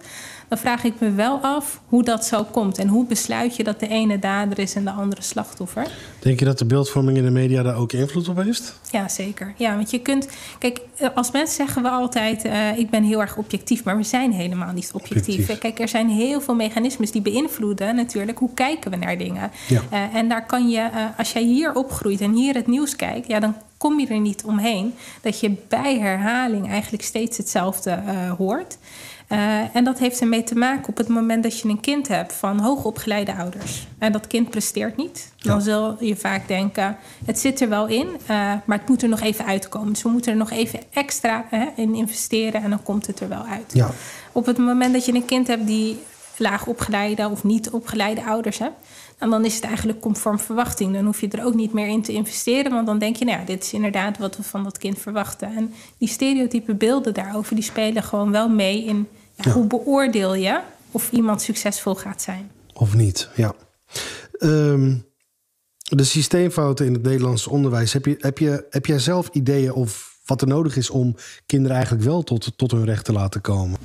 Dan 0.50 0.58
vraag 0.58 0.84
ik 0.84 0.94
me 0.98 1.10
wel 1.10 1.38
af 1.38 1.80
hoe 1.88 2.02
dat 2.02 2.24
zo 2.24 2.44
komt. 2.44 2.78
En 2.78 2.88
hoe 2.88 3.06
besluit 3.06 3.56
je 3.56 3.64
dat 3.64 3.80
de 3.80 3.88
ene 3.88 4.18
dader 4.18 4.58
is 4.58 4.74
en 4.74 4.84
de 4.84 4.90
andere 4.90 5.22
slachtoffer? 5.22 5.86
Denk 6.18 6.38
je 6.38 6.44
dat 6.44 6.58
de 6.58 6.64
beeldvorming 6.64 7.16
in 7.16 7.24
de 7.24 7.30
media 7.30 7.62
daar 7.62 7.76
ook 7.76 7.92
invloed 7.92 8.28
op 8.28 8.36
heeft? 8.36 8.78
Ja, 8.90 9.08
zeker. 9.08 9.54
Ja, 9.56 9.76
want 9.76 9.90
je 9.90 9.98
kunt. 9.98 10.28
Kijk, 10.58 10.80
eh, 10.96 11.08
als 11.14 11.30
mensen 11.30 11.56
zeggen 11.56 11.82
we 11.82 11.88
altijd: 11.88 12.44
eh, 12.44 12.78
ik 12.78 12.90
ben 12.90 13.04
heel 13.04 13.20
erg 13.20 13.36
objectief, 13.36 13.84
maar 13.84 13.96
we 13.96 14.02
zijn 14.02 14.32
helemaal 14.32 14.72
niet 14.72 14.90
objectief. 14.92 15.38
Objectief. 15.38 15.58
Kijk, 15.58 15.80
er 15.80 15.88
zijn 15.88 16.08
heel 16.08 16.40
veel 16.40 16.54
mechanismes 16.54 17.10
die 17.10 17.22
beïnvloeden 17.22 17.94
natuurlijk 17.94 18.38
hoe 18.38 18.54
kijken 18.54 18.90
we 18.90 18.96
naar 18.96 19.18
dingen. 19.18 19.50
Ja. 19.68 19.82
Eh, 19.90 20.14
en 20.14 20.28
daar 20.28 20.46
kan 20.46 20.68
je, 20.68 20.80
eh, 20.80 21.04
als 21.16 21.32
jij 21.32 21.42
hier 21.42 21.74
opgroeit 21.74 22.20
en 22.20 22.32
hier 22.32 22.54
het 22.54 22.66
nieuws 22.66 22.96
kijkt, 22.96 23.26
ja, 23.26 23.40
dan 23.40 23.54
kom 23.76 24.00
je 24.00 24.06
er 24.06 24.20
niet 24.20 24.44
omheen 24.44 24.94
dat 25.22 25.40
je 25.40 25.56
bij 25.68 25.98
herhaling 25.98 26.68
eigenlijk 26.68 27.02
steeds 27.02 27.36
hetzelfde 27.36 27.90
eh, 27.90 28.32
hoort. 28.32 28.78
Eh, 29.30 29.76
en 29.76 29.84
dat 29.84 29.98
heeft 29.98 30.20
ermee 30.20 30.44
te 30.44 30.54
maken 30.54 30.88
op 30.88 30.96
het 30.96 31.08
moment 31.08 31.42
dat 31.42 31.60
je 31.60 31.68
een 31.68 31.80
kind 31.80 32.08
hebt 32.08 32.32
van 32.32 32.58
hoogopgeleide 32.58 33.34
ouders. 33.34 33.86
En 33.98 34.12
dat 34.12 34.26
kind 34.26 34.50
presteert 34.50 34.96
niet. 34.96 35.32
Dan 35.38 35.62
zul 35.62 36.04
je 36.04 36.16
vaak 36.16 36.48
denken, 36.48 36.96
het 37.24 37.38
zit 37.38 37.60
er 37.60 37.68
wel 37.68 37.86
in, 37.86 38.08
eh, 38.22 38.36
maar 38.64 38.78
het 38.78 38.88
moet 38.88 39.02
er 39.02 39.08
nog 39.08 39.20
even 39.20 39.46
uitkomen. 39.46 39.92
Dus 39.92 40.02
we 40.02 40.08
moeten 40.08 40.32
er 40.32 40.38
nog 40.38 40.50
even 40.50 40.80
extra 40.92 41.44
hè, 41.48 41.66
in 41.76 41.94
investeren 41.94 42.62
en 42.62 42.70
dan 42.70 42.82
komt 42.82 43.06
het 43.06 43.20
er 43.20 43.28
wel 43.28 43.44
uit. 43.44 43.72
Ja. 43.72 43.90
Op 44.32 44.46
het 44.46 44.58
moment 44.58 44.92
dat 44.92 45.04
je 45.04 45.14
een 45.14 45.24
kind 45.24 45.46
hebt 45.46 45.66
die 45.66 45.98
laag 46.36 46.66
opgeleide 46.66 47.28
of 47.28 47.44
niet 47.44 47.70
opgeleide 47.70 48.24
ouders 48.24 48.58
hebt, 48.58 48.86
en 49.18 49.30
dan 49.30 49.44
is 49.44 49.54
het 49.54 49.64
eigenlijk 49.64 50.00
conform 50.00 50.38
verwachting. 50.38 50.94
Dan 50.94 51.04
hoef 51.04 51.20
je 51.20 51.28
er 51.28 51.44
ook 51.44 51.54
niet 51.54 51.72
meer 51.72 51.86
in 51.86 52.02
te 52.02 52.12
investeren, 52.12 52.72
want 52.72 52.86
dan 52.86 52.98
denk 52.98 53.16
je, 53.16 53.24
nou 53.24 53.38
ja, 53.38 53.44
dit 53.44 53.62
is 53.62 53.72
inderdaad 53.72 54.18
wat 54.18 54.36
we 54.36 54.42
van 54.42 54.64
dat 54.64 54.78
kind 54.78 54.98
verwachten. 54.98 55.56
En 55.56 55.74
die 55.98 56.08
stereotype 56.08 56.74
beelden 56.74 57.14
daarover, 57.14 57.54
die 57.54 57.64
spelen 57.64 58.02
gewoon 58.02 58.30
wel 58.30 58.48
mee 58.48 58.84
in 58.84 59.08
ja, 59.42 59.52
hoe 59.52 59.66
beoordeel 59.66 60.34
je 60.34 60.60
of 60.90 61.10
iemand 61.10 61.42
succesvol 61.42 61.94
gaat 61.94 62.22
zijn. 62.22 62.50
Of 62.72 62.94
niet, 62.94 63.28
ja. 63.34 63.54
Ehm, 64.38 64.96
de 65.78 66.04
systeemfouten 66.04 66.86
in 66.86 66.92
het 66.92 67.02
Nederlands 67.02 67.46
onderwijs. 67.46 67.92
Heb, 67.92 68.04
je, 68.04 68.16
heb, 68.18 68.38
je, 68.38 68.66
heb 68.70 68.86
jij 68.86 68.98
zelf 68.98 69.28
ideeën 69.32 69.72
of 69.72 70.18
wat 70.24 70.40
er 70.40 70.48
nodig 70.48 70.76
is 70.76 70.90
om 70.90 71.16
kinderen 71.46 71.76
eigenlijk 71.76 72.06
wel 72.06 72.22
tot, 72.22 72.52
tot 72.56 72.70
hun 72.70 72.84
recht 72.84 73.04
te 73.04 73.12
laten 73.12 73.40
komen? 73.40 73.78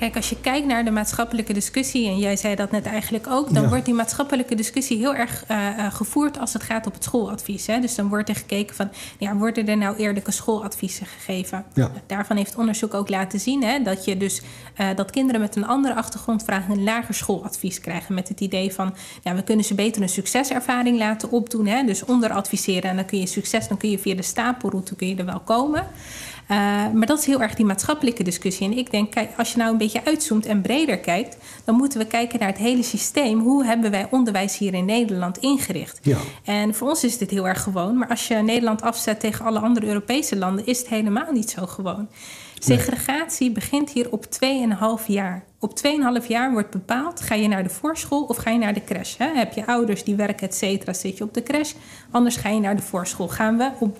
Kijk, 0.00 0.16
als 0.16 0.28
je 0.28 0.40
kijkt 0.40 0.66
naar 0.66 0.84
de 0.84 0.90
maatschappelijke 0.90 1.52
discussie, 1.52 2.08
en 2.08 2.18
jij 2.18 2.36
zei 2.36 2.54
dat 2.54 2.70
net 2.70 2.86
eigenlijk 2.86 3.26
ook, 3.26 3.54
dan 3.54 3.62
Ja. 3.62 3.68
wordt 3.68 3.84
die 3.84 3.94
maatschappelijke 3.94 4.54
discussie 4.54 4.98
heel 4.98 5.14
erg 5.14 5.44
eh, 5.46 5.68
eh, 5.68 5.94
gevoerd 5.94 6.38
als 6.38 6.52
het 6.52 6.62
gaat 6.62 6.86
op 6.86 6.94
het 6.94 7.04
schooladvies. 7.04 7.66
Hè? 7.66 7.80
Dus 7.80 7.94
dan 7.94 8.08
wordt 8.08 8.28
er 8.28 8.34
gekeken 8.34 8.76
van, 8.76 8.90
ja, 9.18 9.34
worden 9.36 9.68
er 9.68 9.76
nou 9.76 9.96
eerlijke 9.96 10.30
schooladviezen 10.30 11.06
gegeven? 11.06 11.64
Ja. 11.74 11.90
Daarvan 12.06 12.36
heeft 12.36 12.56
onderzoek 12.56 12.94
ook 12.94 13.08
laten 13.08 13.40
zien 13.40 13.64
hè, 13.64 13.82
dat 13.82 14.04
je 14.04 14.16
dus 14.16 14.42
eh, 14.74 14.88
dat 14.94 15.10
kinderen 15.10 15.40
met 15.40 15.56
een 15.56 15.66
andere 15.66 15.94
achtergrond 15.94 16.44
vaak 16.44 16.68
een 16.68 16.84
lager 16.84 17.14
schooladvies 17.14 17.80
krijgen. 17.80 18.14
Met 18.14 18.28
het 18.28 18.40
idee 18.40 18.72
van, 18.72 18.94
ja, 19.22 19.34
we 19.34 19.42
kunnen 19.42 19.64
ze 19.64 19.74
beter 19.74 20.02
een 20.02 20.08
succeservaring 20.08 20.98
laten 20.98 21.30
opdoen. 21.30 21.66
Hè? 21.66 21.84
Dus 21.84 22.04
onderadviseren 22.04 22.90
en 22.90 22.96
dan 22.96 23.04
kun 23.04 23.18
je 23.18 23.26
succes, 23.26 23.68
dan 23.68 23.76
kun 23.76 23.90
je 23.90 23.98
via 23.98 24.14
de 24.14 24.22
stapelroute 24.22 24.94
kun 24.96 25.08
je 25.08 25.16
er 25.16 25.24
wel 25.24 25.40
komen. 25.40 25.86
Uh, 26.50 26.56
maar 26.92 27.06
dat 27.06 27.18
is 27.18 27.26
heel 27.26 27.42
erg 27.42 27.54
die 27.54 27.64
maatschappelijke 27.64 28.22
discussie. 28.22 28.70
En 28.70 28.78
ik 28.78 28.90
denk, 28.90 29.10
kijk, 29.10 29.30
als 29.36 29.52
je 29.52 29.58
nou 29.58 29.70
een 29.70 29.78
beetje 29.78 30.04
uitzoomt 30.04 30.46
en 30.46 30.60
breder 30.60 30.98
kijkt, 30.98 31.36
dan 31.64 31.74
moeten 31.74 31.98
we 31.98 32.06
kijken 32.06 32.38
naar 32.38 32.48
het 32.48 32.58
hele 32.58 32.82
systeem. 32.82 33.40
Hoe 33.40 33.64
hebben 33.64 33.90
wij 33.90 34.06
onderwijs 34.10 34.58
hier 34.58 34.74
in 34.74 34.84
Nederland 34.84 35.38
ingericht? 35.38 35.98
Ja. 36.02 36.18
En 36.44 36.74
voor 36.74 36.88
ons 36.88 37.04
is 37.04 37.18
dit 37.18 37.30
heel 37.30 37.48
erg 37.48 37.62
gewoon. 37.62 37.98
Maar 37.98 38.08
als 38.08 38.28
je 38.28 38.34
Nederland 38.34 38.82
afzet 38.82 39.20
tegen 39.20 39.44
alle 39.44 39.58
andere 39.58 39.86
Europese 39.86 40.36
landen, 40.36 40.66
is 40.66 40.78
het 40.78 40.88
helemaal 40.88 41.32
niet 41.32 41.50
zo 41.50 41.66
gewoon. 41.66 42.08
Segregatie 42.58 43.50
begint 43.50 43.90
hier 43.90 44.12
op 44.12 44.24
2,5 44.24 45.06
jaar. 45.06 45.44
Op 45.62 45.72
2,5 46.22 46.26
jaar 46.26 46.52
wordt 46.52 46.70
bepaald, 46.70 47.20
ga 47.20 47.34
je 47.34 47.48
naar 47.48 47.62
de 47.62 47.68
voorschool 47.68 48.22
of 48.22 48.36
ga 48.36 48.50
je 48.50 48.58
naar 48.58 48.74
de 48.74 48.84
crash? 48.84 49.16
Hè? 49.16 49.28
Heb 49.34 49.52
je 49.52 49.66
ouders 49.66 50.04
die 50.04 50.14
werken, 50.14 50.48
et 50.48 50.54
cetera, 50.54 50.92
zit 50.92 51.18
je 51.18 51.24
op 51.24 51.34
de 51.34 51.42
crash. 51.42 51.72
Anders 52.10 52.36
ga 52.36 52.48
je 52.48 52.60
naar 52.60 52.76
de 52.76 52.82
voorschool. 52.82 53.28
Gaan 53.28 53.56
we 53.56 53.70
op 53.78 53.96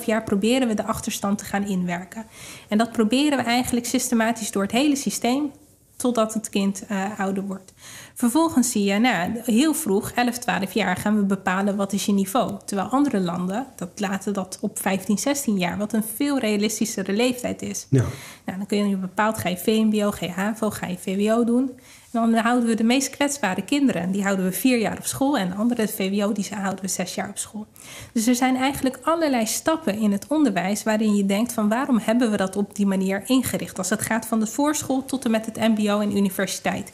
2,5 0.00 0.04
jaar 0.04 0.22
proberen 0.22 0.68
we 0.68 0.74
de 0.74 0.84
achterstand 0.84 1.38
te 1.38 1.44
gaan 1.44 1.66
inwerken. 1.66 2.26
En 2.68 2.78
dat 2.78 2.92
proberen 2.92 3.38
we 3.38 3.44
eigenlijk 3.44 3.86
systematisch 3.86 4.50
door 4.50 4.62
het 4.62 4.72
hele 4.72 4.96
systeem 4.96 5.50
totdat 5.98 6.34
het 6.34 6.48
kind 6.48 6.82
uh, 6.90 7.20
ouder 7.20 7.42
wordt. 7.42 7.72
Vervolgens 8.14 8.70
zie 8.70 8.84
je, 8.84 8.98
nou, 8.98 9.40
heel 9.44 9.74
vroeg, 9.74 10.12
11, 10.12 10.38
12 10.38 10.72
jaar, 10.72 10.96
gaan 10.96 11.16
we 11.16 11.22
bepalen 11.22 11.76
wat 11.76 11.92
is 11.92 12.06
je 12.06 12.12
niveau. 12.12 12.58
Terwijl 12.64 12.88
andere 12.88 13.20
landen, 13.20 13.66
dat 13.76 13.88
laten 14.00 14.32
dat 14.32 14.58
op 14.60 14.78
15, 14.78 15.18
16 15.18 15.58
jaar, 15.58 15.78
wat 15.78 15.92
een 15.92 16.04
veel 16.14 16.38
realistischere 16.38 17.12
leeftijd 17.12 17.62
is. 17.62 17.86
Ja. 17.90 18.04
Nou, 18.44 18.58
dan 18.58 18.66
kun 18.66 18.88
je 18.88 18.96
bepaald, 18.96 19.38
ga 19.38 19.48
je 19.48 19.56
VMBO, 19.56 20.10
ga 20.10 20.26
je 20.26 20.32
HAVO, 20.32 20.70
ga 20.70 20.86
je 20.86 20.98
VWO 20.98 21.44
doen. 21.44 21.70
Dan 22.10 22.34
houden 22.34 22.68
we 22.68 22.74
de 22.74 22.84
meest 22.84 23.10
kwetsbare 23.10 23.62
kinderen, 23.62 24.10
die 24.10 24.22
houden 24.22 24.44
we 24.44 24.52
vier 24.52 24.78
jaar 24.78 24.98
op 24.98 25.06
school. 25.06 25.38
En 25.38 25.48
de 25.48 25.54
andere 25.54 25.88
VWO, 25.88 26.32
die 26.32 26.48
houden 26.54 26.84
we 26.84 26.88
zes 26.90 27.14
jaar 27.14 27.28
op 27.28 27.38
school. 27.38 27.66
Dus 28.12 28.26
er 28.26 28.34
zijn 28.34 28.56
eigenlijk 28.56 28.98
allerlei 29.02 29.46
stappen 29.46 29.98
in 29.98 30.12
het 30.12 30.26
onderwijs 30.28 30.82
waarin 30.82 31.16
je 31.16 31.26
denkt 31.26 31.52
van 31.52 31.68
waarom 31.68 31.98
hebben 31.98 32.30
we 32.30 32.36
dat 32.36 32.56
op 32.56 32.74
die 32.74 32.86
manier 32.86 33.22
ingericht? 33.26 33.78
Als 33.78 33.90
het 33.90 34.02
gaat 34.02 34.26
van 34.26 34.40
de 34.40 34.46
voorschool 34.46 35.04
tot 35.04 35.24
en 35.24 35.30
met 35.30 35.46
het 35.46 35.56
mbo 35.56 36.00
en 36.00 36.16
universiteit. 36.16 36.92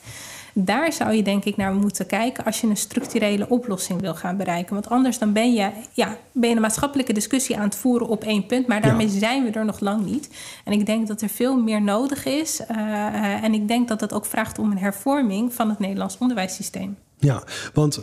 Daar 0.57 0.93
zou 0.93 1.13
je 1.13 1.23
denk 1.23 1.45
ik 1.45 1.57
naar 1.57 1.75
moeten 1.75 2.07
kijken 2.07 2.45
als 2.45 2.61
je 2.61 2.67
een 2.67 2.77
structurele 2.77 3.49
oplossing 3.49 4.01
wil 4.01 4.15
gaan 4.15 4.37
bereiken. 4.37 4.75
Want 4.75 4.89
anders 4.89 5.19
dan 5.19 5.33
ben 5.33 5.53
je, 5.53 5.71
ja, 5.93 6.17
ben 6.33 6.49
je 6.49 6.55
een 6.55 6.61
maatschappelijke 6.61 7.13
discussie 7.13 7.57
aan 7.57 7.65
het 7.65 7.77
voeren 7.77 8.09
op 8.09 8.25
één 8.25 8.47
punt. 8.47 8.67
Maar 8.67 8.81
daarmee 8.83 9.09
zijn 9.09 9.45
we 9.45 9.51
er 9.51 9.65
nog 9.65 9.81
lang 9.81 10.05
niet. 10.05 10.29
En 10.65 10.73
ik 10.73 10.87
denk 10.87 11.09
dat 11.09 11.23
er 11.23 11.29
veel 11.29 11.57
meer 11.63 11.83
nodig 11.83 12.25
is. 12.25 12.61
Uh, 12.61 13.45
en 13.45 13.55
ik 13.55 13.69
denk 13.69 13.89
dat 13.89 14.01
dat 14.01 14.13
ook 14.13 14.27
vraagt 14.27 14.59
om 14.59 14.71
een 14.71 14.79
hervorming 14.79 15.55
van 15.55 15.69
het 15.69 15.79
Nederlands 15.79 16.19
onderwijssysteem. 16.19 16.97
Ja, 17.19 17.43
want 17.75 18.03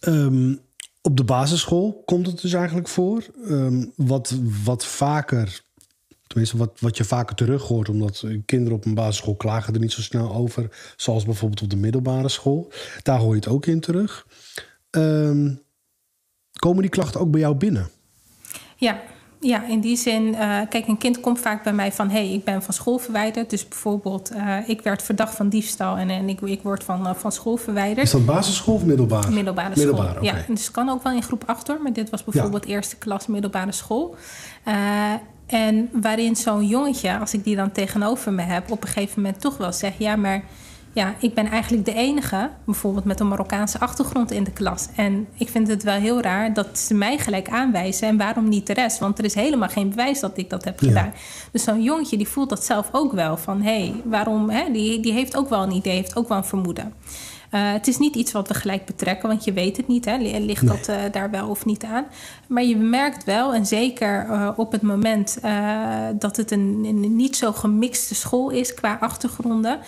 um, 0.00 0.60
op 1.02 1.16
de 1.16 1.24
basisschool 1.24 2.02
komt 2.04 2.26
het 2.26 2.40
dus 2.40 2.52
eigenlijk 2.52 2.88
voor. 2.88 3.24
Um, 3.48 3.92
wat, 3.96 4.34
wat 4.64 4.86
vaker 4.86 5.62
Tenminste, 6.30 6.56
wat, 6.56 6.80
wat 6.80 6.96
je 6.96 7.04
vaker 7.04 7.36
terug 7.36 7.62
hoort, 7.62 7.88
omdat 7.88 8.24
kinderen 8.46 8.76
op 8.76 8.84
een 8.84 8.94
basisschool 8.94 9.34
klagen 9.34 9.74
er 9.74 9.80
niet 9.80 9.92
zo 9.92 10.02
snel 10.02 10.34
over. 10.34 10.92
Zoals 10.96 11.24
bijvoorbeeld 11.24 11.62
op 11.62 11.70
de 11.70 11.76
middelbare 11.76 12.28
school. 12.28 12.72
Daar 13.02 13.18
hoor 13.18 13.30
je 13.30 13.40
het 13.40 13.48
ook 13.48 13.66
in 13.66 13.80
terug. 13.80 14.26
Um, 14.90 15.62
komen 16.58 16.82
die 16.82 16.90
klachten 16.90 17.20
ook 17.20 17.30
bij 17.30 17.40
jou 17.40 17.54
binnen? 17.54 17.88
Ja, 18.76 19.00
ja, 19.40 19.66
in 19.66 19.80
die 19.80 19.96
zin, 19.96 20.22
uh, 20.22 20.60
kijk, 20.68 20.86
een 20.86 20.98
kind 20.98 21.20
komt 21.20 21.38
vaak 21.38 21.62
bij 21.62 21.72
mij 21.72 21.92
van: 21.92 22.08
hé, 22.08 22.26
hey, 22.26 22.32
ik 22.32 22.44
ben 22.44 22.62
van 22.62 22.74
school 22.74 22.98
verwijderd. 22.98 23.50
Dus 23.50 23.68
bijvoorbeeld, 23.68 24.32
uh, 24.32 24.68
ik 24.68 24.80
werd 24.80 25.02
verdacht 25.02 25.34
van 25.34 25.48
diefstal 25.48 25.96
en, 25.96 26.10
en 26.10 26.28
ik, 26.28 26.40
ik 26.40 26.62
word 26.62 26.84
van, 26.84 27.06
uh, 27.06 27.14
van 27.14 27.32
school 27.32 27.56
verwijderd. 27.56 28.06
Is 28.06 28.12
dat 28.12 28.26
basisschool 28.26 28.74
of 28.74 28.84
middelbare? 28.84 29.30
Middelbare 29.30 29.70
school. 29.70 29.84
Middelbare, 29.84 30.20
okay. 30.20 30.40
Ja, 30.40 30.54
dus 30.54 30.70
kan 30.70 30.88
ook 30.88 31.02
wel 31.02 31.12
in 31.12 31.22
groep 31.22 31.42
8 31.46 31.66
hoor, 31.66 31.82
maar 31.82 31.92
dit 31.92 32.10
was 32.10 32.24
bijvoorbeeld 32.24 32.66
ja. 32.66 32.74
eerste 32.74 32.96
klas 32.96 33.26
middelbare 33.26 33.72
school. 33.72 34.16
En 35.50 35.88
waarin 35.92 36.36
zo'n 36.36 36.66
jongetje, 36.66 37.18
als 37.18 37.34
ik 37.34 37.44
die 37.44 37.56
dan 37.56 37.72
tegenover 37.72 38.32
me 38.32 38.42
heb, 38.42 38.70
op 38.70 38.82
een 38.82 38.88
gegeven 38.88 39.22
moment 39.22 39.40
toch 39.40 39.56
wel 39.56 39.72
zegt: 39.72 39.98
Ja, 39.98 40.16
maar 40.16 40.42
ja, 40.92 41.14
ik 41.18 41.34
ben 41.34 41.46
eigenlijk 41.46 41.84
de 41.84 41.94
enige, 41.94 42.50
bijvoorbeeld 42.64 43.04
met 43.04 43.20
een 43.20 43.28
Marokkaanse 43.28 43.80
achtergrond 43.80 44.30
in 44.30 44.44
de 44.44 44.52
klas. 44.52 44.88
En 44.96 45.26
ik 45.34 45.48
vind 45.48 45.68
het 45.68 45.82
wel 45.82 45.94
heel 45.94 46.20
raar 46.20 46.54
dat 46.54 46.78
ze 46.78 46.94
mij 46.94 47.18
gelijk 47.18 47.48
aanwijzen 47.48 48.08
en 48.08 48.16
waarom 48.16 48.48
niet 48.48 48.66
de 48.66 48.72
rest? 48.72 48.98
Want 48.98 49.18
er 49.18 49.24
is 49.24 49.34
helemaal 49.34 49.68
geen 49.68 49.88
bewijs 49.88 50.20
dat 50.20 50.38
ik 50.38 50.50
dat 50.50 50.64
heb 50.64 50.78
gedaan. 50.78 51.12
Dus 51.52 51.64
zo'n 51.64 51.82
jongetje 51.82 52.16
die 52.16 52.28
voelt 52.28 52.48
dat 52.48 52.64
zelf 52.64 52.88
ook 52.92 53.12
wel 53.12 53.36
van 53.36 53.62
hé, 53.62 53.80
hey, 53.80 53.94
waarom? 54.04 54.50
Hè? 54.50 54.70
Die, 54.72 55.00
die 55.00 55.12
heeft 55.12 55.36
ook 55.36 55.48
wel 55.48 55.62
een 55.62 55.72
idee, 55.72 55.94
heeft 55.94 56.16
ook 56.16 56.28
wel 56.28 56.36
een 56.36 56.44
vermoeden. 56.44 56.92
Uh, 57.50 57.72
het 57.72 57.86
is 57.86 57.98
niet 57.98 58.14
iets 58.14 58.32
wat 58.32 58.48
we 58.48 58.54
gelijk 58.54 58.84
betrekken, 58.84 59.28
want 59.28 59.44
je 59.44 59.52
weet 59.52 59.76
het 59.76 59.88
niet. 59.88 60.04
Hè? 60.04 60.16
Ligt 60.38 60.66
dat 60.66 60.88
uh, 60.88 60.96
daar 61.12 61.30
wel 61.30 61.48
of 61.48 61.64
niet 61.64 61.84
aan? 61.84 62.04
Maar 62.46 62.62
je 62.62 62.76
merkt 62.76 63.24
wel, 63.24 63.54
en 63.54 63.66
zeker 63.66 64.26
uh, 64.26 64.50
op 64.56 64.72
het 64.72 64.82
moment 64.82 65.38
dat 66.18 66.36
het 66.36 66.50
een, 66.50 66.84
een, 66.84 67.16
niet 67.16 67.36
zo 67.36 67.52
gemixte 67.52 68.14
school 68.14 68.50
is 68.50 68.74
qua 68.74 68.96
achtergronden, 69.00 69.78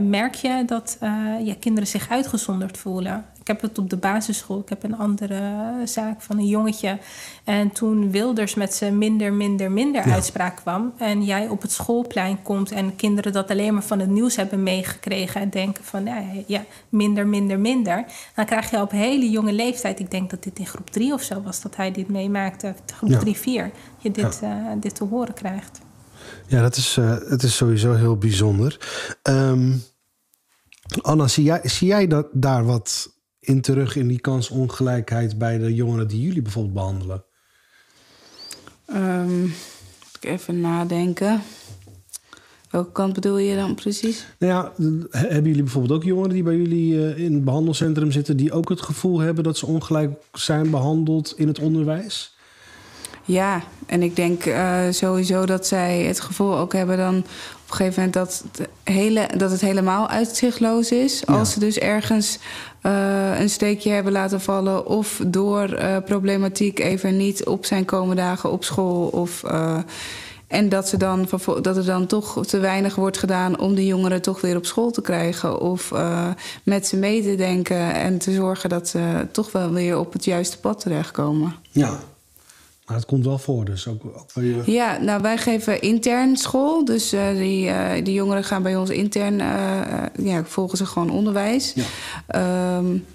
merk 0.00 0.34
je 0.34 0.62
dat 0.66 0.98
ja, 1.42 1.54
kinderen 1.60 1.88
zich 1.88 2.10
uitgezonderd 2.10 2.78
voelen. 2.78 3.24
Ik 3.46 3.52
heb 3.52 3.60
het 3.60 3.78
op 3.78 3.90
de 3.90 3.96
basisschool. 3.96 4.60
Ik 4.60 4.68
heb 4.68 4.82
een 4.82 4.96
andere 4.96 5.72
zaak 5.84 6.22
van 6.22 6.38
een 6.38 6.46
jongetje. 6.46 6.98
En 7.44 7.70
toen 7.72 8.10
Wilders 8.10 8.54
met 8.54 8.74
zijn 8.74 8.98
minder, 8.98 9.32
minder, 9.32 9.70
minder 9.70 10.02
uitspraak 10.02 10.56
kwam. 10.56 10.92
En 10.98 11.24
jij 11.24 11.48
op 11.48 11.62
het 11.62 11.72
schoolplein 11.72 12.42
komt 12.42 12.70
en 12.70 12.96
kinderen 12.96 13.32
dat 13.32 13.50
alleen 13.50 13.72
maar 13.72 13.82
van 13.82 13.98
het 13.98 14.08
nieuws 14.08 14.36
hebben 14.36 14.62
meegekregen. 14.62 15.40
En 15.40 15.50
denken 15.50 15.84
van 15.84 16.04
ja, 16.04 16.22
ja, 16.46 16.64
minder, 16.88 17.26
minder, 17.26 17.60
minder. 17.60 18.04
Dan 18.34 18.44
krijg 18.44 18.70
je 18.70 18.80
op 18.80 18.90
hele 18.90 19.30
jonge 19.30 19.52
leeftijd. 19.52 20.00
Ik 20.00 20.10
denk 20.10 20.30
dat 20.30 20.42
dit 20.42 20.58
in 20.58 20.66
groep 20.66 20.90
drie 20.90 21.12
of 21.12 21.22
zo 21.22 21.42
was 21.42 21.60
dat 21.60 21.76
hij 21.76 21.92
dit 21.92 22.08
meemaakte. 22.08 22.74
Groep 22.94 23.10
ja. 23.10 23.18
drie, 23.18 23.36
vier. 23.36 23.70
Je 23.98 24.10
dit, 24.10 24.38
ja. 24.40 24.60
uh, 24.60 24.80
dit 24.80 24.94
te 24.94 25.04
horen 25.04 25.34
krijgt. 25.34 25.80
Ja, 26.46 26.62
dat 26.62 26.76
is, 26.76 26.96
uh, 26.96 27.16
het 27.28 27.42
is 27.42 27.56
sowieso 27.56 27.94
heel 27.94 28.16
bijzonder. 28.16 28.80
Um, 29.22 29.82
Anna, 31.02 31.28
zie 31.28 31.44
jij, 31.44 31.60
zie 31.62 31.88
jij 31.88 32.06
dat, 32.06 32.26
daar 32.32 32.64
wat 32.64 33.14
in 33.46 33.60
terug 33.60 33.96
in 33.96 34.08
die 34.08 34.20
kansongelijkheid 34.20 35.38
bij 35.38 35.58
de 35.58 35.74
jongeren 35.74 36.08
die 36.08 36.20
jullie 36.20 36.42
bijvoorbeeld 36.42 36.74
behandelen? 36.74 37.24
Um, 38.94 39.54
even 40.20 40.60
nadenken. 40.60 41.42
Welke 42.70 42.92
kant 42.92 43.12
bedoel 43.12 43.38
je 43.38 43.56
dan 43.56 43.74
precies? 43.74 44.26
Nou 44.38 44.52
ja, 44.52 44.72
hebben 45.10 45.44
jullie 45.44 45.62
bijvoorbeeld 45.62 45.92
ook 45.92 46.04
jongeren 46.04 46.32
die 46.32 46.42
bij 46.42 46.56
jullie 46.56 46.94
uh, 46.94 47.18
in 47.18 47.34
het 47.34 47.44
behandelcentrum 47.44 48.10
zitten, 48.10 48.36
die 48.36 48.52
ook 48.52 48.68
het 48.68 48.80
gevoel 48.80 49.18
hebben 49.18 49.44
dat 49.44 49.56
ze 49.56 49.66
ongelijk 49.66 50.12
zijn 50.32 50.70
behandeld 50.70 51.34
in 51.36 51.48
het 51.48 51.58
onderwijs? 51.58 52.36
Ja, 53.24 53.62
en 53.86 54.02
ik 54.02 54.16
denk 54.16 54.46
uh, 54.46 54.80
sowieso 54.90 55.46
dat 55.46 55.66
zij 55.66 56.02
het 56.02 56.20
gevoel 56.20 56.56
ook 56.56 56.72
hebben 56.72 56.96
dan 56.96 57.16
op 57.16 57.24
een 57.68 57.76
gegeven 57.76 57.94
moment 57.94 58.12
dat 58.12 58.44
het, 58.52 58.68
hele, 58.82 59.28
dat 59.36 59.50
het 59.50 59.60
helemaal 59.60 60.08
uitzichtloos 60.08 60.90
is. 60.90 61.22
Ja. 61.26 61.34
Als 61.34 61.52
ze 61.52 61.60
dus 61.60 61.78
ergens 61.78 62.38
uh, 62.86 63.40
een 63.40 63.50
steekje 63.50 63.90
hebben 63.90 64.12
laten 64.12 64.40
vallen 64.40 64.86
of 64.86 65.20
door 65.26 65.78
uh, 65.78 65.96
problematiek 66.04 66.78
even 66.78 67.16
niet 67.16 67.44
op 67.44 67.64
zijn 67.64 67.84
komende 67.84 68.22
dagen 68.22 68.50
op 68.50 68.64
school 68.64 69.06
of. 69.06 69.44
En 70.46 70.68
dat, 70.68 70.88
ze 70.88 70.96
dan, 70.96 71.28
dat 71.62 71.76
er 71.76 71.84
dan 71.84 72.06
toch 72.06 72.46
te 72.46 72.58
weinig 72.58 72.94
wordt 72.94 73.18
gedaan 73.18 73.58
om 73.58 73.74
de 73.74 73.86
jongeren 73.86 74.22
toch 74.22 74.40
weer 74.40 74.56
op 74.56 74.66
school 74.66 74.90
te 74.90 75.02
krijgen. 75.02 75.60
Of 75.60 75.92
met 76.62 76.86
ze 76.86 76.96
mee 76.96 77.22
te 77.22 77.34
denken 77.34 77.94
en 77.94 78.18
te 78.18 78.32
zorgen 78.32 78.68
dat 78.68 78.88
ze 78.88 79.26
toch 79.32 79.52
wel 79.52 79.72
weer 79.72 79.98
op 79.98 80.12
het 80.12 80.24
juiste 80.24 80.58
pad 80.58 80.80
terechtkomen. 80.80 81.54
Ja, 81.70 81.98
maar 82.86 82.96
het 82.96 83.06
komt 83.06 83.24
wel 83.24 83.38
voor, 83.38 83.64
dus 83.64 83.88
ook, 83.88 84.04
ook 84.04 84.30
je... 84.34 84.62
Ja, 84.64 84.98
nou 84.98 85.22
wij 85.22 85.38
geven 85.38 85.80
intern 85.80 86.36
school. 86.36 86.84
Dus 86.84 87.14
uh, 87.14 87.30
die, 87.30 87.66
uh, 87.66 87.90
die 88.02 88.14
jongeren 88.14 88.44
gaan 88.44 88.62
bij 88.62 88.76
ons 88.76 88.90
intern, 88.90 89.38
uh, 89.38 90.02
ja, 90.18 90.44
volgen 90.44 90.78
ze 90.78 90.86
gewoon 90.86 91.10
onderwijs. 91.10 91.74
Ja. 91.74 92.76
Um, 92.76 93.06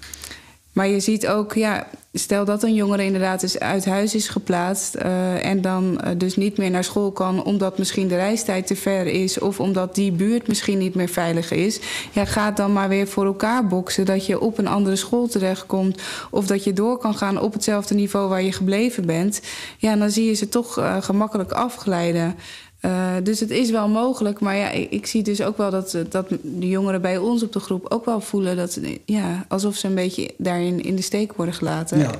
maar 0.72 0.88
je 0.88 1.00
ziet 1.00 1.28
ook, 1.28 1.54
ja, 1.54 1.86
stel 2.12 2.44
dat 2.44 2.62
een 2.62 2.74
jongere 2.74 3.04
inderdaad 3.04 3.42
is 3.42 3.58
uit 3.58 3.84
huis 3.84 4.14
is 4.14 4.28
geplaatst 4.28 4.96
uh, 4.96 5.44
en 5.44 5.60
dan 5.60 6.00
uh, 6.04 6.10
dus 6.16 6.36
niet 6.36 6.56
meer 6.56 6.70
naar 6.70 6.84
school 6.84 7.12
kan 7.12 7.44
omdat 7.44 7.78
misschien 7.78 8.08
de 8.08 8.16
reistijd 8.16 8.66
te 8.66 8.76
ver 8.76 9.06
is 9.06 9.38
of 9.38 9.60
omdat 9.60 9.94
die 9.94 10.12
buurt 10.12 10.48
misschien 10.48 10.78
niet 10.78 10.94
meer 10.94 11.08
veilig 11.08 11.50
is. 11.50 11.80
Ja, 12.12 12.24
gaat 12.24 12.56
dan 12.56 12.72
maar 12.72 12.88
weer 12.88 13.08
voor 13.08 13.24
elkaar 13.24 13.66
boksen 13.66 14.04
dat 14.04 14.26
je 14.26 14.40
op 14.40 14.58
een 14.58 14.66
andere 14.66 14.96
school 14.96 15.26
terechtkomt 15.26 16.02
of 16.30 16.46
dat 16.46 16.64
je 16.64 16.72
door 16.72 16.98
kan 16.98 17.14
gaan 17.14 17.40
op 17.40 17.52
hetzelfde 17.52 17.94
niveau 17.94 18.28
waar 18.28 18.42
je 18.42 18.52
gebleven 18.52 19.06
bent. 19.06 19.40
Ja, 19.78 19.96
dan 19.96 20.10
zie 20.10 20.26
je 20.26 20.34
ze 20.34 20.48
toch 20.48 20.78
uh, 20.78 21.02
gemakkelijk 21.02 21.52
afglijden. 21.52 22.36
Uh, 22.84 23.14
dus 23.22 23.40
het 23.40 23.50
is 23.50 23.70
wel 23.70 23.88
mogelijk, 23.88 24.40
maar 24.40 24.56
ja, 24.56 24.70
ik, 24.70 25.06
zie 25.06 25.22
dus 25.22 25.42
ook 25.42 25.56
wel 25.56 25.70
dat, 25.70 25.98
dat 26.08 26.28
de 26.42 26.68
jongeren 26.68 27.00
bij 27.00 27.18
ons 27.18 27.42
op 27.42 27.52
de 27.52 27.60
groep 27.60 27.86
ook 27.88 28.04
wel 28.04 28.20
voelen 28.20 28.56
dat, 28.56 28.80
ja, 29.04 29.44
alsof 29.48 29.76
ze 29.76 29.86
een 29.86 29.94
beetje 29.94 30.34
daarin 30.38 30.82
in 30.82 30.96
de 30.96 31.02
steek 31.02 31.32
worden 31.32 31.54
gelaten. 31.54 31.98
Ja. 31.98 32.12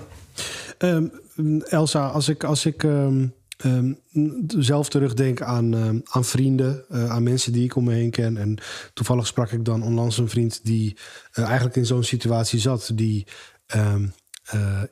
Um, 0.78 1.62
Elsa, 1.62 2.08
als 2.08 2.28
ik, 2.28 2.44
als 2.44 2.66
ik 2.66 2.82
um, 2.82 3.34
um, 3.64 3.98
zelf 4.46 4.88
terugdenk 4.88 5.42
aan, 5.42 6.02
aan 6.04 6.24
vrienden, 6.24 6.84
aan 6.88 7.22
mensen 7.22 7.52
die 7.52 7.64
ik 7.64 7.76
om 7.76 7.84
me 7.84 7.92
heen 7.92 8.10
ken. 8.10 8.36
En 8.36 8.58
toevallig 8.94 9.26
sprak 9.26 9.50
ik 9.50 9.64
dan 9.64 9.82
onlangs 9.82 10.18
een 10.18 10.28
vriend 10.28 10.60
die 10.62 10.96
eigenlijk 11.32 11.76
in 11.76 11.86
zo'n 11.86 12.04
situatie 12.04 12.58
zat, 12.58 12.90
die 12.94 13.26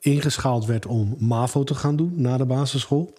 ingeschaald 0.01 0.67
werd 0.67 0.87
om 0.87 1.17
MAVO 1.19 1.65
te 1.65 1.75
gaan 1.75 1.97
doen 1.97 2.13
na 2.17 2.37
de 2.37 2.47
basisschool. 2.47 3.15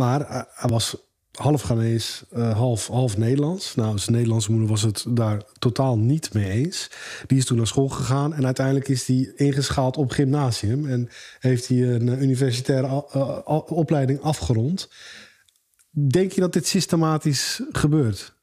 Maar 0.00 0.20
uh, 0.20 0.42
hij 0.54 0.70
was 0.70 0.96
half 1.32 1.62
Ghanese, 1.62 2.24
uh, 2.32 2.56
half, 2.56 2.86
half 2.86 3.16
Nederlands. 3.16 3.74
Nou, 3.74 3.98
zijn 3.98 4.16
Nederlandse 4.16 4.50
moeder 4.50 4.68
was 4.68 4.82
het 4.82 5.04
daar 5.08 5.42
totaal 5.58 5.98
niet 5.98 6.34
mee 6.34 6.50
eens. 6.50 6.90
Die 7.26 7.38
is 7.38 7.44
toen 7.44 7.56
naar 7.56 7.66
school 7.66 7.88
gegaan 7.88 8.34
en 8.34 8.44
uiteindelijk 8.44 8.88
is 8.88 9.06
hij 9.06 9.32
ingeschaald 9.36 9.96
op 9.96 10.10
gymnasium. 10.10 10.86
En 10.86 11.08
heeft 11.38 11.68
hij 11.68 11.82
een 11.82 12.22
universitaire 12.22 12.86
uh, 12.86 13.38
opleiding 13.66 14.20
afgerond. 14.20 14.90
Denk 15.90 16.32
je 16.32 16.40
dat 16.40 16.52
dit 16.52 16.66
systematisch 16.66 17.62
gebeurt? 17.70 18.39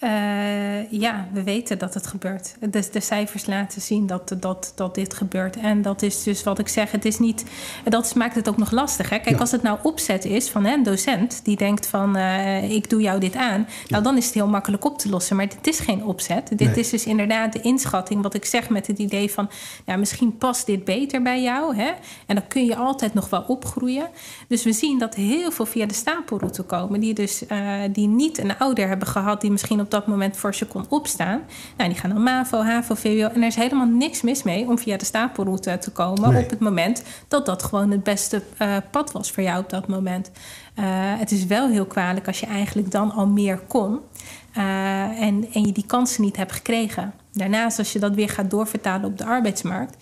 Uh, 0.00 0.90
ja, 0.90 1.28
we 1.32 1.42
weten 1.42 1.78
dat 1.78 1.94
het 1.94 2.06
gebeurt. 2.06 2.56
Dus 2.70 2.90
de 2.90 3.00
cijfers 3.00 3.46
laten 3.46 3.80
zien 3.80 4.06
dat, 4.06 4.36
dat, 4.40 4.72
dat 4.74 4.94
dit 4.94 5.14
gebeurt. 5.14 5.56
En 5.56 5.82
dat 5.82 6.02
is 6.02 6.22
dus 6.22 6.42
wat 6.42 6.58
ik 6.58 6.68
zeg, 6.68 6.90
het 6.90 7.04
is 7.04 7.18
niet... 7.18 7.44
Dat 7.84 8.14
maakt 8.14 8.34
het 8.34 8.48
ook 8.48 8.56
nog 8.56 8.70
lastig. 8.70 9.10
Hè? 9.10 9.18
Kijk, 9.18 9.34
ja. 9.34 9.40
als 9.40 9.50
het 9.50 9.62
nou 9.62 9.78
opzet 9.82 10.24
is 10.24 10.48
van 10.48 10.64
een 10.64 10.82
docent... 10.82 11.44
die 11.44 11.56
denkt 11.56 11.86
van, 11.86 12.16
uh, 12.16 12.70
ik 12.70 12.90
doe 12.90 13.00
jou 13.00 13.20
dit 13.20 13.36
aan... 13.36 13.68
nou, 13.88 14.02
dan 14.02 14.16
is 14.16 14.24
het 14.24 14.34
heel 14.34 14.48
makkelijk 14.48 14.84
op 14.84 14.98
te 14.98 15.08
lossen. 15.08 15.36
Maar 15.36 15.48
dit 15.48 15.66
is 15.66 15.78
geen 15.78 16.04
opzet. 16.04 16.48
Dit 16.48 16.68
nee. 16.68 16.78
is 16.78 16.90
dus 16.90 17.04
inderdaad 17.04 17.52
de 17.52 17.60
inschatting, 17.60 18.22
wat 18.22 18.34
ik 18.34 18.44
zeg 18.44 18.68
met 18.68 18.86
het 18.86 18.98
idee 18.98 19.30
van... 19.30 19.50
misschien 19.98 20.36
past 20.36 20.66
dit 20.66 20.84
beter 20.84 21.22
bij 21.22 21.42
jou. 21.42 21.76
Hè? 21.76 21.90
En 22.26 22.34
dan 22.34 22.46
kun 22.48 22.64
je 22.64 22.76
altijd 22.76 23.14
nog 23.14 23.28
wel 23.28 23.44
opgroeien. 23.46 24.08
Dus 24.48 24.64
we 24.64 24.72
zien 24.72 24.98
dat 24.98 25.14
heel 25.14 25.50
veel 25.50 25.66
via 25.66 25.86
de 25.86 25.94
stapelroute 25.94 26.62
komen... 26.62 27.00
die 27.00 27.14
dus 27.14 27.42
uh, 27.48 27.80
die 27.92 28.08
niet 28.08 28.38
een 28.38 28.58
ouder 28.58 28.88
hebben 28.88 29.08
gehad... 29.08 29.40
die 29.40 29.50
misschien 29.50 29.80
op 29.80 29.85
dat 29.90 30.06
moment 30.06 30.36
voor 30.36 30.54
ze 30.54 30.66
kon 30.66 30.86
opstaan. 30.88 31.40
Nou, 31.76 31.90
die 31.90 31.98
gaan 31.98 32.10
dan 32.10 32.22
MAVO, 32.22 32.62
HAVO, 32.62 32.94
VWO. 32.94 33.28
En 33.28 33.40
er 33.40 33.46
is 33.46 33.54
helemaal 33.54 33.86
niks 33.86 34.22
mis 34.22 34.42
mee 34.42 34.66
om 34.66 34.78
via 34.78 34.96
de 34.96 35.04
stapelroute 35.04 35.78
te 35.78 35.90
komen... 35.90 36.32
Nee. 36.32 36.42
op 36.42 36.50
het 36.50 36.60
moment 36.60 37.02
dat 37.28 37.46
dat 37.46 37.62
gewoon 37.62 37.90
het 37.90 38.02
beste 38.02 38.42
uh, 38.62 38.76
pad 38.90 39.12
was 39.12 39.30
voor 39.30 39.42
jou 39.42 39.58
op 39.58 39.70
dat 39.70 39.88
moment. 39.88 40.30
Uh, 40.78 40.84
het 41.18 41.30
is 41.30 41.46
wel 41.46 41.68
heel 41.68 41.86
kwalijk 41.86 42.26
als 42.26 42.40
je 42.40 42.46
eigenlijk 42.46 42.90
dan 42.90 43.12
al 43.12 43.26
meer 43.26 43.58
kon... 43.58 44.00
Uh, 44.56 44.62
en, 45.22 45.46
en 45.52 45.66
je 45.66 45.72
die 45.72 45.86
kansen 45.86 46.22
niet 46.22 46.36
hebt 46.36 46.52
gekregen. 46.52 47.12
Daarnaast, 47.32 47.78
als 47.78 47.92
je 47.92 47.98
dat 47.98 48.14
weer 48.14 48.28
gaat 48.28 48.50
doorvertalen 48.50 49.10
op 49.10 49.18
de 49.18 49.24
arbeidsmarkt. 49.24 49.96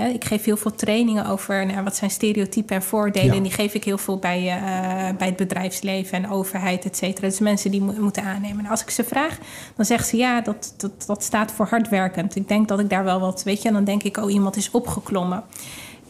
Hè, 0.00 0.08
ik 0.08 0.24
geef 0.24 0.44
heel 0.44 0.56
veel 0.56 0.74
trainingen 0.74 1.26
over 1.26 1.66
nou, 1.66 1.84
wat 1.84 1.96
zijn 1.96 2.10
stereotypen 2.10 2.76
en 2.76 2.82
voordelen. 2.82 3.34
Ja. 3.34 3.40
Die 3.40 3.52
geef 3.52 3.74
ik 3.74 3.84
heel 3.84 3.98
veel 3.98 4.18
bij, 4.18 4.40
uh, 4.40 5.16
bij 5.18 5.26
het 5.26 5.36
bedrijfsleven 5.36 6.24
en 6.24 6.30
overheid, 6.30 6.84
et 6.84 6.96
cetera. 6.96 7.26
Dus 7.26 7.38
mensen 7.38 7.70
die 7.70 7.82
mo 7.82 7.94
moeten 7.98 8.22
aannemen. 8.22 8.64
En 8.64 8.70
als 8.70 8.82
ik 8.82 8.90
ze 8.90 9.04
vraag, 9.04 9.38
dan 9.76 9.84
zegt 9.84 10.08
ze 10.08 10.16
ja, 10.16 10.40
dat, 10.40 10.74
dat, 10.76 11.06
dat 11.06 11.22
staat 11.22 11.52
voor 11.52 11.66
hardwerkend. 11.66 12.36
Ik 12.36 12.48
denk 12.48 12.68
dat 12.68 12.80
ik 12.80 12.90
daar 12.90 13.04
wel 13.04 13.20
wat, 13.20 13.42
weet 13.42 13.62
je, 13.62 13.68
en 13.68 13.74
dan 13.74 13.84
denk 13.84 14.02
ik, 14.02 14.16
oh, 14.16 14.32
iemand 14.32 14.56
is 14.56 14.70
opgeklommen. 14.70 15.44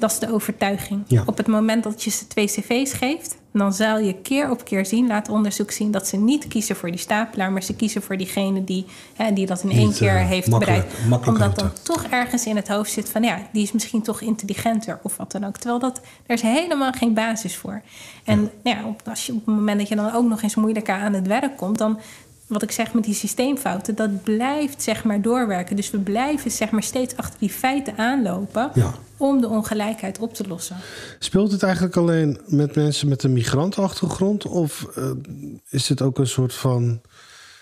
Dat 0.01 0.11
is 0.11 0.19
de 0.19 0.33
overtuiging. 0.33 1.03
Ja. 1.07 1.23
Op 1.27 1.37
het 1.37 1.47
moment 1.47 1.83
dat 1.83 2.05
je 2.05 2.11
ze 2.11 2.27
twee 2.27 2.47
cv's 2.47 2.93
geeft, 2.93 3.37
dan 3.53 3.73
zal 3.73 3.99
je 3.99 4.15
keer 4.15 4.51
op 4.51 4.65
keer 4.65 4.87
zien, 4.87 5.07
laat 5.07 5.29
onderzoek 5.29 5.71
zien, 5.71 5.91
dat 5.91 6.07
ze 6.07 6.17
niet 6.17 6.49
kiezen 6.49 6.77
voor 6.77 6.91
die 6.91 7.01
stapelaar, 7.01 7.53
maar 7.53 7.63
ze 7.63 7.75
kiezen 7.75 8.03
voor 8.03 8.17
diegene 8.17 8.65
die, 8.65 8.87
hè, 9.15 9.33
die 9.33 9.47
dat 9.47 9.63
in 9.63 9.71
één 9.71 9.93
keer 9.93 10.15
uh, 10.15 10.27
heeft 10.27 10.59
bereikt. 10.59 10.95
Omdat 11.27 11.59
dan 11.59 11.73
toch 11.83 12.05
ergens 12.05 12.47
in 12.47 12.57
het 12.57 12.69
hoofd 12.69 12.91
zit 12.91 13.09
van 13.09 13.23
ja, 13.23 13.39
die 13.53 13.63
is 13.63 13.73
misschien 13.73 14.03
toch 14.03 14.21
intelligenter 14.21 14.99
of 15.03 15.17
wat 15.17 15.33
dan 15.33 15.45
ook. 15.45 15.57
Terwijl 15.57 15.81
dat, 15.81 16.01
er 16.27 16.35
is 16.35 16.43
helemaal 16.43 16.93
geen 16.93 17.15
basis 17.15 17.57
voor. 17.57 17.83
En 18.25 18.51
ja. 18.63 18.71
Ja, 18.71 18.95
als 19.05 19.27
je, 19.27 19.33
op 19.33 19.47
het 19.47 19.55
moment 19.55 19.79
dat 19.79 19.89
je 19.89 19.97
dan 19.97 20.15
ook 20.15 20.29
nog 20.29 20.43
eens 20.43 20.55
moeilijker 20.55 20.95
aan 20.95 21.13
het 21.13 21.27
werk 21.27 21.57
komt, 21.57 21.79
dan 21.79 21.99
wat 22.51 22.63
ik 22.63 22.71
zeg 22.71 22.93
met 22.93 23.05
die 23.05 23.15
systeemfouten, 23.15 23.95
dat 23.95 24.23
blijft 24.23 24.83
zeg 24.83 25.05
maar 25.05 25.23
doorwerken. 25.23 25.77
Dus 25.77 25.91
we 25.91 25.99
blijven 25.99 26.51
zeg 26.51 26.71
maar 26.71 26.83
steeds 26.83 27.17
achter 27.17 27.39
die 27.39 27.51
feiten 27.51 27.97
aanlopen 27.97 28.71
ja. 28.75 28.95
om 29.17 29.41
de 29.41 29.49
ongelijkheid 29.49 30.19
op 30.19 30.35
te 30.35 30.49
lossen. 30.49 30.77
Speelt 31.19 31.53
het 31.53 31.63
eigenlijk 31.63 31.97
alleen 31.97 32.41
met 32.47 32.75
mensen 32.75 33.09
met 33.09 33.23
een 33.23 33.33
migrantenachtergrond? 33.33 34.47
Of 34.47 34.87
uh, 34.99 35.11
is 35.69 35.89
het 35.89 36.03
ook 36.03 36.19
een 36.19 36.27
soort 36.27 36.55
van. 36.55 37.01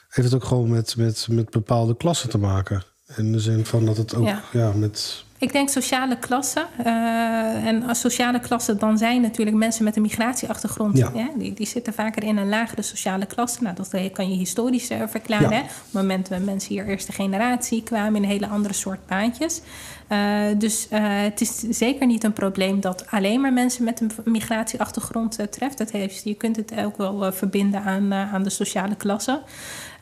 Heeft 0.09 0.33
het 0.33 0.43
ook 0.43 0.49
gewoon 0.49 0.71
met, 0.71 0.97
met, 0.97 1.27
met 1.31 1.51
bepaalde 1.51 1.97
klassen 1.97 2.29
te 2.29 2.39
maken? 2.39 2.83
In 3.17 3.33
de 3.33 3.41
zin 3.41 3.67
van 3.67 3.85
dat 3.85 3.97
het 3.97 4.15
ook 4.15 4.27
ja. 4.27 4.43
ja 4.53 4.73
met 4.73 5.27
ik 5.41 5.53
denk 5.53 5.69
sociale 5.69 6.19
klassen. 6.19 6.67
Uh, 6.81 7.67
en 7.67 7.83
als 7.83 8.01
sociale 8.01 8.41
klassen, 8.41 8.79
dan 8.79 8.99
zijn 8.99 9.21
natuurlijk 9.21 9.57
mensen 9.57 9.85
met 9.85 9.97
een 9.97 10.03
migratieachtergrond. 10.03 10.99
Ja. 10.99 11.11
Ja, 11.15 11.29
die, 11.37 11.55
die 11.55 11.67
zitten 11.67 11.93
vaker 11.93 12.23
in 12.23 12.37
een 12.37 12.49
lagere 12.49 12.83
sociale 12.83 13.27
klasse. 13.27 13.63
Nou, 13.63 13.77
dat 13.77 14.13
kan 14.13 14.31
je 14.31 14.37
historisch 14.37 14.91
uh, 14.91 15.03
verklaren. 15.07 15.51
Ja. 15.51 15.57
Hè? 15.57 15.61
Op 15.61 15.69
het 15.69 15.93
moment 15.93 16.29
dat 16.29 16.45
mensen 16.45 16.75
hier 16.75 16.87
eerste 16.87 17.13
generatie 17.13 17.83
kwamen 17.83 18.17
in 18.17 18.23
een 18.23 18.29
hele 18.29 18.47
andere 18.47 18.75
soort 18.75 19.07
baantjes. 19.07 19.61
Uh, 20.13 20.19
dus 20.59 20.87
het 20.91 21.41
is 21.41 21.59
zeker 21.59 22.07
niet 22.07 22.25
een 22.25 22.33
probleem 22.33 22.81
dat 22.81 23.05
alleen 23.11 23.41
maar 23.41 23.53
mensen 23.53 23.85
met 23.85 24.01
een 24.01 24.11
migratieachtergrond 24.25 25.39
treft. 25.51 25.79
Dat 25.79 25.91
heeft, 25.91 26.25
je 26.25 26.35
kunt 26.35 26.57
het 26.57 26.73
ook 26.77 26.97
wel 26.97 27.33
verbinden 27.33 27.83
aan, 27.83 28.15
aan 28.15 28.43
de 28.43 28.51
sociale 28.51 28.97
klasse. 28.97 29.41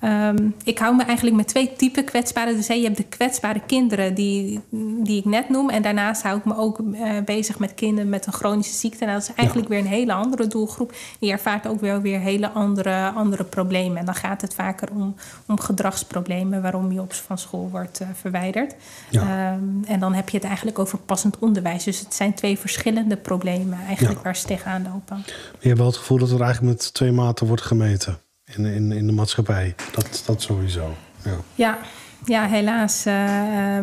Um, 0.03 0.55
ik 0.65 0.79
hou 0.79 0.97
me 0.97 1.03
eigenlijk 1.03 1.37
met 1.37 1.49
twee 1.49 1.73
typen 1.77 2.05
kwetsbare. 2.05 2.55
Dus 2.57 2.67
je 2.67 2.83
hebt 2.83 2.97
de 2.97 3.05
kwetsbare 3.05 3.61
kinderen 3.67 4.15
die, 4.15 4.61
die 5.03 5.19
ik 5.19 5.25
net 5.25 5.49
noem. 5.49 5.71
En 5.71 5.83
daarnaast 5.83 6.23
hou 6.23 6.39
ik 6.39 6.45
me 6.45 6.57
ook 6.57 6.79
uh, 6.79 7.11
bezig 7.25 7.59
met 7.59 7.75
kinderen 7.75 8.11
met 8.11 8.27
een 8.27 8.33
chronische 8.33 8.75
ziekte. 8.75 9.05
Nou, 9.05 9.19
dat 9.19 9.29
is 9.29 9.35
eigenlijk 9.35 9.69
ja. 9.69 9.75
weer 9.75 9.85
een 9.85 9.91
hele 9.91 10.13
andere 10.13 10.47
doelgroep. 10.47 10.95
Die 11.19 11.31
ervaart 11.31 11.67
ook 11.67 11.81
wel 11.81 12.01
weer 12.01 12.21
hele 12.21 12.51
andere, 12.51 13.13
andere 13.15 13.45
problemen. 13.45 13.97
En 13.97 14.05
dan 14.05 14.15
gaat 14.15 14.41
het 14.41 14.55
vaker 14.55 14.89
om, 14.91 15.15
om 15.47 15.61
gedragsproblemen 15.61 16.63
waarom 16.63 16.93
je 16.93 17.01
op 17.01 17.13
van 17.13 17.39
school 17.39 17.69
wordt 17.71 18.01
uh, 18.01 18.09
verwijderd. 18.15 18.75
Ja. 19.11 19.53
Um, 19.53 19.83
en 19.87 20.01
dan 20.01 20.15
heb 20.15 20.29
je 20.29 20.37
het 20.37 20.47
eigenlijk 20.47 20.79
over 20.79 20.99
passend 20.99 21.39
onderwijs. 21.39 21.85
Dus 21.85 22.01
het 22.01 22.15
zijn 22.15 22.35
twee 22.35 22.59
verschillende 22.59 23.17
problemen 23.17 23.79
eigenlijk 23.87 24.17
ja. 24.17 24.23
waar 24.25 24.37
ze 24.37 24.47
tegenaan 24.47 24.83
lopen. 24.83 25.25
Je 25.59 25.67
hebt 25.67 25.79
wel 25.79 25.87
het 25.87 25.97
gevoel 25.97 26.19
dat 26.19 26.31
er 26.31 26.41
eigenlijk 26.41 26.77
met 26.77 26.95
twee 26.95 27.13
maten 27.13 27.47
wordt 27.47 27.63
gemeten 27.63 28.25
in, 28.55 28.65
in, 28.65 28.93
in 28.93 29.07
de 29.07 29.13
maatschappij. 29.13 29.75
Dat, 29.93 30.23
dat 30.27 30.43
sowieso. 30.43 30.95
Ja. 31.25 31.37
ja. 31.55 31.79
Ja, 32.25 32.47
helaas. 32.47 33.07
Uh, 33.07 33.15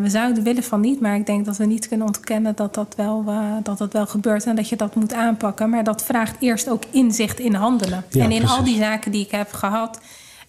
we 0.02 0.10
zouden 0.10 0.44
willen 0.44 0.64
van 0.64 0.82
niet, 0.82 1.00
maar 1.00 1.16
ik 1.16 1.26
denk 1.26 1.46
dat 1.46 1.58
we 1.58 1.66
niet 1.66 1.88
kunnen 1.88 2.08
ontkennen 2.08 2.56
dat 2.56 2.74
dat, 2.74 2.94
wel, 2.98 3.24
uh, 3.28 3.52
dat 3.64 3.78
dat 3.78 3.94
wel 3.94 4.06
gebeurt 4.06 4.46
en 4.46 4.56
dat 4.56 4.70
je 4.70 4.76
dat 4.76 4.96
moet 4.96 5.14
aanpakken. 5.14 5.70
Maar 5.70 5.84
dat 5.84 6.04
vraagt 6.04 6.36
eerst 6.40 6.70
ook 6.70 6.84
inzicht 6.90 7.40
in 7.40 7.54
handelen. 7.54 8.04
Ja, 8.10 8.24
en 8.24 8.32
in 8.32 8.38
precies. 8.38 8.58
al 8.58 8.64
die 8.64 8.78
zaken 8.78 9.12
die 9.12 9.26
ik 9.26 9.32
heb 9.32 9.52
gehad, 9.52 10.00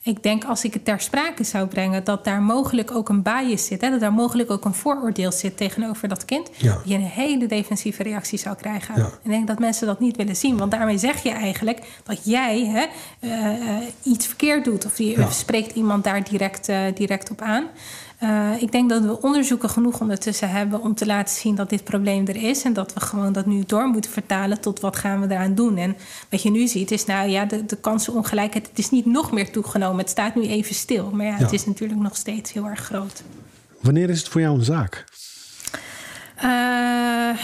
ik 0.04 0.22
denk 0.22 0.44
als 0.44 0.64
ik 0.64 0.74
het 0.74 0.84
ter 0.84 1.00
sprake 1.00 1.44
zou 1.44 1.66
brengen, 1.66 2.04
dat 2.04 2.24
daar 2.24 2.42
mogelijk 2.42 2.90
ook 2.90 3.08
een 3.08 3.22
bias 3.22 3.66
zit. 3.66 3.80
Hè? 3.80 3.90
Dat 3.90 4.00
daar 4.00 4.12
mogelijk 4.12 4.50
ook 4.50 4.64
een 4.64 4.74
vooroordeel 4.74 5.32
zit 5.32 5.56
tegenover 5.56 6.08
dat 6.08 6.24
kind. 6.24 6.50
Ja. 6.56 6.78
Je 6.84 6.94
een 6.94 7.00
hele 7.00 7.46
defensieve 7.46 8.02
reactie 8.02 8.38
zou 8.38 8.56
krijgen. 8.56 8.94
Ja. 8.96 9.06
Ik 9.06 9.30
denk 9.30 9.46
dat 9.46 9.58
mensen 9.58 9.86
dat 9.86 10.00
niet 10.00 10.16
willen 10.16 10.36
zien. 10.36 10.56
Want 10.56 10.70
daarmee 10.70 10.98
zeg 10.98 11.22
je 11.22 11.30
eigenlijk 11.30 11.80
dat 12.02 12.24
jij 12.24 12.66
hè, 12.66 12.86
uh, 13.20 13.86
iets 14.02 14.26
verkeerd 14.26 14.64
doet. 14.64 14.84
Of 14.84 14.98
je 14.98 15.04
ja. 15.04 15.30
spreekt 15.30 15.74
iemand 15.74 16.04
daar 16.04 16.24
direct, 16.24 16.68
uh, 16.68 16.78
direct 16.94 17.30
op 17.30 17.40
aan. 17.40 17.64
Uh, 18.24 18.62
ik 18.62 18.72
denk 18.72 18.88
dat 18.88 19.02
we 19.02 19.20
onderzoeken 19.22 19.70
genoeg 19.70 20.00
ondertussen 20.00 20.50
hebben 20.50 20.80
om 20.80 20.94
te 20.94 21.06
laten 21.06 21.34
zien 21.34 21.54
dat 21.54 21.70
dit 21.70 21.84
probleem 21.84 22.26
er 22.26 22.36
is. 22.36 22.64
En 22.64 22.72
dat 22.72 22.92
we 22.92 23.00
gewoon 23.00 23.32
dat 23.32 23.46
nu 23.46 23.62
door 23.66 23.86
moeten 23.86 24.10
vertalen 24.10 24.60
tot 24.60 24.80
wat 24.80 24.96
gaan 24.96 25.20
we 25.20 25.34
eraan 25.34 25.54
doen. 25.54 25.76
En 25.76 25.96
wat 26.30 26.42
je 26.42 26.50
nu 26.50 26.66
ziet 26.66 26.90
is, 26.90 27.04
nou 27.04 27.28
ja, 27.28 27.44
de, 27.44 27.64
de 27.64 27.76
kansenongelijkheid, 27.76 28.66
het 28.66 28.78
is 28.78 28.90
niet 28.90 29.06
nog 29.06 29.32
meer 29.32 29.50
toegenomen. 29.52 29.98
Het 29.98 30.10
staat 30.10 30.34
nu 30.34 30.42
even 30.42 30.74
stil. 30.74 31.10
Maar 31.10 31.26
ja, 31.26 31.36
ja. 31.36 31.42
het 31.42 31.52
is 31.52 31.66
natuurlijk 31.66 32.00
nog 32.00 32.16
steeds 32.16 32.52
heel 32.52 32.66
erg 32.66 32.80
groot. 32.80 33.22
Wanneer 33.80 34.10
is 34.10 34.18
het 34.18 34.28
voor 34.28 34.40
jou 34.40 34.58
een 34.58 34.64
zaak? 34.64 35.04
Uh, 36.36 37.38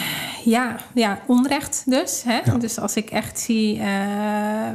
ja, 0.45 0.76
ja, 0.95 1.18
onrecht 1.26 1.82
dus. 1.86 2.22
Hè? 2.22 2.41
Ja. 2.45 2.55
Dus 2.59 2.78
als 2.78 2.97
ik 2.97 3.11
echt 3.11 3.38
zie, 3.38 3.76
uh, 3.76 3.84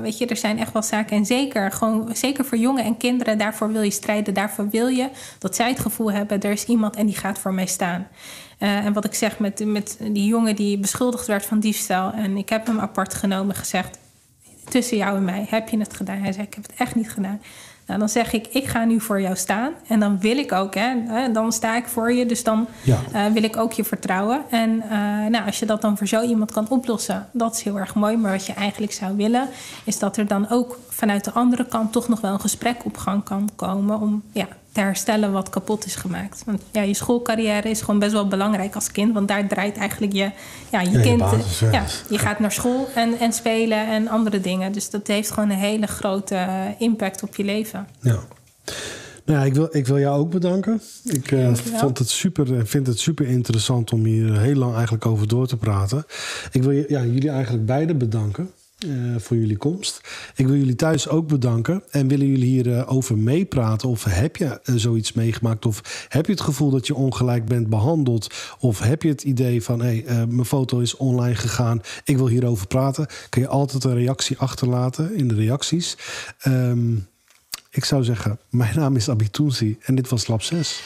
weet 0.01 0.17
je, 0.17 0.25
er 0.25 0.37
zijn 0.37 0.59
echt 0.59 0.73
wel 0.73 0.83
zaken. 0.83 1.17
En 1.17 1.25
zeker, 1.25 1.71
gewoon, 1.71 2.09
zeker 2.15 2.45
voor 2.45 2.57
jongen 2.57 2.83
en 2.83 2.97
kinderen, 2.97 3.37
daarvoor 3.37 3.71
wil 3.71 3.81
je 3.81 3.91
strijden. 3.91 4.33
Daarvoor 4.33 4.69
wil 4.69 4.87
je 4.87 5.09
dat 5.39 5.55
zij 5.55 5.69
het 5.69 5.79
gevoel 5.79 6.11
hebben, 6.11 6.41
er 6.41 6.51
is 6.51 6.65
iemand 6.65 6.95
en 6.95 7.05
die 7.05 7.15
gaat 7.15 7.39
voor 7.39 7.53
mij 7.53 7.65
staan. 7.65 8.07
Uh, 8.59 8.85
en 8.85 8.93
wat 8.93 9.05
ik 9.05 9.13
zeg 9.13 9.39
met, 9.39 9.65
met 9.65 9.97
die 9.99 10.25
jongen 10.25 10.55
die 10.55 10.77
beschuldigd 10.77 11.27
werd 11.27 11.45
van 11.45 11.59
diefstal. 11.59 12.11
En 12.11 12.37
ik 12.37 12.49
heb 12.49 12.67
hem 12.67 12.79
apart 12.79 13.13
genomen 13.13 13.55
gezegd, 13.55 13.97
tussen 14.69 14.97
jou 14.97 15.17
en 15.17 15.25
mij, 15.25 15.45
heb 15.49 15.69
je 15.69 15.77
het 15.77 15.95
gedaan? 15.95 16.17
Hij 16.17 16.31
zei, 16.31 16.45
ik 16.45 16.53
heb 16.53 16.63
het 16.63 16.73
echt 16.77 16.95
niet 16.95 17.11
gedaan. 17.11 17.41
Nou, 17.85 17.99
dan 17.99 18.09
zeg 18.09 18.33
ik, 18.33 18.47
ik 18.47 18.65
ga 18.67 18.83
nu 18.83 19.01
voor 19.01 19.21
jou 19.21 19.35
staan. 19.35 19.73
En 19.87 19.99
dan 19.99 20.19
wil 20.19 20.37
ik 20.37 20.51
ook, 20.51 20.75
hè, 20.75 20.93
dan 21.31 21.51
sta 21.51 21.75
ik 21.75 21.87
voor 21.87 22.13
je. 22.13 22.25
Dus 22.25 22.43
dan 22.43 22.67
ja. 22.83 22.99
uh, 23.13 23.25
wil 23.33 23.43
ik 23.43 23.57
ook 23.57 23.71
je 23.71 23.83
vertrouwen. 23.83 24.41
En 24.49 24.69
uh, 24.69 24.89
nou, 25.29 25.45
als 25.45 25.59
je 25.59 25.65
dat 25.65 25.81
dan 25.81 25.97
voor 25.97 26.07
zo 26.07 26.21
iemand 26.21 26.51
kan 26.51 26.69
oplossen, 26.69 27.27
dat 27.31 27.55
is 27.55 27.61
heel 27.61 27.79
erg 27.79 27.95
mooi. 27.95 28.17
Maar 28.17 28.31
wat 28.31 28.45
je 28.45 28.53
eigenlijk 28.53 28.93
zou 28.93 29.15
willen, 29.15 29.47
is 29.83 29.99
dat 29.99 30.17
er 30.17 30.27
dan 30.27 30.49
ook 30.49 30.79
vanuit 30.89 31.23
de 31.23 31.31
andere 31.31 31.65
kant 31.65 31.91
toch 31.91 32.07
nog 32.07 32.21
wel 32.21 32.33
een 32.33 32.39
gesprek 32.39 32.85
op 32.85 32.97
gang 32.97 33.23
kan 33.23 33.49
komen. 33.55 33.99
Om 33.99 34.23
ja, 34.31 34.47
te 34.75 34.81
herstellen 34.81 35.31
wat 35.31 35.49
kapot 35.49 35.85
is 35.85 35.95
gemaakt. 35.95 36.43
Want 36.45 36.61
ja, 36.71 36.81
je 36.81 36.93
schoolcarrière 36.93 37.69
is 37.69 37.81
gewoon 37.81 37.99
best 37.99 38.11
wel 38.11 38.27
belangrijk 38.27 38.75
als 38.75 38.91
kind. 38.91 39.13
Want 39.13 39.27
daar 39.27 39.47
draait 39.47 39.77
eigenlijk 39.77 40.13
je, 40.13 40.31
ja, 40.71 40.81
je 40.81 40.91
ja, 40.91 41.01
kind. 41.01 41.21
Je, 41.21 41.37
basis, 41.37 41.59
ja. 41.59 41.71
ja, 41.71 41.85
je 42.09 42.17
gaat 42.17 42.39
naar 42.39 42.51
school 42.51 42.87
en, 42.95 43.19
en 43.19 43.33
spelen 43.33 43.87
en 43.87 44.07
andere 44.07 44.41
dingen. 44.41 44.71
Dus 44.71 44.89
dat 44.89 45.07
heeft 45.07 45.31
gewoon 45.31 45.49
een 45.49 45.57
hele 45.57 45.87
grote 45.87 46.47
impact 46.77 47.23
op 47.23 47.35
je 47.35 47.43
leven. 47.43 47.87
Ja. 47.99 48.19
Nou 49.25 49.39
ja, 49.39 49.45
ik 49.45 49.53
wil, 49.53 49.67
ik 49.71 49.87
wil 49.87 49.99
jou 49.99 50.19
ook 50.19 50.29
bedanken. 50.29 50.81
Ik 51.03 51.31
uh, 51.31 51.53
vond 51.55 51.97
het 51.97 52.09
super, 52.09 52.67
vind 52.67 52.87
het 52.87 52.99
super 52.99 53.27
interessant 53.27 53.93
om 53.93 54.05
hier 54.05 54.39
heel 54.39 54.55
lang 54.55 54.73
eigenlijk 54.73 55.05
over 55.05 55.27
door 55.27 55.47
te 55.47 55.57
praten. 55.57 56.05
Ik 56.51 56.63
wil 56.63 56.71
ja, 56.71 57.03
jullie 57.03 57.29
eigenlijk 57.29 57.65
beiden 57.65 57.97
bedanken. 57.97 58.49
Uh, 58.85 59.15
voor 59.17 59.37
jullie 59.37 59.57
komst. 59.57 60.01
Ik 60.35 60.47
wil 60.47 60.55
jullie 60.55 60.75
thuis 60.75 61.09
ook 61.09 61.27
bedanken. 61.27 61.83
En 61.89 62.07
willen 62.07 62.27
jullie 62.27 62.49
hierover 62.49 62.87
uh, 62.87 62.95
over 62.95 63.17
meepraten? 63.17 63.89
Of 63.89 64.03
heb 64.03 64.35
je 64.35 64.59
uh, 64.65 64.75
zoiets 64.75 65.13
meegemaakt? 65.13 65.65
Of 65.65 66.05
heb 66.09 66.25
je 66.25 66.31
het 66.31 66.41
gevoel 66.41 66.69
dat 66.69 66.87
je 66.87 66.95
ongelijk 66.95 67.45
bent 67.45 67.69
behandeld? 67.69 68.33
Of 68.59 68.79
heb 68.79 69.01
je 69.01 69.09
het 69.09 69.23
idee 69.23 69.63
van: 69.63 69.81
hé, 69.81 70.03
hey, 70.05 70.25
mijn 70.27 70.45
foto 70.45 70.79
is 70.79 70.97
online 70.97 71.35
gegaan. 71.35 71.81
Ik 72.03 72.17
wil 72.17 72.27
hierover 72.27 72.67
praten. 72.67 73.07
Kun 73.29 73.41
je 73.41 73.47
altijd 73.47 73.83
een 73.83 73.95
reactie 73.95 74.37
achterlaten 74.37 75.15
in 75.15 75.27
de 75.27 75.35
reacties. 75.35 75.97
Um, 76.47 77.07
Ik 77.75 77.85
zou 77.85 78.03
zeggen, 78.03 78.39
mijn 78.49 78.75
naam 78.75 78.95
is 78.95 79.09
Abitunsi 79.09 79.77
en 79.81 79.95
dit 79.95 80.09
was 80.09 80.27
Lab 80.27 80.41
6. 80.41 80.81